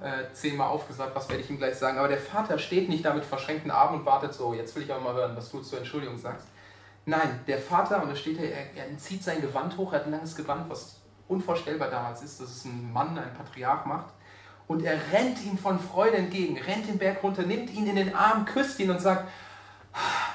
äh, 0.00 0.32
zehnmal 0.32 0.68
aufgesagt, 0.68 1.14
was 1.14 1.28
werde 1.28 1.42
ich 1.42 1.50
ihm 1.50 1.58
gleich 1.58 1.76
sagen. 1.76 1.98
Aber 1.98 2.08
der 2.08 2.18
Vater 2.18 2.58
steht 2.58 2.88
nicht 2.88 3.04
da 3.04 3.14
mit 3.14 3.24
verschränkten 3.24 3.70
Armen 3.70 4.00
und 4.00 4.06
wartet 4.06 4.34
so, 4.34 4.54
jetzt 4.54 4.74
will 4.74 4.82
ich 4.82 4.92
aber 4.92 5.02
mal 5.02 5.14
hören, 5.14 5.36
was 5.36 5.50
du 5.50 5.60
zur 5.60 5.78
Entschuldigung 5.78 6.18
sagst. 6.18 6.48
Nein, 7.04 7.40
der 7.46 7.58
Vater, 7.58 8.02
und 8.02 8.10
da 8.10 8.16
steht 8.16 8.38
er, 8.38 8.50
er 8.50 8.98
zieht 8.98 9.22
sein 9.22 9.40
Gewand 9.40 9.76
hoch, 9.76 9.92
er 9.92 10.00
hat 10.00 10.06
ein 10.06 10.12
langes 10.12 10.36
Gewand, 10.36 10.70
was 10.70 11.00
unvorstellbar 11.28 11.90
damals 11.90 12.22
ist, 12.22 12.40
dass 12.40 12.48
es 12.48 12.64
ein 12.64 12.92
Mann, 12.92 13.18
ein 13.18 13.34
Patriarch 13.34 13.86
macht. 13.86 14.12
Und 14.68 14.84
er 14.84 14.98
rennt 15.12 15.44
ihm 15.44 15.58
von 15.58 15.78
Freude 15.78 16.16
entgegen, 16.16 16.58
rennt 16.58 16.88
den 16.88 16.98
Berg 16.98 17.22
runter, 17.22 17.42
nimmt 17.42 17.70
ihn 17.72 17.86
in 17.86 17.96
den 17.96 18.14
Arm, 18.14 18.44
küsst 18.44 18.78
ihn 18.78 18.90
und 18.90 19.00
sagt, 19.00 19.28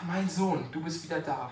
mein 0.05 0.29
Sohn, 0.29 0.65
du 0.71 0.83
bist 0.83 1.03
wieder 1.03 1.19
da. 1.19 1.51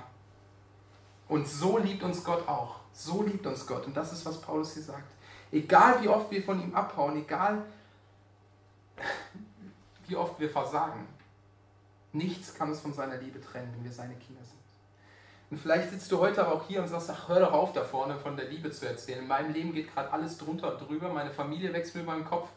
Und 1.27 1.47
so 1.47 1.77
liebt 1.77 2.03
uns 2.03 2.23
Gott 2.23 2.47
auch. 2.47 2.75
So 2.97 3.23
liebt 3.23 3.45
uns 3.45 3.67
Gott. 3.67 3.85
Und 3.85 3.95
das 3.95 4.13
ist, 4.13 4.25
was 4.25 4.39
Paulus 4.39 4.73
hier 4.73 4.83
sagt. 4.83 5.11
Egal 5.51 6.01
wie 6.01 6.07
oft 6.07 6.31
wir 6.31 6.41
von 6.41 6.61
ihm 6.61 6.73
abhauen, 6.73 7.17
egal 7.17 7.63
wie 10.07 10.15
oft 10.15 10.39
wir 10.39 10.49
versagen. 10.49 11.05
Nichts 12.13 12.55
kann 12.55 12.69
uns 12.69 12.79
von 12.79 12.93
seiner 12.93 13.17
Liebe 13.17 13.41
trennen, 13.41 13.73
wenn 13.75 13.83
wir 13.83 13.91
seine 13.91 14.15
Kinder 14.15 14.41
sind. 14.43 14.55
Und 15.51 15.59
vielleicht 15.59 15.91
sitzt 15.91 16.09
du 16.11 16.19
heute 16.19 16.45
aber 16.45 16.55
auch 16.55 16.67
hier 16.67 16.81
und 16.81 16.87
sagst, 16.87 17.09
ach, 17.09 17.27
hör 17.27 17.41
doch 17.41 17.51
auf 17.51 17.73
da 17.73 17.83
vorne 17.83 18.17
von 18.17 18.37
der 18.37 18.47
Liebe 18.47 18.71
zu 18.71 18.87
erzählen. 18.87 19.19
In 19.19 19.27
meinem 19.27 19.53
Leben 19.53 19.73
geht 19.73 19.93
gerade 19.93 20.11
alles 20.11 20.37
drunter 20.37 20.71
und 20.71 20.87
drüber, 20.87 21.09
meine 21.09 21.31
Familie 21.31 21.73
wächst 21.73 21.95
mir 21.95 22.01
über 22.01 22.15
den 22.15 22.25
Kopf, 22.25 22.49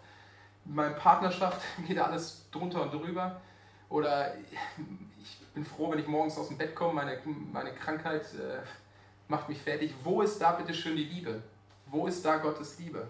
in 0.64 0.74
meiner 0.74 0.94
Partnerschaft 0.94 1.60
geht 1.86 1.98
alles 1.98 2.46
drunter 2.52 2.82
und 2.82 2.94
drüber. 2.94 3.40
Oder 3.88 4.34
ich 4.36 5.38
bin 5.52 5.64
froh, 5.64 5.90
wenn 5.90 5.98
ich 5.98 6.06
morgens 6.06 6.38
aus 6.38 6.48
dem 6.48 6.58
Bett 6.58 6.76
komme, 6.76 6.94
meine, 6.94 7.18
meine 7.52 7.72
Krankheit 7.72 8.22
äh, 8.34 8.60
macht 9.28 9.48
mich 9.48 9.58
fertig. 9.58 9.94
Wo 10.02 10.22
ist 10.22 10.40
da 10.40 10.52
bitte 10.52 10.74
schön 10.74 10.96
die 10.96 11.04
Liebe? 11.04 11.42
Wo 11.86 12.06
ist 12.06 12.24
da 12.24 12.38
Gottes 12.38 12.78
Liebe? 12.78 13.06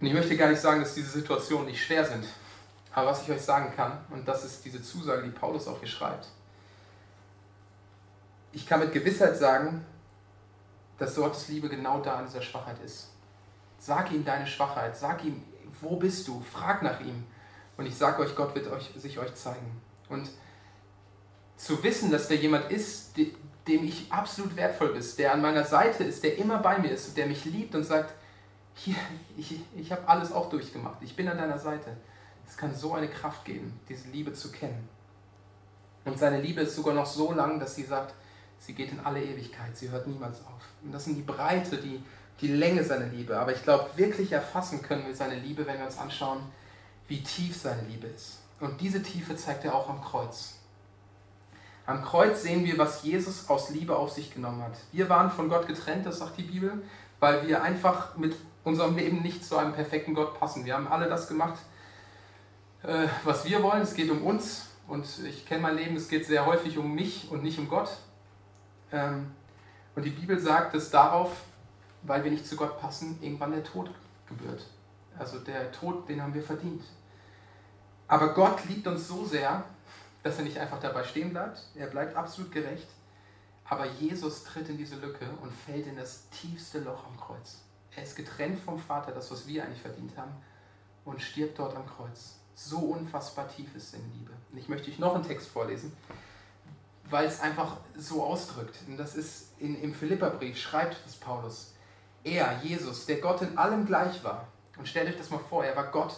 Und 0.00 0.06
ich 0.06 0.12
möchte 0.12 0.36
gar 0.36 0.48
nicht 0.48 0.60
sagen, 0.60 0.80
dass 0.80 0.94
diese 0.94 1.10
Situationen 1.10 1.66
nicht 1.66 1.84
schwer 1.84 2.04
sind. 2.04 2.26
Aber 2.92 3.10
was 3.10 3.22
ich 3.22 3.30
euch 3.30 3.40
sagen 3.40 3.72
kann, 3.74 4.04
und 4.10 4.26
das 4.26 4.44
ist 4.44 4.64
diese 4.64 4.82
Zusage, 4.82 5.22
die 5.22 5.30
Paulus 5.30 5.68
auch 5.68 5.78
hier 5.78 5.88
schreibt, 5.88 6.28
ich 8.52 8.66
kann 8.66 8.80
mit 8.80 8.92
Gewissheit 8.92 9.36
sagen, 9.36 9.86
dass 10.98 11.14
Gottes 11.14 11.48
Liebe 11.48 11.68
genau 11.68 12.00
da 12.00 12.20
in 12.20 12.26
dieser 12.26 12.42
Schwachheit 12.42 12.76
ist. 12.84 13.08
Sag 13.78 14.12
ihm 14.12 14.24
deine 14.24 14.46
Schwachheit, 14.46 14.96
sag 14.96 15.24
ihm, 15.24 15.42
wo 15.80 15.96
bist 15.96 16.28
du, 16.28 16.40
frag 16.40 16.82
nach 16.82 17.00
ihm. 17.00 17.24
Und 17.76 17.86
ich 17.86 17.96
sage 17.96 18.22
euch, 18.22 18.36
Gott 18.36 18.54
wird 18.54 18.70
euch, 18.70 18.92
sich 18.96 19.18
euch 19.18 19.34
zeigen. 19.34 19.80
Und 20.08 20.28
zu 21.56 21.82
wissen, 21.82 22.10
dass 22.10 22.28
der 22.28 22.38
jemand 22.38 22.70
ist, 22.70 23.16
dem 23.16 23.84
ich 23.84 24.10
absolut 24.10 24.56
wertvoll 24.56 24.92
bin, 24.92 25.04
der 25.18 25.32
an 25.32 25.42
meiner 25.42 25.64
Seite 25.64 26.04
ist, 26.04 26.24
der 26.24 26.38
immer 26.38 26.58
bei 26.58 26.78
mir 26.78 26.90
ist, 26.90 27.16
der 27.16 27.26
mich 27.26 27.44
liebt 27.44 27.74
und 27.74 27.84
sagt, 27.84 28.14
hier, 28.74 28.96
ich, 29.36 29.60
ich 29.76 29.92
habe 29.92 30.08
alles 30.08 30.32
auch 30.32 30.48
durchgemacht. 30.48 30.96
Ich 31.02 31.14
bin 31.14 31.28
an 31.28 31.38
deiner 31.38 31.58
Seite. 31.58 31.96
Es 32.46 32.56
kann 32.56 32.74
so 32.74 32.94
eine 32.94 33.08
Kraft 33.08 33.44
geben, 33.44 33.78
diese 33.88 34.08
Liebe 34.08 34.32
zu 34.32 34.50
kennen. 34.50 34.88
Und 36.04 36.18
seine 36.18 36.40
Liebe 36.40 36.62
ist 36.62 36.74
sogar 36.74 36.94
noch 36.94 37.06
so 37.06 37.32
lang, 37.32 37.60
dass 37.60 37.74
sie 37.74 37.84
sagt, 37.84 38.14
sie 38.58 38.74
geht 38.74 38.90
in 38.90 39.00
alle 39.00 39.22
Ewigkeit, 39.22 39.76
sie 39.76 39.90
hört 39.90 40.06
niemals 40.06 40.40
auf. 40.40 40.62
Und 40.82 40.92
das 40.92 41.04
sind 41.04 41.16
die 41.16 41.22
Breite, 41.22 41.76
die, 41.76 42.02
die 42.40 42.48
Länge 42.48 42.82
seiner 42.82 43.06
Liebe. 43.06 43.38
Aber 43.38 43.52
ich 43.52 43.62
glaube, 43.62 43.90
wirklich 43.96 44.32
erfassen 44.32 44.82
können 44.82 45.06
wir 45.06 45.14
seine 45.14 45.36
Liebe, 45.36 45.66
wenn 45.66 45.78
wir 45.78 45.86
uns 45.86 45.98
anschauen, 45.98 46.40
wie 47.08 47.22
tief 47.22 47.56
seine 47.56 47.82
Liebe 47.82 48.08
ist. 48.08 48.38
Und 48.58 48.80
diese 48.80 49.02
Tiefe 49.02 49.36
zeigt 49.36 49.64
er 49.64 49.74
auch 49.74 49.88
am 49.88 50.00
Kreuz. 50.00 50.54
Am 51.86 52.02
Kreuz 52.04 52.42
sehen 52.42 52.64
wir, 52.64 52.78
was 52.78 53.02
Jesus 53.02 53.48
aus 53.48 53.70
Liebe 53.70 53.96
auf 53.96 54.12
sich 54.12 54.32
genommen 54.32 54.62
hat. 54.62 54.76
Wir 54.92 55.08
waren 55.08 55.30
von 55.30 55.48
Gott 55.48 55.66
getrennt, 55.66 56.06
das 56.06 56.18
sagt 56.18 56.38
die 56.38 56.44
Bibel, 56.44 56.82
weil 57.20 57.46
wir 57.46 57.62
einfach 57.62 58.16
mit 58.16 58.36
unserem 58.64 58.96
Leben 58.96 59.22
nicht 59.22 59.44
zu 59.44 59.56
einem 59.56 59.72
perfekten 59.72 60.14
Gott 60.14 60.38
passen. 60.38 60.64
Wir 60.64 60.74
haben 60.74 60.86
alle 60.86 61.08
das 61.08 61.26
gemacht, 61.26 61.58
äh, 62.82 63.06
was 63.24 63.44
wir 63.44 63.62
wollen. 63.62 63.82
Es 63.82 63.94
geht 63.94 64.10
um 64.10 64.22
uns 64.24 64.66
und 64.86 65.06
ich 65.26 65.46
kenne 65.46 65.62
mein 65.62 65.76
Leben, 65.76 65.96
es 65.96 66.08
geht 66.08 66.26
sehr 66.26 66.46
häufig 66.46 66.78
um 66.78 66.94
mich 66.94 67.28
und 67.30 67.42
nicht 67.42 67.58
um 67.58 67.68
Gott. 67.68 67.90
Ähm, 68.92 69.32
und 69.96 70.04
die 70.04 70.10
Bibel 70.10 70.38
sagt, 70.38 70.74
dass 70.74 70.90
darauf 70.90 71.30
weil 72.02 72.24
wir 72.24 72.30
nicht 72.30 72.46
zu 72.46 72.56
Gott 72.56 72.80
passen, 72.80 73.18
irgendwann 73.20 73.52
der 73.52 73.64
Tod 73.64 73.90
gebührt. 74.28 74.66
Also 75.18 75.38
der 75.38 75.70
Tod, 75.72 76.08
den 76.08 76.22
haben 76.22 76.34
wir 76.34 76.42
verdient. 76.42 76.82
Aber 78.08 78.34
Gott 78.34 78.64
liebt 78.68 78.86
uns 78.86 79.08
so 79.08 79.24
sehr, 79.24 79.64
dass 80.22 80.38
er 80.38 80.44
nicht 80.44 80.58
einfach 80.58 80.80
dabei 80.80 81.04
stehen 81.04 81.30
bleibt. 81.30 81.62
Er 81.74 81.86
bleibt 81.86 82.16
absolut 82.16 82.52
gerecht. 82.52 82.88
Aber 83.64 83.86
Jesus 83.86 84.44
tritt 84.44 84.68
in 84.68 84.76
diese 84.76 84.96
Lücke 84.96 85.26
und 85.42 85.52
fällt 85.52 85.86
in 85.86 85.96
das 85.96 86.28
tiefste 86.30 86.80
Loch 86.80 87.06
am 87.06 87.18
Kreuz. 87.18 87.60
Er 87.94 88.02
ist 88.02 88.16
getrennt 88.16 88.58
vom 88.58 88.78
Vater, 88.78 89.12
das, 89.12 89.30
was 89.30 89.46
wir 89.46 89.64
eigentlich 89.64 89.82
verdient 89.82 90.16
haben, 90.16 90.32
und 91.04 91.20
stirbt 91.20 91.58
dort 91.58 91.74
am 91.76 91.86
Kreuz. 91.86 92.36
So 92.54 92.78
unfassbar 92.78 93.48
tief 93.48 93.74
ist 93.74 93.92
seine 93.92 94.04
Liebe. 94.18 94.32
Und 94.50 94.58
ich 94.58 94.68
möchte 94.68 94.90
euch 94.90 94.98
noch 94.98 95.14
einen 95.14 95.24
Text 95.24 95.48
vorlesen, 95.48 95.92
weil 97.08 97.26
es 97.26 97.40
einfach 97.40 97.78
so 97.96 98.22
ausdrückt. 98.22 98.76
Und 98.86 98.96
das 98.96 99.14
ist 99.14 99.52
in, 99.58 99.80
im 99.82 99.94
Philipperbrief, 99.94 100.58
schreibt 100.58 100.96
es 101.06 101.14
Paulus. 101.14 101.72
Er, 102.24 102.60
Jesus, 102.62 103.06
der 103.06 103.20
Gott 103.20 103.42
in 103.42 103.58
allem 103.58 103.86
gleich 103.86 104.22
war. 104.22 104.46
Und 104.78 104.86
stellt 104.86 105.08
euch 105.08 105.18
das 105.18 105.30
mal 105.30 105.40
vor, 105.50 105.64
er 105.64 105.76
war 105.76 105.90
Gott 105.90 106.14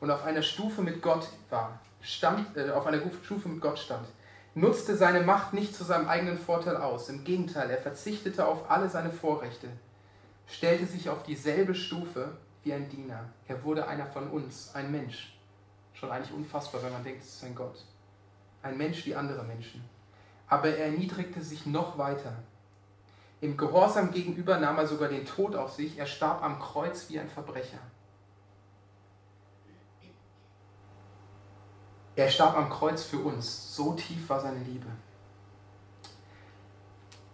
und 0.00 0.10
auf 0.10 0.24
einer 0.24 0.42
Stufe 0.42 0.82
mit 0.82 1.02
Gott 1.02 1.28
war, 1.50 1.78
stand, 2.00 2.56
äh, 2.56 2.70
auf 2.70 2.86
einer 2.86 3.00
Stufe 3.22 3.48
mit 3.48 3.60
Gott 3.60 3.78
stand, 3.78 4.06
nutzte 4.54 4.96
seine 4.96 5.20
Macht 5.20 5.52
nicht 5.52 5.74
zu 5.74 5.84
seinem 5.84 6.08
eigenen 6.08 6.38
Vorteil 6.38 6.76
aus. 6.76 7.08
Im 7.08 7.24
Gegenteil, 7.24 7.70
er 7.70 7.78
verzichtete 7.78 8.46
auf 8.46 8.70
alle 8.70 8.88
seine 8.88 9.10
Vorrechte, 9.10 9.68
stellte 10.46 10.86
sich 10.86 11.08
auf 11.08 11.22
dieselbe 11.22 11.74
Stufe 11.74 12.36
wie 12.62 12.72
ein 12.72 12.88
Diener. 12.88 13.24
Er 13.46 13.62
wurde 13.64 13.86
einer 13.86 14.06
von 14.06 14.28
uns, 14.28 14.74
ein 14.74 14.90
Mensch. 14.90 15.36
Schon 15.94 16.10
eigentlich 16.10 16.32
unfassbar, 16.32 16.82
wenn 16.82 16.92
man 16.92 17.04
denkt, 17.04 17.22
es 17.22 17.34
ist 17.34 17.44
ein 17.44 17.54
Gott. 17.54 17.84
Ein 18.62 18.76
Mensch 18.76 19.06
wie 19.06 19.14
andere 19.14 19.42
Menschen. 19.44 19.84
Aber 20.48 20.68
er 20.68 20.86
erniedrigte 20.86 21.42
sich 21.42 21.66
noch 21.66 21.96
weiter. 21.96 22.36
Im 23.40 23.56
Gehorsam 23.56 24.10
gegenüber 24.10 24.58
nahm 24.58 24.78
er 24.78 24.86
sogar 24.86 25.08
den 25.08 25.24
Tod 25.24 25.56
auf 25.56 25.72
sich. 25.72 25.98
Er 25.98 26.06
starb 26.06 26.42
am 26.42 26.58
Kreuz 26.58 27.08
wie 27.08 27.18
ein 27.18 27.28
Verbrecher. 27.28 27.78
Er 32.20 32.28
starb 32.28 32.54
am 32.54 32.68
Kreuz 32.68 33.02
für 33.02 33.16
uns. 33.16 33.74
So 33.74 33.94
tief 33.94 34.28
war 34.28 34.38
seine 34.40 34.62
Liebe. 34.62 34.88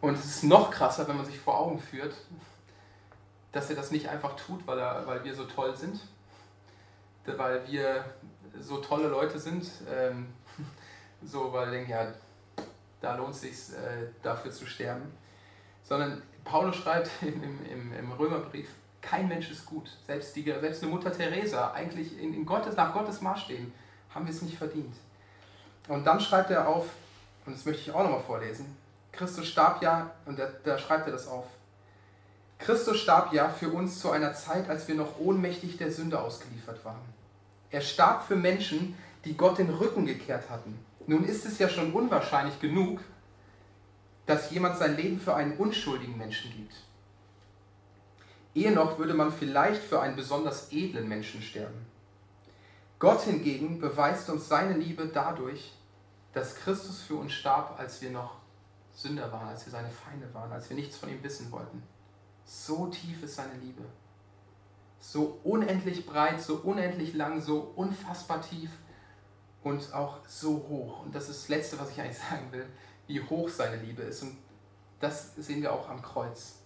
Und 0.00 0.14
es 0.14 0.24
ist 0.26 0.44
noch 0.44 0.70
krasser, 0.70 1.08
wenn 1.08 1.16
man 1.16 1.26
sich 1.26 1.40
vor 1.40 1.58
Augen 1.58 1.80
führt, 1.80 2.14
dass 3.50 3.68
er 3.68 3.74
das 3.74 3.90
nicht 3.90 4.08
einfach 4.08 4.36
tut, 4.36 4.64
weil, 4.64 4.78
er, 4.78 5.04
weil 5.04 5.24
wir 5.24 5.34
so 5.34 5.44
toll 5.46 5.76
sind, 5.76 5.98
weil 7.24 7.66
wir 7.66 8.04
so 8.60 8.76
tolle 8.76 9.08
Leute 9.08 9.40
sind, 9.40 9.68
ähm, 9.92 10.28
so 11.24 11.52
weil 11.52 11.72
denkt, 11.72 11.90
ja, 11.90 12.06
da 13.00 13.16
lohnt 13.16 13.34
es 13.34 13.40
sich 13.40 13.76
äh, 13.76 14.12
dafür 14.22 14.52
zu 14.52 14.66
sterben, 14.66 15.12
sondern 15.82 16.22
Paulus 16.44 16.76
schreibt 16.76 17.10
im, 17.22 17.66
im, 17.66 17.92
im 17.92 18.12
Römerbrief, 18.12 18.68
kein 19.02 19.26
Mensch 19.26 19.50
ist 19.50 19.66
gut, 19.66 19.90
selbst, 20.06 20.36
die, 20.36 20.44
selbst 20.44 20.80
eine 20.84 20.92
Mutter 20.92 21.10
Teresa, 21.10 21.72
eigentlich 21.72 22.16
in, 22.20 22.32
in 22.32 22.46
Gottes, 22.46 22.76
nach 22.76 22.92
Gottes 22.94 23.20
Maßstäben, 23.20 23.72
haben 24.16 24.26
wir 24.26 24.32
es 24.34 24.42
nicht 24.42 24.56
verdient. 24.56 24.94
Und 25.88 26.04
dann 26.06 26.18
schreibt 26.20 26.50
er 26.50 26.66
auf, 26.66 26.86
und 27.44 27.54
das 27.54 27.64
möchte 27.66 27.82
ich 27.82 27.92
auch 27.92 28.02
nochmal 28.02 28.22
vorlesen, 28.22 28.76
Christus 29.12 29.46
starb 29.46 29.82
ja, 29.82 30.10
und 30.24 30.40
da, 30.64 30.78
schreibt 30.78 31.06
er 31.06 31.12
das 31.12 31.28
auf, 31.28 31.44
Christus 32.58 32.98
starb 32.98 33.32
ja 33.34 33.50
für 33.50 33.68
uns 33.68 34.00
zu 34.00 34.10
einer 34.10 34.32
Zeit, 34.34 34.68
als 34.70 34.88
wir 34.88 34.94
noch 34.94 35.20
ohnmächtig 35.20 35.76
der 35.76 35.92
Sünde 35.92 36.18
ausgeliefert 36.18 36.82
waren. 36.84 37.04
Er 37.70 37.82
starb 37.82 38.26
für 38.26 38.36
Menschen, 38.36 38.96
die 39.26 39.36
Gott 39.36 39.58
den 39.58 39.68
Rücken 39.68 40.06
gekehrt 40.06 40.48
hatten. 40.48 40.78
Nun 41.06 41.24
ist 41.24 41.44
es 41.44 41.58
ja 41.58 41.68
schon 41.68 41.92
unwahrscheinlich 41.92 42.58
genug, 42.58 43.00
dass 44.24 44.50
jemand 44.50 44.78
sein 44.78 44.96
Leben 44.96 45.20
für 45.20 45.34
einen 45.34 45.56
unschuldigen 45.58 46.16
Menschen 46.16 46.50
gibt. 46.52 46.74
Ehe 48.54 48.72
noch 48.72 48.98
würde 48.98 49.14
man 49.14 49.30
vielleicht 49.30 49.82
für 49.82 50.00
einen 50.00 50.16
besonders 50.16 50.72
edlen 50.72 51.06
Menschen 51.06 51.42
sterben. 51.42 51.86
Gott 52.98 53.22
hingegen 53.22 53.78
beweist 53.78 54.30
uns 54.30 54.48
seine 54.48 54.74
Liebe 54.74 55.08
dadurch, 55.08 55.72
dass 56.32 56.54
Christus 56.54 57.02
für 57.02 57.16
uns 57.16 57.32
starb, 57.32 57.78
als 57.78 58.00
wir 58.00 58.10
noch 58.10 58.36
Sünder 58.94 59.30
waren, 59.30 59.48
als 59.48 59.66
wir 59.66 59.72
seine 59.72 59.90
Feinde 59.90 60.32
waren, 60.32 60.50
als 60.50 60.70
wir 60.70 60.76
nichts 60.76 60.96
von 60.96 61.10
ihm 61.10 61.22
wissen 61.22 61.52
wollten. 61.52 61.82
So 62.44 62.86
tief 62.86 63.22
ist 63.22 63.36
seine 63.36 63.54
Liebe. 63.54 63.82
So 64.98 65.38
unendlich 65.44 66.06
breit, 66.06 66.40
so 66.40 66.56
unendlich 66.56 67.12
lang, 67.12 67.42
so 67.42 67.72
unfassbar 67.76 68.40
tief 68.40 68.70
und 69.62 69.92
auch 69.92 70.18
so 70.26 70.64
hoch. 70.68 71.04
Und 71.04 71.14
das 71.14 71.28
ist 71.28 71.42
das 71.42 71.48
Letzte, 71.48 71.78
was 71.78 71.90
ich 71.90 72.00
eigentlich 72.00 72.18
sagen 72.30 72.50
will, 72.50 72.66
wie 73.06 73.20
hoch 73.20 73.48
seine 73.50 73.76
Liebe 73.82 74.02
ist. 74.02 74.22
Und 74.22 74.38
das 75.00 75.34
sehen 75.36 75.60
wir 75.60 75.72
auch 75.72 75.88
am 75.90 76.00
Kreuz. 76.00 76.60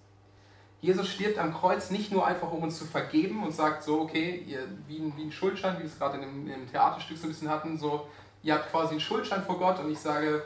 Jesus 0.80 1.08
stirbt 1.08 1.38
am 1.38 1.52
Kreuz 1.52 1.90
nicht 1.90 2.10
nur 2.10 2.26
einfach, 2.26 2.50
um 2.50 2.62
uns 2.62 2.78
zu 2.78 2.86
vergeben 2.86 3.44
und 3.44 3.52
sagt 3.52 3.82
so, 3.82 4.00
okay, 4.00 4.44
ihr, 4.46 4.66
wie, 4.88 4.98
ein, 4.98 5.12
wie 5.16 5.24
ein 5.24 5.32
Schuldschein, 5.32 5.76
wie 5.76 5.80
wir 5.80 5.86
es 5.86 5.98
gerade 5.98 6.16
in 6.16 6.22
dem, 6.22 6.50
im 6.50 6.70
Theaterstück 6.70 7.18
so 7.18 7.26
ein 7.26 7.30
bisschen 7.30 7.50
hatten, 7.50 7.78
so, 7.78 8.08
ihr 8.42 8.54
habt 8.54 8.70
quasi 8.70 8.92
einen 8.92 9.00
Schuldschein 9.00 9.42
vor 9.44 9.58
Gott 9.58 9.78
und 9.78 9.90
ich 9.90 9.98
sage, 9.98 10.42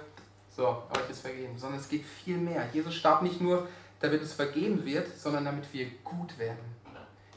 so, 0.57 0.67
euch 0.67 1.11
ist 1.11 1.21
vergeben. 1.21 1.57
Sondern 1.57 1.79
es 1.79 1.89
geht 1.89 2.05
viel 2.05 2.37
mehr. 2.37 2.69
Jesus 2.73 2.95
starb 2.95 3.23
nicht 3.23 3.41
nur 3.41 3.69
damit 4.01 4.23
es 4.23 4.35
vergeben 4.35 4.85
wird, 4.85 5.19
sondern 5.19 5.45
damit 5.45 5.73
wir 5.73 5.87
gut 6.03 6.39
werden. 6.39 6.59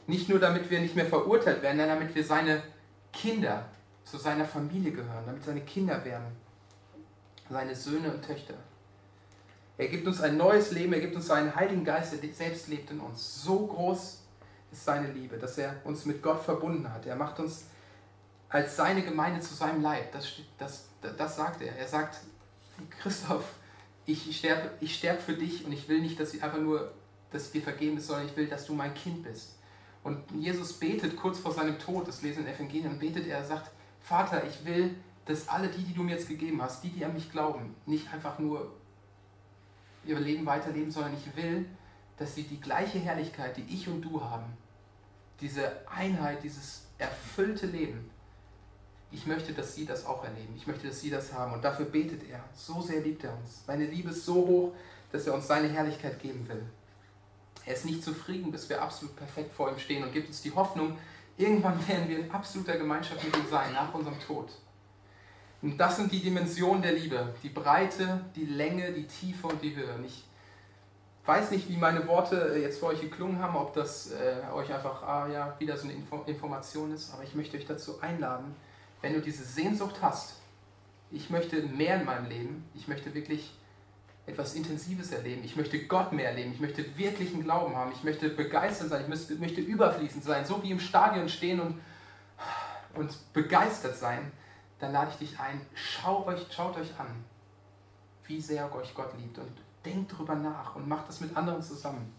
Nicht 0.06 0.28
nur 0.28 0.38
damit 0.38 0.70
wir 0.70 0.80
nicht 0.80 0.96
mehr 0.96 1.06
verurteilt 1.06 1.62
werden, 1.62 1.78
sondern 1.78 1.98
damit 1.98 2.14
wir 2.14 2.24
seine 2.24 2.62
Kinder 3.12 3.64
zu 4.04 4.16
seiner 4.16 4.44
Familie 4.44 4.92
gehören, 4.92 5.24
damit 5.26 5.44
seine 5.44 5.60
Kinder 5.62 6.02
werden, 6.04 6.26
seine 7.48 7.74
Söhne 7.74 8.10
und 8.10 8.24
Töchter. 8.24 8.54
Er 9.78 9.86
gibt 9.86 10.06
uns 10.08 10.20
ein 10.20 10.36
neues 10.36 10.72
Leben, 10.72 10.92
er 10.92 11.00
gibt 11.00 11.14
uns 11.14 11.28
seinen 11.28 11.54
Heiligen 11.54 11.84
Geist, 11.84 12.12
der 12.12 12.34
selbst 12.34 12.66
lebt 12.66 12.90
in 12.90 12.98
uns. 12.98 13.44
So 13.44 13.68
groß 13.68 14.20
ist 14.72 14.84
seine 14.84 15.12
Liebe, 15.12 15.38
dass 15.38 15.56
er 15.56 15.76
uns 15.84 16.04
mit 16.04 16.20
Gott 16.20 16.42
verbunden 16.42 16.92
hat. 16.92 17.06
Er 17.06 17.14
macht 17.14 17.38
uns 17.38 17.66
als 18.48 18.74
seine 18.74 19.02
Gemeinde 19.02 19.40
zu 19.40 19.54
seinem 19.54 19.80
Leib. 19.80 20.10
Das, 20.12 20.26
das, 20.58 20.88
das 21.16 21.36
sagt 21.36 21.62
er. 21.62 21.76
Er 21.76 21.86
sagt, 21.86 22.18
Christoph, 23.00 23.44
ich 24.04 24.36
sterbe, 24.36 24.72
ich 24.80 24.96
sterbe 24.96 25.20
für 25.20 25.34
dich 25.34 25.64
und 25.64 25.72
ich 25.72 25.88
will 25.88 26.00
nicht, 26.00 26.18
dass 26.18 26.34
ich 26.34 26.42
einfach 26.42 26.58
nur, 26.58 26.92
dass 27.30 27.52
dir 27.52 27.62
vergeben 27.62 27.98
ist, 27.98 28.08
sondern 28.08 28.26
ich 28.26 28.36
will, 28.36 28.48
dass 28.48 28.66
du 28.66 28.74
mein 28.74 28.94
Kind 28.94 29.22
bist. 29.22 29.58
Und 30.02 30.18
Jesus 30.32 30.72
betet 30.72 31.16
kurz 31.16 31.38
vor 31.38 31.52
seinem 31.52 31.78
Tod, 31.78 32.08
das 32.08 32.22
lesen 32.22 32.46
in 32.46 32.52
Evangelien, 32.52 32.98
betet 32.98 33.28
er, 33.28 33.44
sagt, 33.44 33.70
Vater, 34.00 34.42
ich 34.44 34.64
will, 34.64 34.96
dass 35.26 35.48
alle 35.48 35.68
die, 35.68 35.84
die 35.84 35.94
du 35.94 36.02
mir 36.02 36.12
jetzt 36.12 36.28
gegeben 36.28 36.60
hast, 36.62 36.82
die, 36.82 36.88
die 36.88 37.04
an 37.04 37.14
mich 37.14 37.30
glauben, 37.30 37.76
nicht 37.86 38.12
einfach 38.12 38.38
nur 38.38 38.72
ihr 40.08 40.18
Leben 40.18 40.46
weiterleben, 40.46 40.90
sondern 40.90 41.14
ich 41.14 41.36
will, 41.36 41.66
dass 42.16 42.34
sie 42.34 42.42
die 42.42 42.60
gleiche 42.60 42.98
Herrlichkeit, 42.98 43.56
die 43.56 43.66
ich 43.68 43.88
und 43.88 44.02
du 44.02 44.20
haben, 44.20 44.56
diese 45.40 45.88
Einheit, 45.88 46.42
dieses 46.42 46.86
erfüllte 46.98 47.66
Leben, 47.66 48.10
ich 49.10 49.26
möchte, 49.26 49.52
dass 49.52 49.74
sie 49.74 49.86
das 49.86 50.04
auch 50.04 50.22
erleben. 50.24 50.54
Ich 50.56 50.66
möchte, 50.66 50.88
dass 50.88 51.00
sie 51.00 51.08
das 51.08 51.32
haben. 51.32 51.54
Und 51.54 51.64
dafür 51.64 51.86
betet 51.86 52.28
er. 52.28 52.44
So 52.54 52.82
sehr 52.82 53.00
liebt 53.00 53.24
er 53.24 53.34
uns. 53.34 53.64
Seine 53.66 53.86
Liebe 53.86 54.10
ist 54.10 54.26
so 54.26 54.34
hoch, 54.34 54.72
dass 55.10 55.26
er 55.26 55.34
uns 55.34 55.46
seine 55.46 55.68
Herrlichkeit 55.68 56.20
geben 56.20 56.46
will. 56.46 56.62
Er 57.64 57.74
ist 57.74 57.86
nicht 57.86 58.04
zufrieden, 58.04 58.52
bis 58.52 58.68
wir 58.68 58.82
absolut 58.82 59.16
perfekt 59.16 59.54
vor 59.54 59.70
ihm 59.70 59.78
stehen 59.78 60.02
und 60.02 60.12
gibt 60.12 60.28
uns 60.28 60.42
die 60.42 60.54
Hoffnung, 60.54 60.98
irgendwann 61.36 61.86
werden 61.88 62.08
wir 62.08 62.18
in 62.18 62.30
absoluter 62.30 62.76
Gemeinschaft 62.76 63.24
mit 63.24 63.36
ihm 63.36 63.48
sein, 63.50 63.72
nach 63.72 63.92
unserem 63.94 64.18
Tod. 64.20 64.50
Und 65.60 65.76
das 65.78 65.96
sind 65.96 66.12
die 66.12 66.20
Dimensionen 66.20 66.82
der 66.82 66.92
Liebe. 66.92 67.34
Die 67.42 67.48
Breite, 67.48 68.20
die 68.36 68.44
Länge, 68.44 68.92
die 68.92 69.06
Tiefe 69.06 69.48
und 69.48 69.60
die 69.62 69.74
Höhe. 69.74 69.92
Und 69.94 70.04
ich 70.04 70.24
weiß 71.28 71.50
nicht, 71.50 71.68
wie 71.68 71.76
meine 71.76 72.06
Worte 72.08 72.56
jetzt 72.60 72.78
für 72.78 72.86
euch 72.86 73.00
geklungen 73.00 73.38
haben, 73.40 73.54
ob 73.54 73.74
das 73.74 74.12
äh, 74.12 74.50
euch 74.54 74.72
einfach 74.72 75.02
ah, 75.02 75.28
ja, 75.28 75.54
wieder 75.58 75.76
so 75.76 75.84
eine 75.84 75.92
Info 75.92 76.22
Information 76.26 76.92
ist, 76.94 77.12
aber 77.12 77.22
ich 77.22 77.34
möchte 77.34 77.58
euch 77.58 77.66
dazu 77.66 78.00
einladen, 78.00 78.56
wenn 79.02 79.12
du 79.12 79.20
diese 79.20 79.44
Sehnsucht 79.44 79.96
hast, 80.00 80.36
ich 81.10 81.28
möchte 81.28 81.60
mehr 81.62 82.00
in 82.00 82.06
meinem 82.06 82.28
Leben, 82.28 82.64
ich 82.74 82.88
möchte 82.88 83.14
wirklich 83.14 83.52
etwas 84.24 84.54
Intensives 84.54 85.10
erleben, 85.10 85.42
ich 85.44 85.54
möchte 85.54 85.78
Gott 85.84 86.12
mehr 86.12 86.30
erleben, 86.30 86.52
ich 86.52 86.60
möchte 86.60 86.96
wirklichen 86.96 87.44
Glauben 87.44 87.76
haben, 87.76 87.92
ich 87.92 88.04
möchte 88.04 88.30
begeistert 88.30 88.88
sein, 88.88 89.02
ich 89.02 89.38
möchte 89.38 89.60
überfließend 89.60 90.24
sein, 90.24 90.46
so 90.46 90.62
wie 90.62 90.70
im 90.70 90.80
Stadion 90.80 91.28
stehen 91.28 91.60
und, 91.60 91.80
und 92.94 93.14
begeistert 93.34 93.96
sein, 93.96 94.32
dann 94.78 94.92
lade 94.92 95.10
ich 95.10 95.28
dich 95.28 95.40
ein, 95.40 95.60
schaut 95.74 96.26
euch, 96.26 96.46
schaut 96.50 96.76
euch 96.76 96.98
an, 96.98 97.24
wie 98.26 98.40
sehr 98.40 98.72
euch 98.74 98.94
Gott 98.94 99.12
liebt 99.18 99.38
und 99.38 99.52
denkt 99.84 100.12
darüber 100.12 100.34
nach 100.34 100.76
und 100.76 100.88
macht 100.88 101.08
das 101.08 101.20
mit 101.20 101.36
anderen 101.36 101.62
zusammen. 101.62 102.14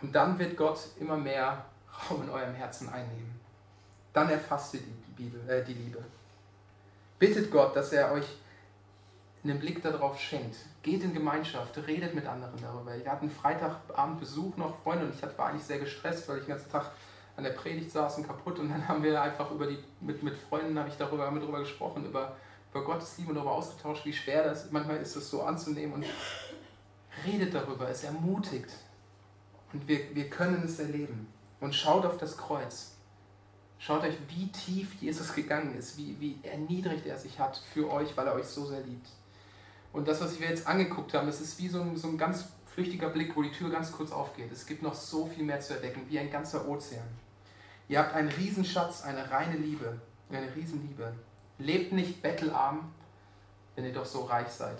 Und 0.00 0.14
dann 0.14 0.38
wird 0.38 0.56
Gott 0.56 0.78
immer 0.98 1.16
mehr 1.16 1.64
Raum 2.08 2.22
in 2.22 2.30
eurem 2.30 2.54
Herzen 2.54 2.88
einnehmen. 2.88 3.38
Dann 4.12 4.30
erfasst 4.30 4.74
ihr 4.74 4.80
die 4.80 5.12
Bibel, 5.22 5.48
äh, 5.48 5.62
die 5.62 5.74
Liebe. 5.74 6.02
Bittet 7.18 7.50
Gott, 7.50 7.76
dass 7.76 7.92
er 7.92 8.12
euch 8.12 8.26
einen 9.44 9.58
Blick 9.58 9.82
darauf 9.82 10.18
schenkt. 10.18 10.56
Geht 10.82 11.02
in 11.02 11.12
Gemeinschaft, 11.12 11.76
redet 11.86 12.14
mit 12.14 12.26
anderen 12.26 12.60
darüber. 12.60 12.96
Wir 12.96 13.10
hatten 13.10 13.30
Freitagabend 13.30 14.20
Besuch 14.20 14.56
noch, 14.56 14.82
Freunde, 14.82 15.06
und 15.06 15.14
ich 15.14 15.38
war 15.38 15.48
eigentlich 15.48 15.64
sehr 15.64 15.78
gestresst, 15.78 16.28
weil 16.28 16.38
ich 16.38 16.44
den 16.44 16.54
ganzen 16.54 16.70
Tag 16.70 16.90
an 17.36 17.44
der 17.44 17.50
Predigt 17.50 17.90
saß 17.90 18.18
und 18.18 18.26
kaputt. 18.26 18.58
Und 18.58 18.70
dann 18.70 18.86
haben 18.88 19.02
wir 19.02 19.20
einfach 19.20 19.50
über 19.50 19.66
die, 19.66 19.78
mit, 20.00 20.22
mit 20.22 20.36
Freunden 20.36 20.78
habe 20.78 20.88
ich 20.88 20.96
darüber, 20.96 21.26
haben 21.26 21.40
darüber 21.40 21.60
gesprochen, 21.60 22.06
über, 22.06 22.36
über 22.70 22.84
Gottes 22.84 23.16
Liebe 23.18 23.30
und 23.30 23.36
darüber 23.36 23.52
ausgetauscht, 23.52 24.04
wie 24.04 24.12
schwer 24.12 24.44
das. 24.44 24.70
Manchmal 24.70 24.98
ist 24.98 25.16
es 25.16 25.30
so 25.30 25.42
anzunehmen 25.42 25.94
und 25.94 26.04
redet 27.26 27.54
darüber, 27.54 27.88
es 27.88 28.04
ermutigt. 28.04 28.70
Und 29.72 29.86
wir, 29.86 30.14
wir 30.14 30.28
können 30.28 30.62
es 30.64 30.78
erleben. 30.78 31.28
Und 31.60 31.74
schaut 31.74 32.04
auf 32.06 32.16
das 32.18 32.36
Kreuz. 32.36 32.96
Schaut 33.78 34.02
euch, 34.02 34.16
wie 34.28 34.48
tief 34.48 34.94
Jesus 35.00 35.32
gegangen 35.34 35.74
ist, 35.76 35.96
wie, 35.96 36.16
wie 36.20 36.38
erniedrigt 36.42 37.06
er 37.06 37.16
sich 37.16 37.38
hat 37.38 37.56
für 37.56 37.90
euch, 37.90 38.14
weil 38.16 38.26
er 38.26 38.34
euch 38.34 38.46
so 38.46 38.66
sehr 38.66 38.80
liebt. 38.80 39.08
Und 39.92 40.06
das, 40.06 40.20
was 40.20 40.38
wir 40.38 40.48
jetzt 40.48 40.66
angeguckt 40.66 41.14
haben, 41.14 41.26
das 41.26 41.40
ist 41.40 41.58
wie 41.58 41.68
so 41.68 41.80
ein, 41.80 41.96
so 41.96 42.08
ein 42.08 42.18
ganz 42.18 42.46
flüchtiger 42.80 43.10
Blick, 43.10 43.36
wo 43.36 43.42
die 43.42 43.52
Tür 43.52 43.68
ganz 43.68 43.92
kurz 43.92 44.10
aufgeht. 44.10 44.50
Es 44.50 44.64
gibt 44.64 44.82
noch 44.82 44.94
so 44.94 45.26
viel 45.26 45.44
mehr 45.44 45.60
zu 45.60 45.74
entdecken, 45.74 46.06
wie 46.08 46.18
ein 46.18 46.30
ganzer 46.30 46.66
Ozean. 46.66 47.06
Ihr 47.88 47.98
habt 47.98 48.14
einen 48.14 48.30
Riesenschatz, 48.30 49.02
eine 49.02 49.30
reine 49.30 49.56
Liebe, 49.56 50.00
eine 50.30 50.54
Riesenliebe. 50.56 51.12
Lebt 51.58 51.92
nicht 51.92 52.22
bettelarm, 52.22 52.90
wenn 53.74 53.84
ihr 53.84 53.92
doch 53.92 54.06
so 54.06 54.24
reich 54.24 54.48
seid. 54.48 54.78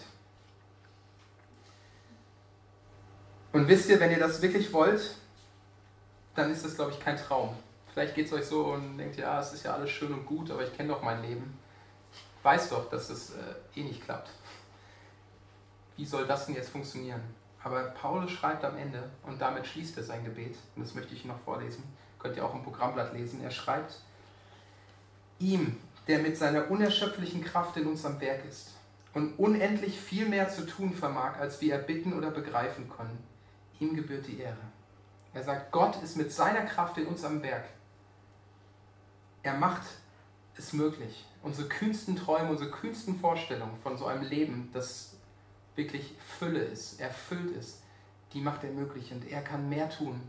Und 3.53 3.69
wisst 3.69 3.91
ihr, 3.91 4.01
wenn 4.01 4.13
ihr 4.13 4.19
das 4.19 4.41
wirklich 4.41 4.73
wollt, 4.73 5.17
dann 6.35 6.51
ist 6.51 6.65
das, 6.65 6.77
glaube 6.77 6.93
ich, 6.93 7.01
kein 7.01 7.19
Traum. 7.19 7.55
Vielleicht 7.93 8.15
geht 8.15 8.29
es 8.29 8.33
euch 8.33 8.47
so 8.47 8.65
und 8.73 8.97
denkt, 8.97 9.19
ja, 9.19 9.41
es 9.41 9.53
ist 9.53 9.65
ja 9.65 9.75
alles 9.75 9.91
schön 9.91 10.15
und 10.15 10.25
gut, 10.25 10.51
aber 10.51 10.63
ich 10.63 10.75
kenne 10.75 10.89
doch 10.89 11.03
mein 11.03 11.21
Leben. 11.21 11.59
Ich 12.13 12.45
weiß 12.45 12.71
doch, 12.71 12.89
dass 12.89 13.11
es 13.11 13.35
äh, 13.35 13.81
eh 13.81 13.83
nicht 13.83 14.03
klappt. 14.03 14.31
Wie 15.99 16.07
soll 16.07 16.27
das 16.27 16.47
denn 16.47 16.55
jetzt 16.55 16.71
funktionieren? 16.71 17.21
Aber 17.63 17.83
Paulus 17.83 18.31
schreibt 18.31 18.65
am 18.65 18.77
Ende, 18.77 19.11
und 19.27 19.41
damit 19.41 19.67
schließt 19.67 19.97
er 19.99 20.05
sein 20.05 20.25
Gebet, 20.25 20.57
und 20.75 20.85
das 20.85 20.95
möchte 20.95 21.15
ich 21.15 21.25
noch 21.25 21.39
vorlesen, 21.41 21.85
könnt 22.19 22.37
ihr 22.37 22.45
auch 22.45 22.55
im 22.55 22.63
Programmblatt 22.63 23.13
lesen, 23.13 23.43
er 23.43 23.51
schreibt, 23.51 24.03
ihm, 25.39 25.77
der 26.07 26.21
mit 26.21 26.37
seiner 26.37 26.71
unerschöpflichen 26.71 27.45
Kraft 27.45 27.77
in 27.77 27.87
uns 27.87 28.05
am 28.05 28.21
Werk 28.21 28.45
ist 28.49 28.73
und 29.15 29.39
unendlich 29.39 30.01
viel 30.01 30.27
mehr 30.27 30.49
zu 30.49 30.67
tun 30.67 30.95
vermag, 30.95 31.39
als 31.39 31.61
wir 31.61 31.75
erbitten 31.75 32.13
oder 32.17 32.31
begreifen 32.31 32.89
können, 32.89 33.23
ihm 33.79 33.95
gebührt 33.95 34.27
die 34.27 34.41
Ehre. 34.41 34.57
Er 35.33 35.45
sagt, 35.45 35.71
Gott 35.71 36.03
ist 36.03 36.17
mit 36.17 36.33
seiner 36.33 36.63
Kraft 36.63 36.99
in 36.99 37.07
uns 37.07 37.25
am 37.25 37.43
Werk. 37.43 37.65
Er 39.43 39.55
macht 39.55 39.83
es 40.57 40.73
möglich. 40.73 41.27
Unsere 41.43 41.69
kühnsten 41.69 42.17
Träume, 42.17 42.51
unsere 42.51 42.71
kühnsten 42.71 43.19
Vorstellungen 43.19 43.79
von 43.83 43.97
so 43.97 44.07
einem 44.07 44.25
Leben, 44.25 44.71
das 44.73 45.17
wirklich 45.81 46.15
Fülle 46.39 46.61
ist, 46.61 47.01
erfüllt 47.01 47.57
ist, 47.57 47.83
die 48.33 48.41
macht 48.41 48.63
er 48.65 48.71
möglich. 48.71 49.13
Und 49.13 49.29
er 49.29 49.43
kann 49.43 49.69
mehr 49.69 49.89
tun, 49.91 50.21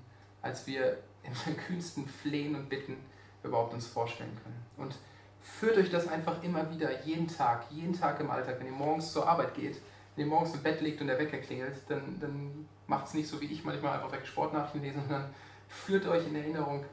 als 0.41 0.65
wir 0.65 0.97
in 1.23 1.33
den 1.45 1.57
kühnsten 1.57 2.07
Flehen 2.07 2.55
und 2.55 2.69
Bitten 2.69 2.97
überhaupt 3.43 3.73
uns 3.73 3.87
vorstellen 3.87 4.35
können. 4.43 4.65
Und 4.77 4.95
führt 5.41 5.77
euch 5.77 5.89
das 5.89 6.07
einfach 6.07 6.41
immer 6.41 6.71
wieder, 6.71 7.03
jeden 7.05 7.27
Tag, 7.27 7.65
jeden 7.69 7.93
Tag 7.93 8.19
im 8.19 8.31
Alltag, 8.31 8.59
wenn 8.59 8.67
ihr 8.67 8.71
morgens 8.71 9.11
zur 9.11 9.27
Arbeit 9.27 9.53
geht, 9.53 9.81
wenn 10.15 10.25
ihr 10.25 10.29
morgens 10.29 10.53
im 10.53 10.63
Bett 10.63 10.81
liegt 10.81 11.01
und 11.01 11.07
der 11.07 11.19
Wecker 11.19 11.37
klingelt, 11.37 11.75
dann, 11.87 12.19
dann 12.19 12.67
macht 12.87 13.07
es 13.07 13.13
nicht 13.13 13.27
so 13.27 13.39
wie 13.41 13.45
ich 13.45 13.63
manchmal 13.63 13.95
einfach 13.95 14.11
weg 14.11 14.25
Sportnachrichten 14.25 14.81
lesen, 14.81 15.01
sondern 15.01 15.33
führt 15.67 16.05
euch 16.07 16.25
in 16.27 16.35
Erinnerung, 16.35 16.85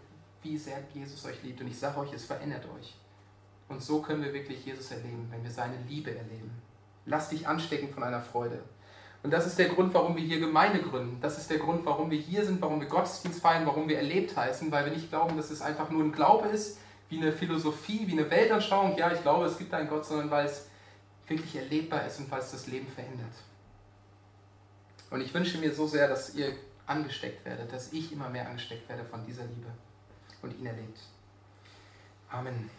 wie 0.43 0.57
sehr 0.57 0.79
Jesus 0.95 1.25
euch 1.25 1.43
liebt. 1.43 1.61
Und 1.61 1.69
ich 1.69 1.79
sage 1.79 1.99
euch, 1.99 2.13
es 2.13 2.25
verändert 2.25 2.65
euch. 2.79 2.97
Und 3.69 3.83
so 3.83 4.01
können 4.01 4.23
wir 4.23 4.33
wirklich 4.33 4.65
Jesus 4.65 4.91
erleben, 4.91 5.27
wenn 5.31 5.43
wir 5.43 5.51
seine 5.51 5.77
Liebe 5.89 6.17
erleben. 6.17 6.51
Lass 7.09 7.31
dich 7.31 7.49
anstecken 7.49 7.93
von 7.93 8.03
einer 8.03 8.21
Freude. 8.21 8.61
Und 9.23 9.33
das 9.33 9.47
ist 9.47 9.59
der 9.59 9.69
Grund, 9.69 9.95
warum 9.95 10.15
wir 10.15 10.23
hier 10.23 10.39
Gemeinde 10.39 10.81
gründen. 10.81 11.21
Das 11.21 11.39
ist 11.39 11.51
der 11.51 11.59
Grund, 11.59 11.85
warum 11.85 12.11
wir 12.11 12.19
hier 12.19 12.45
sind, 12.45 12.61
warum 12.63 12.81
wir 12.81 12.87
Gottesdienst 12.87 13.41
feiern, 13.41 13.67
warum 13.67 13.89
wir 13.89 13.97
erlebt 13.97 14.37
heißen, 14.37 14.71
weil 14.71 14.85
wir 14.85 14.93
nicht 14.93 15.09
glauben, 15.09 15.37
dass 15.37 15.51
es 15.51 15.61
einfach 15.61 15.91
nur 15.91 16.05
ein 16.05 16.13
Glaube 16.13 16.49
ist, 16.49 16.79
wie 17.09 17.19
eine 17.19 17.33
Philosophie, 17.33 18.07
wie 18.07 18.13
eine 18.13 18.31
Weltanschauung. 18.31 18.97
Ja, 18.97 19.11
ich 19.11 19.23
glaube, 19.23 19.47
es 19.47 19.59
gibt 19.59 19.75
einen 19.75 19.89
Gott, 19.89 20.05
sondern 20.05 20.31
weil 20.31 20.47
es 20.47 20.69
wirklich 21.27 21.57
erlebbar 21.57 22.07
ist 22.07 22.21
und 22.21 22.31
weil 22.31 22.41
es 22.41 22.53
das 22.53 22.67
Leben 22.69 22.87
verändert. 22.87 23.35
Und 25.11 25.21
ich 25.23 25.33
wünsche 25.33 25.59
mir 25.59 25.75
so 25.75 25.87
sehr, 25.87 26.09
dass 26.09 26.35
ihr 26.35 26.53
angesteckt 26.87 27.45
werdet, 27.45 27.73
dass 27.73 27.93
ich 27.93 28.13
immer 28.13 28.29
mehr 28.29 28.49
angesteckt 28.49 28.89
werde 28.89 29.05
von 29.05 29.25
dieser 29.27 29.45
Liebe 29.45 29.69
und 30.43 30.59
ihn 30.59 30.67
erlebt. 30.67 31.01
Amen. 32.31 32.71